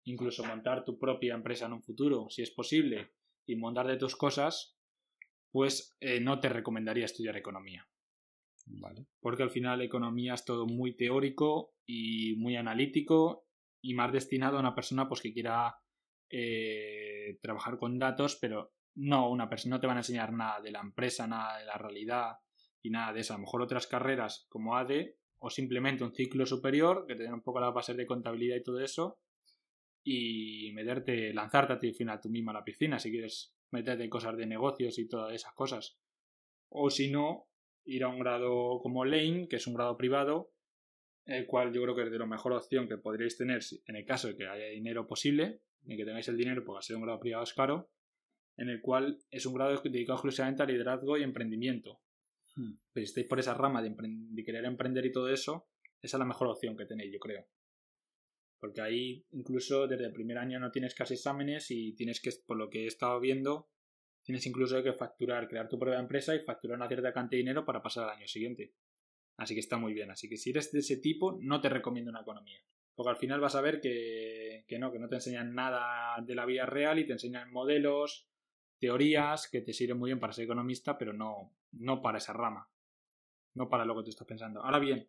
incluso 0.05 0.45
montar 0.45 0.85
tu 0.85 0.99
propia 0.99 1.35
empresa 1.35 1.67
en 1.67 1.75
un 1.75 1.83
futuro, 1.83 2.29
si 2.31 2.43
es 2.43 2.51
posible, 2.51 3.13
y 3.47 3.57
montar 3.57 3.87
de 3.87 3.97
tus 3.97 4.17
cosas, 4.17 4.79
pues 5.51 5.97
eh, 6.01 6.21
no 6.21 6.41
te 6.41 6.49
recomendaría 6.49 7.05
estudiar 7.05 7.37
economía. 7.37 7.87
Vale. 8.67 9.07
Porque 9.21 9.43
al 9.43 9.51
final 9.51 9.81
economía 9.83 10.35
es 10.35 10.45
todo 10.45 10.67
muy 10.67 10.97
teórico 10.97 11.75
y 11.87 12.37
muy 12.37 12.57
analítico 12.57 13.47
y 13.83 13.95
más 13.95 14.13
destinado 14.13 14.57
a 14.57 14.61
una 14.61 14.75
persona 14.75 15.09
pues 15.09 15.21
que 15.23 15.33
quiera 15.33 15.75
eh, 16.31 17.39
trabajar 17.41 17.79
con 17.79 17.99
datos, 17.99 18.37
pero 18.41 18.73
no, 18.95 19.31
una 19.31 19.49
persona 19.49 19.77
no 19.77 19.81
te 19.81 19.87
van 19.87 19.97
a 19.97 20.01
enseñar 20.01 20.33
nada 20.33 20.61
de 20.61 20.71
la 20.71 20.81
empresa, 20.81 21.27
nada 21.27 21.59
de 21.59 21.65
la 21.65 21.79
realidad 21.79 22.39
y 22.83 22.91
nada 22.91 23.13
de 23.13 23.21
eso. 23.21 23.35
A 23.35 23.37
lo 23.37 23.43
mejor 23.43 23.63
otras 23.63 23.87
carreras 23.87 24.47
como 24.49 24.77
AD 24.77 24.91
o 25.39 25.51
simplemente 25.51 26.05
un 26.05 26.15
ciclo 26.15 26.47
superior 26.47 27.07
que 27.07 27.15
te 27.15 27.23
den 27.23 27.35
un 27.35 27.43
poco 27.43 27.61
las 27.61 27.73
bases 27.73 27.97
de 27.97 28.07
contabilidad 28.07 28.57
y 28.57 28.63
todo 28.63 28.81
eso 28.81 29.21
y 30.03 30.73
meterte, 30.73 31.33
lanzarte 31.35 31.75
a 31.75 31.79
ti, 31.79 31.89
al 31.89 31.95
final 31.95 32.21
tú 32.21 32.31
misma 32.31 32.53
a 32.53 32.55
la 32.55 32.65
piscina 32.65 32.99
si 32.99 33.11
quieres 33.11 33.55
meterte 33.71 34.09
cosas 34.09 34.37
de 34.37 34.47
negocios 34.47 34.99
y 34.99 35.09
todas 35.09 35.35
esas 35.35 35.53
cosas. 35.53 35.99
O 36.71 36.91
si 36.91 37.11
no, 37.11 37.49
ir 37.85 38.05
a 38.05 38.09
un 38.09 38.19
grado 38.19 38.81
como 38.83 39.05
Lane, 39.05 39.49
que 39.49 39.57
es 39.57 39.67
un 39.67 39.75
grado 39.75 39.97
privado, 39.97 40.53
el 41.25 41.47
cual 41.47 41.73
yo 41.73 41.83
creo 41.83 41.95
que 41.95 42.05
es 42.05 42.11
de 42.11 42.19
la 42.19 42.27
mejor 42.27 42.53
opción 42.53 42.89
que 42.89 42.97
podríais 42.97 43.37
tener 43.37 43.61
en 43.87 43.97
el 43.97 44.07
caso 44.07 44.29
de 44.29 44.37
que 44.37 44.47
haya 44.47 44.67
dinero 44.69 45.07
posible, 45.07 45.61
y 45.87 45.97
que 45.97 46.05
tengáis 46.05 46.29
el 46.29 46.37
dinero 46.37 46.65
porque 46.65 46.85
ser 46.85 46.97
un 46.97 47.03
grado 47.03 47.21
privado 47.21 47.45
es 47.45 47.55
caro, 47.55 47.91
en 48.57 48.69
el 48.69 48.81
cual 48.81 49.19
es 49.31 49.47
un 49.47 49.55
grado 49.55 49.81
dedicado 49.83 50.17
exclusivamente 50.17 50.63
a 50.63 50.67
liderazgo 50.67 51.17
y 51.17 51.23
emprendimiento. 51.23 52.01
Hmm. 52.57 52.73
Pero 52.93 53.07
si 53.07 53.11
estáis 53.11 53.27
por 53.27 53.39
esa 53.39 53.55
rama 53.55 53.83
de, 53.83 53.95
de 53.97 54.45
querer 54.45 54.65
emprender 54.65 55.07
y 55.07 55.13
todo 55.13 55.29
eso, 55.29 55.69
esa 56.03 56.17
es 56.17 56.19
la 56.19 56.25
mejor 56.25 56.49
opción 56.49 56.77
que 56.77 56.87
tenéis, 56.87 57.13
yo 57.13 57.19
creo. 57.19 57.47
Porque 58.61 58.81
ahí 58.81 59.25
incluso 59.31 59.87
desde 59.87 60.07
el 60.07 60.13
primer 60.13 60.39
año 60.39 60.59
no 60.59 60.71
tienes 60.71 60.95
casi 60.95 61.15
exámenes 61.15 61.71
y 61.71 61.95
tienes 61.95 62.21
que, 62.21 62.31
por 62.47 62.57
lo 62.57 62.69
que 62.69 62.85
he 62.85 62.87
estado 62.87 63.21
viendo, 63.21 63.71
tienes 64.25 64.45
incluso 64.47 64.83
que 64.83 64.93
facturar, 64.93 65.49
crear 65.49 65.69
tu 65.69 65.79
propia 65.79 66.01
empresa 66.01 66.35
y 66.35 66.41
facturar 66.41 66.77
una 66.77 66.89
cierta 66.89 67.13
cantidad 67.13 67.39
de 67.39 67.45
dinero 67.45 67.65
para 67.65 67.83
pasar 67.83 68.05
al 68.05 68.17
año 68.17 68.27
siguiente. 68.27 68.75
Así 69.37 69.55
que 69.55 69.61
está 69.61 69.79
muy 69.79 69.95
bien. 69.95 70.11
Así 70.11 70.29
que 70.29 70.37
si 70.37 70.51
eres 70.51 70.73
de 70.73 70.81
ese 70.81 70.97
tipo, 70.97 71.39
no 71.41 71.61
te 71.61 71.69
recomiendo 71.69 72.11
una 72.11 72.23
economía. 72.23 72.61
Porque 72.99 73.11
al 73.11 73.17
final 73.17 73.39
vas 73.39 73.55
a 73.55 73.61
ver 73.61 73.81
que, 73.81 74.65
que 74.67 74.77
no, 74.77 74.91
que 74.91 74.99
no 74.99 75.09
te 75.09 75.15
enseñan 75.15 75.55
nada 75.55 76.21
de 76.21 76.35
la 76.35 76.45
vida 76.45 76.67
real 76.67 76.99
y 76.99 77.07
te 77.07 77.13
enseñan 77.13 77.53
modelos, 77.53 78.27
teorías 78.81 79.49
que 79.49 79.61
te 79.61 79.73
sirven 79.73 80.01
muy 80.01 80.09
bien 80.09 80.19
para 80.19 80.33
ser 80.33 80.47
economista, 80.47 80.99
pero 80.99 81.13
no, 81.13 81.55
no 81.71 82.03
para 82.03 82.19
esa 82.19 82.33
rama. 82.33 82.69
No 83.55 83.69
para 83.69 83.85
lo 83.85 83.95
que 83.95 84.03
tú 84.03 84.11
estás 84.11 84.27
pensando. 84.27 84.65
Ahora 84.65 84.81
bien, 84.81 85.09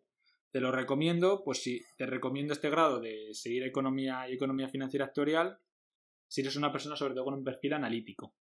te 0.52 0.60
lo 0.60 0.70
recomiendo, 0.70 1.42
pues 1.42 1.64
si 1.64 1.82
te 1.96 2.06
recomiendo 2.06 2.52
este 2.52 2.70
grado 2.70 3.00
de 3.00 3.34
seguir 3.34 3.64
economía 3.64 4.30
y 4.30 4.34
economía 4.34 4.68
financiera 4.68 5.06
actuarial, 5.06 5.58
si 6.28 6.42
eres 6.42 6.54
una 6.54 6.70
persona 6.70 6.94
sobre 6.94 7.14
todo 7.14 7.24
con 7.24 7.34
un 7.34 7.42
perfil 7.42 7.72
analítico. 7.72 8.36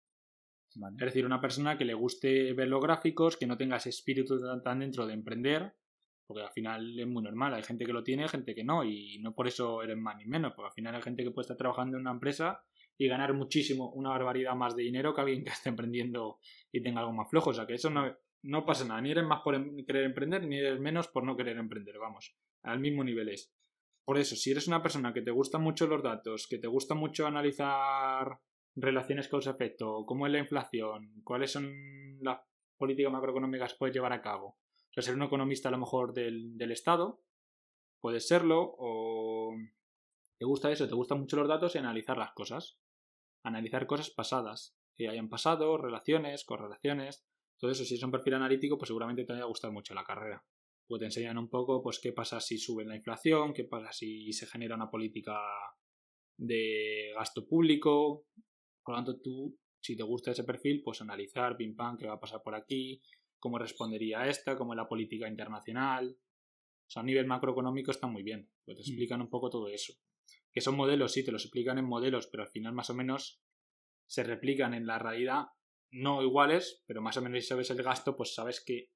Es 0.73 1.05
decir, 1.05 1.23
una 1.23 1.39
persona 1.39 1.77
que 1.77 1.85
le 1.85 1.93
guste 1.93 2.53
ver 2.53 2.67
los 2.67 2.81
gráficos, 2.81 3.37
que 3.37 3.45
no 3.45 3.57
tenga 3.57 3.77
ese 3.77 3.89
espíritu 3.89 4.39
tan, 4.63 4.79
dentro 4.79 5.05
de 5.05 5.13
emprender, 5.13 5.75
porque 6.25 6.43
al 6.43 6.51
final 6.51 6.99
es 6.99 7.07
muy 7.07 7.23
normal, 7.23 7.53
hay 7.53 7.63
gente 7.63 7.85
que 7.85 7.93
lo 7.93 8.03
tiene, 8.03 8.27
gente 8.27 8.55
que 8.55 8.63
no, 8.63 8.83
y 8.83 9.19
no 9.19 9.33
por 9.33 9.47
eso 9.47 9.81
eres 9.83 9.97
más 9.97 10.17
ni 10.17 10.25
menos, 10.25 10.53
porque 10.53 10.67
al 10.67 10.73
final 10.73 10.95
hay 10.95 11.01
gente 11.01 11.23
que 11.23 11.31
puede 11.31 11.43
estar 11.43 11.57
trabajando 11.57 11.97
en 11.97 12.01
una 12.01 12.11
empresa 12.11 12.63
y 12.97 13.07
ganar 13.07 13.33
muchísimo, 13.33 13.91
una 13.91 14.09
barbaridad 14.09 14.55
más 14.55 14.75
de 14.75 14.83
dinero 14.83 15.13
que 15.13 15.21
alguien 15.21 15.43
que 15.43 15.51
esté 15.51 15.69
emprendiendo 15.69 16.39
y 16.71 16.81
tenga 16.81 17.01
algo 17.01 17.13
más 17.13 17.29
flojo. 17.29 17.49
O 17.49 17.53
sea 17.53 17.65
que 17.65 17.73
eso 17.73 17.89
no, 17.89 18.15
no 18.43 18.65
pasa 18.65 18.85
nada, 18.85 19.01
ni 19.01 19.11
eres 19.11 19.25
más 19.25 19.41
por 19.41 19.55
em, 19.55 19.85
querer 19.85 20.05
emprender, 20.05 20.45
ni 20.47 20.57
eres 20.57 20.79
menos 20.79 21.07
por 21.07 21.23
no 21.23 21.35
querer 21.35 21.57
emprender, 21.57 21.97
vamos, 21.97 22.35
al 22.63 22.79
mismo 22.79 23.03
nivel 23.03 23.29
es. 23.29 23.53
Por 24.05 24.19
eso, 24.19 24.35
si 24.35 24.51
eres 24.51 24.67
una 24.67 24.83
persona 24.83 25.13
que 25.13 25.23
te 25.23 25.31
gustan 25.31 25.63
mucho 25.63 25.87
los 25.87 26.03
datos, 26.03 26.47
que 26.47 26.59
te 26.59 26.67
gusta 26.67 26.93
mucho 26.93 27.25
analizar 27.25 28.39
relaciones 28.75 29.27
causa-efecto, 29.27 30.05
cómo 30.05 30.27
es 30.27 30.31
la 30.31 30.39
inflación, 30.39 31.21
cuáles 31.23 31.51
son 31.51 31.73
las 32.21 32.39
políticas 32.77 33.11
macroeconómicas 33.11 33.73
que 33.73 33.77
puedes 33.79 33.95
llevar 33.95 34.13
a 34.13 34.21
cabo. 34.21 34.57
O 34.97 35.01
ser 35.01 35.15
un 35.15 35.23
economista 35.23 35.69
a 35.69 35.71
lo 35.71 35.77
mejor 35.77 36.13
del, 36.13 36.57
del 36.57 36.71
Estado, 36.71 37.21
puedes 37.99 38.27
serlo, 38.27 38.75
o 38.77 39.53
te 40.37 40.45
gusta 40.45 40.71
eso, 40.71 40.87
te 40.87 40.95
gustan 40.95 41.19
mucho 41.19 41.37
los 41.37 41.47
datos 41.47 41.75
y 41.75 41.79
analizar 41.79 42.17
las 42.17 42.33
cosas. 42.33 42.77
Analizar 43.43 43.87
cosas 43.87 44.09
pasadas, 44.09 44.75
que 44.95 45.09
hayan 45.09 45.29
pasado, 45.29 45.77
relaciones, 45.77 46.45
correlaciones, 46.45 47.25
todo 47.57 47.71
eso, 47.71 47.85
si 47.85 47.95
es 47.95 48.03
un 48.03 48.11
perfil 48.11 48.35
analítico, 48.35 48.77
pues 48.77 48.87
seguramente 48.87 49.23
te 49.23 49.33
vaya 49.33 49.45
a 49.45 49.47
gustar 49.47 49.71
mucho 49.71 49.93
la 49.93 50.03
carrera. 50.03 50.43
Pues 50.87 50.99
te 50.99 51.05
enseñan 51.05 51.37
un 51.37 51.49
poco, 51.49 51.81
pues 51.81 51.99
qué 51.99 52.11
pasa 52.11 52.39
si 52.39 52.57
sube 52.57 52.85
la 52.85 52.95
inflación, 52.95 53.53
qué 53.53 53.63
pasa 53.63 53.91
si 53.91 54.31
se 54.33 54.45
genera 54.45 54.75
una 54.75 54.89
política 54.89 55.39
de 56.37 57.11
gasto 57.15 57.47
público. 57.47 58.25
Por 58.83 58.93
lo 58.93 58.97
tanto, 58.97 59.21
tú, 59.21 59.57
si 59.79 59.95
te 59.95 60.03
gusta 60.03 60.31
ese 60.31 60.43
perfil, 60.43 60.81
pues 60.83 61.01
analizar, 61.01 61.55
pim 61.55 61.75
pam, 61.75 61.97
qué 61.97 62.07
va 62.07 62.15
a 62.15 62.19
pasar 62.19 62.41
por 62.43 62.55
aquí, 62.55 63.01
cómo 63.39 63.59
respondería 63.59 64.21
a 64.21 64.29
esta, 64.29 64.55
cómo 64.55 64.75
la 64.75 64.87
política 64.87 65.27
internacional. 65.27 66.17
O 66.87 66.89
sea, 66.89 67.01
a 67.01 67.05
nivel 67.05 67.25
macroeconómico 67.25 67.91
está 67.91 68.07
muy 68.07 68.23
bien, 68.23 68.49
pues 68.63 68.77
te 68.77 68.83
mm. 68.83 68.87
explican 68.87 69.21
un 69.21 69.29
poco 69.29 69.49
todo 69.49 69.67
eso. 69.69 69.93
Que 70.51 70.61
son 70.61 70.75
modelos, 70.75 71.11
sí, 71.11 71.23
te 71.23 71.31
los 71.31 71.43
explican 71.43 71.77
en 71.77 71.85
modelos, 71.85 72.27
pero 72.27 72.43
al 72.43 72.49
final 72.49 72.73
más 72.73 72.89
o 72.89 72.93
menos 72.93 73.41
se 74.07 74.23
replican 74.23 74.73
en 74.73 74.85
la 74.85 74.99
realidad 74.99 75.47
no 75.91 76.21
iguales, 76.21 76.83
pero 76.87 77.01
más 77.01 77.17
o 77.17 77.21
menos 77.21 77.39
si 77.41 77.47
sabes 77.47 77.69
el 77.69 77.81
gasto, 77.81 78.15
pues 78.15 78.33
sabes 78.33 78.63
que 78.63 78.91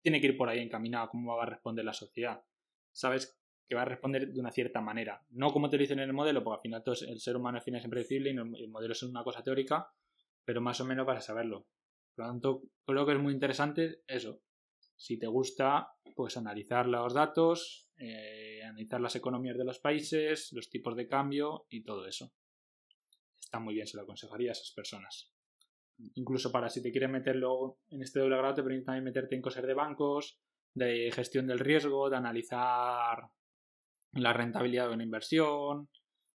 tiene 0.00 0.20
que 0.20 0.28
ir 0.28 0.36
por 0.36 0.48
ahí 0.48 0.60
encaminado 0.60 1.08
cómo 1.10 1.36
va 1.36 1.44
a 1.44 1.46
responder 1.46 1.84
la 1.84 1.92
sociedad. 1.92 2.42
Sabes 2.90 3.38
que 3.68 3.74
va 3.74 3.82
a 3.82 3.86
responder 3.86 4.32
de 4.32 4.40
una 4.40 4.50
cierta 4.50 4.80
manera. 4.80 5.24
No 5.30 5.52
como 5.52 5.68
te 5.70 5.76
lo 5.76 5.82
dicen 5.82 5.98
en 5.98 6.08
el 6.08 6.14
modelo, 6.14 6.42
porque 6.42 6.56
al 6.56 6.62
final 6.62 6.82
todo 6.82 6.94
el 7.08 7.20
ser 7.20 7.36
humano 7.36 7.58
al 7.58 7.64
final 7.64 7.80
es 7.80 7.84
impredecible 7.84 8.30
y 8.30 8.36
el 8.36 8.68
modelo 8.68 8.92
es 8.92 9.02
una 9.02 9.22
cosa 9.22 9.42
teórica, 9.42 9.92
pero 10.44 10.60
más 10.60 10.80
o 10.80 10.84
menos 10.84 11.06
para 11.06 11.20
saberlo. 11.20 11.66
Por 12.14 12.24
lo 12.24 12.30
tanto, 12.30 12.62
creo 12.84 13.06
que 13.06 13.12
es 13.12 13.18
muy 13.18 13.32
interesante 13.32 14.02
eso. 14.06 14.40
Si 14.96 15.18
te 15.18 15.26
gusta, 15.26 15.88
pues 16.14 16.36
analizar 16.36 16.86
los 16.86 17.14
datos, 17.14 17.88
eh, 17.96 18.62
analizar 18.62 19.00
las 19.00 19.16
economías 19.16 19.56
de 19.56 19.64
los 19.64 19.80
países, 19.80 20.52
los 20.52 20.68
tipos 20.70 20.96
de 20.96 21.08
cambio 21.08 21.66
y 21.68 21.82
todo 21.82 22.06
eso. 22.06 22.32
Está 23.40 23.58
muy 23.58 23.74
bien, 23.74 23.86
se 23.86 23.96
lo 23.96 24.04
aconsejaría 24.04 24.50
a 24.50 24.52
esas 24.52 24.72
personas. 24.72 25.32
Incluso 26.14 26.50
para 26.50 26.68
si 26.68 26.82
te 26.82 26.90
quieres 26.90 27.10
meterlo 27.10 27.78
en 27.90 28.02
este 28.02 28.20
doble 28.20 28.36
grado, 28.36 28.54
te 28.54 28.62
permite 28.62 28.86
también 28.86 29.04
meterte 29.04 29.34
en 29.34 29.42
cosas 29.42 29.64
de 29.66 29.74
bancos, 29.74 30.38
de 30.74 31.10
gestión 31.12 31.46
del 31.46 31.58
riesgo, 31.58 32.08
de 32.08 32.16
analizar 32.16 33.30
la 34.12 34.32
rentabilidad 34.32 34.88
de 34.88 34.94
una 34.94 35.04
inversión. 35.04 35.88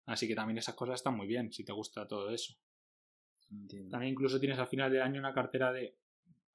Así 0.05 0.27
que 0.27 0.35
también 0.35 0.57
esas 0.57 0.75
cosas 0.75 0.95
están 0.95 1.17
muy 1.17 1.27
bien 1.27 1.51
si 1.51 1.65
te 1.65 1.73
gusta 1.73 2.07
todo 2.07 2.29
eso. 2.29 2.53
También 3.89 4.13
incluso 4.13 4.39
tienes 4.39 4.59
al 4.59 4.67
final 4.67 4.91
del 4.91 5.01
año 5.01 5.19
una 5.19 5.33
cartera 5.33 5.71
de 5.71 5.97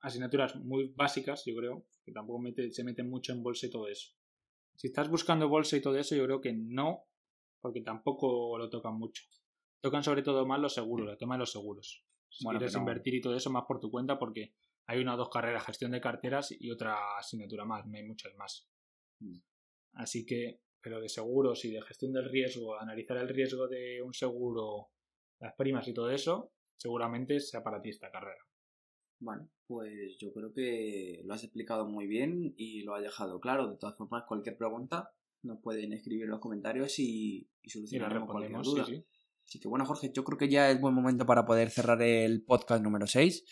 asignaturas 0.01 0.57
muy 0.57 0.93
básicas, 0.95 1.45
yo 1.47 1.55
creo, 1.57 1.87
que 2.05 2.13
tampoco 2.13 2.43
se 2.71 2.85
meten 2.85 3.09
mucho 3.09 3.33
en 3.33 3.43
bolsa 3.43 3.67
y 3.67 3.71
todo 3.71 3.89
eso. 3.89 4.11
Si 4.77 4.89
estás 4.89 5.09
buscando 5.09 5.49
bolsa 5.49 5.77
y 5.77 5.81
todo 5.81 5.97
eso, 5.97 6.15
yo 6.15 6.25
creo 6.25 6.41
que 6.41 6.53
no, 6.53 7.05
porque 7.61 7.81
tampoco 7.81 8.59
lo 8.59 8.69
tocan 8.69 8.95
mucho. 8.95 9.23
Tocan 9.81 10.03
sobre 10.03 10.23
todo 10.23 10.47
más 10.47 10.61
los 10.61 10.75
seguros, 10.75 11.11
el 11.11 11.19
tema 11.19 11.35
de 11.35 11.41
los 11.41 11.53
seguros. 11.53 12.05
Si 12.29 12.45
quieres 12.47 12.75
invertir 12.75 13.15
y 13.15 13.21
todo 13.21 13.37
eso 13.37 13.51
más 13.51 13.65
por 13.67 13.79
tu 13.79 13.91
cuenta, 13.91 14.19
porque 14.19 14.55
hay 14.87 15.01
una 15.01 15.15
o 15.15 15.17
dos 15.17 15.31
carreras, 15.31 15.65
gestión 15.65 15.93
de 15.93 16.01
carteras 16.01 16.53
y 16.59 16.71
otra 16.71 16.97
asignatura 17.19 17.65
más, 17.65 17.87
no 17.87 17.97
hay 17.97 18.05
muchas 18.05 18.35
más. 18.37 18.69
Mm. 19.21 19.39
Así 19.95 20.25
que, 20.25 20.61
pero 20.81 21.01
de 21.01 21.09
seguros 21.09 21.65
y 21.65 21.71
de 21.71 21.83
gestión 21.83 22.13
del 22.13 22.29
riesgo, 22.29 22.79
analizar 22.79 23.17
el 23.19 23.29
riesgo 23.29 23.69
de 23.69 24.03
un 24.03 24.15
seguro, 24.15 24.89
las 25.39 25.55
primas 25.55 25.87
y 25.87 25.95
todo 25.95 26.11
eso, 26.11 26.53
seguramente 26.83 27.39
sea 27.39 27.63
para 27.63 27.81
ti 27.81 27.91
esta 27.91 28.11
carrera. 28.11 28.45
Bueno, 29.21 29.49
pues 29.69 30.19
yo 30.19 30.33
creo 30.33 30.53
que 30.53 31.23
lo 31.25 31.33
has 31.33 31.45
explicado 31.45 31.87
muy 31.87 32.09
bien 32.09 32.55
y 32.57 32.83
lo 32.83 32.97
has 32.97 33.03
dejado 33.03 33.39
claro. 33.39 33.71
De 33.71 33.77
todas 33.77 33.97
formas, 33.97 34.25
cualquier 34.27 34.57
pregunta 34.57 35.13
nos 35.43 35.61
pueden 35.63 35.93
escribir 35.93 36.25
en 36.25 36.31
los 36.31 36.41
comentarios 36.41 36.99
y, 36.99 37.49
y 37.63 37.71
solucionaremos 37.71 38.29
cualquier 38.29 38.61
duda. 38.63 38.85
Así 39.47 39.61
que 39.61 39.69
bueno, 39.69 39.87
Jorge, 39.87 40.11
yo 40.13 40.25
creo 40.25 40.39
que 40.39 40.49
ya 40.49 40.71
es 40.71 40.81
buen 40.81 40.95
momento 40.95 41.25
para 41.25 41.45
poder 41.45 41.71
cerrar 41.71 42.03
el 42.03 42.43
podcast 42.45 42.83
número 42.83 43.07
6, 43.07 43.45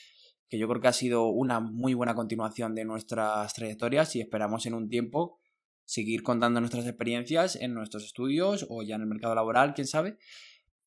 que 0.48 0.58
yo 0.58 0.68
creo 0.68 0.80
que 0.80 0.88
ha 0.88 0.92
sido 0.92 1.28
una 1.28 1.60
muy 1.60 1.94
buena 1.94 2.16
continuación 2.16 2.74
de 2.74 2.84
nuestras 2.84 3.54
trayectorias 3.54 4.16
y 4.16 4.20
esperamos 4.20 4.66
en 4.66 4.74
un 4.74 4.88
tiempo 4.88 5.38
seguir 5.84 6.22
contando 6.22 6.60
nuestras 6.60 6.86
experiencias 6.86 7.56
en 7.56 7.74
nuestros 7.74 8.04
estudios 8.04 8.66
o 8.68 8.82
ya 8.82 8.96
en 8.96 9.02
el 9.02 9.08
mercado 9.08 9.34
laboral, 9.34 9.74
quién 9.74 9.86
sabe, 9.86 10.18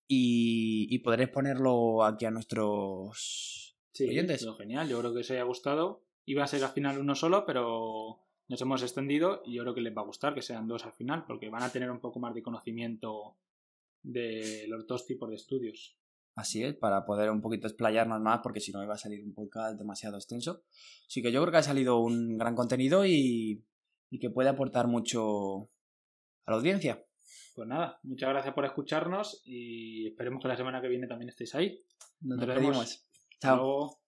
y, 0.08 0.88
y 0.90 1.00
poder 1.00 1.22
exponerlo 1.22 2.04
aquí 2.04 2.26
a 2.26 2.32
nuestros 2.32 3.76
sí, 3.92 4.10
oyentes. 4.10 4.46
Genial, 4.58 4.90
yo 4.90 5.00
creo 5.00 5.14
que 5.14 5.20
os 5.22 5.32
haya 5.32 5.44
gustado. 5.44 6.04
Iba 6.26 6.44
a 6.44 6.48
ser 6.48 6.64
al 6.64 6.72
final 6.72 7.00
uno 7.00 7.16
solo, 7.16 7.46
pero 7.46 8.20
nos 8.48 8.62
hemos 8.62 8.82
extendido 8.82 9.42
y 9.46 9.56
yo 9.56 9.64
creo 9.64 9.74
que 9.74 9.82
les 9.82 9.96
va 9.96 10.02
a 10.02 10.06
gustar 10.06 10.34
que 10.34 10.42
sean 10.42 10.68
dos 10.68 10.86
al 10.86 10.94
final, 10.94 11.26
porque 11.26 11.50
van 11.50 11.64
a 11.64 11.72
tener 11.72 11.92
un 11.92 12.00
poco 12.00 12.20
más 12.20 12.34
de 12.34 12.44
conocimiento 12.44 13.38
de 14.04 14.66
los 14.68 14.86
dos 14.88 15.06
tipos 15.06 15.30
de 15.30 15.36
estudios. 15.36 15.98
Así 16.36 16.64
es, 16.64 16.76
para 16.76 17.06
poder 17.06 17.30
un 17.30 17.42
poquito 17.42 17.68
explayarnos 17.68 18.20
más, 18.20 18.40
porque 18.42 18.60
si 18.60 18.72
no 18.72 18.84
iba 18.84 18.96
a 18.96 18.98
salir 18.98 19.24
un 19.24 19.34
podcast 19.34 19.78
demasiado 19.78 20.18
extenso. 20.18 20.64
Así 21.08 21.22
que 21.22 21.32
yo 21.32 21.42
creo 21.42 21.52
que 21.52 21.58
ha 21.60 21.64
salido 21.64 22.00
un 22.00 22.38
gran 22.38 22.56
contenido 22.56 23.06
y, 23.06 23.64
y 24.10 24.20
que 24.20 24.32
puede 24.32 24.50
aportar 24.50 24.88
mucho 24.88 25.70
a 26.46 26.52
la 26.52 26.58
audiencia. 26.58 27.06
Pues 27.54 27.68
nada, 27.68 28.00
muchas 28.04 28.30
gracias 28.30 28.54
por 28.54 28.66
escucharnos 28.66 29.44
y 29.46 30.08
esperemos 30.08 30.42
que 30.42 30.48
la 30.48 30.58
semana 30.58 30.82
que 30.82 30.88
viene 30.88 31.08
también 31.08 31.30
estéis 31.30 31.54
ahí. 31.56 31.84
Nos, 32.22 32.40
Nos. 32.40 33.06
Chao. 33.40 34.03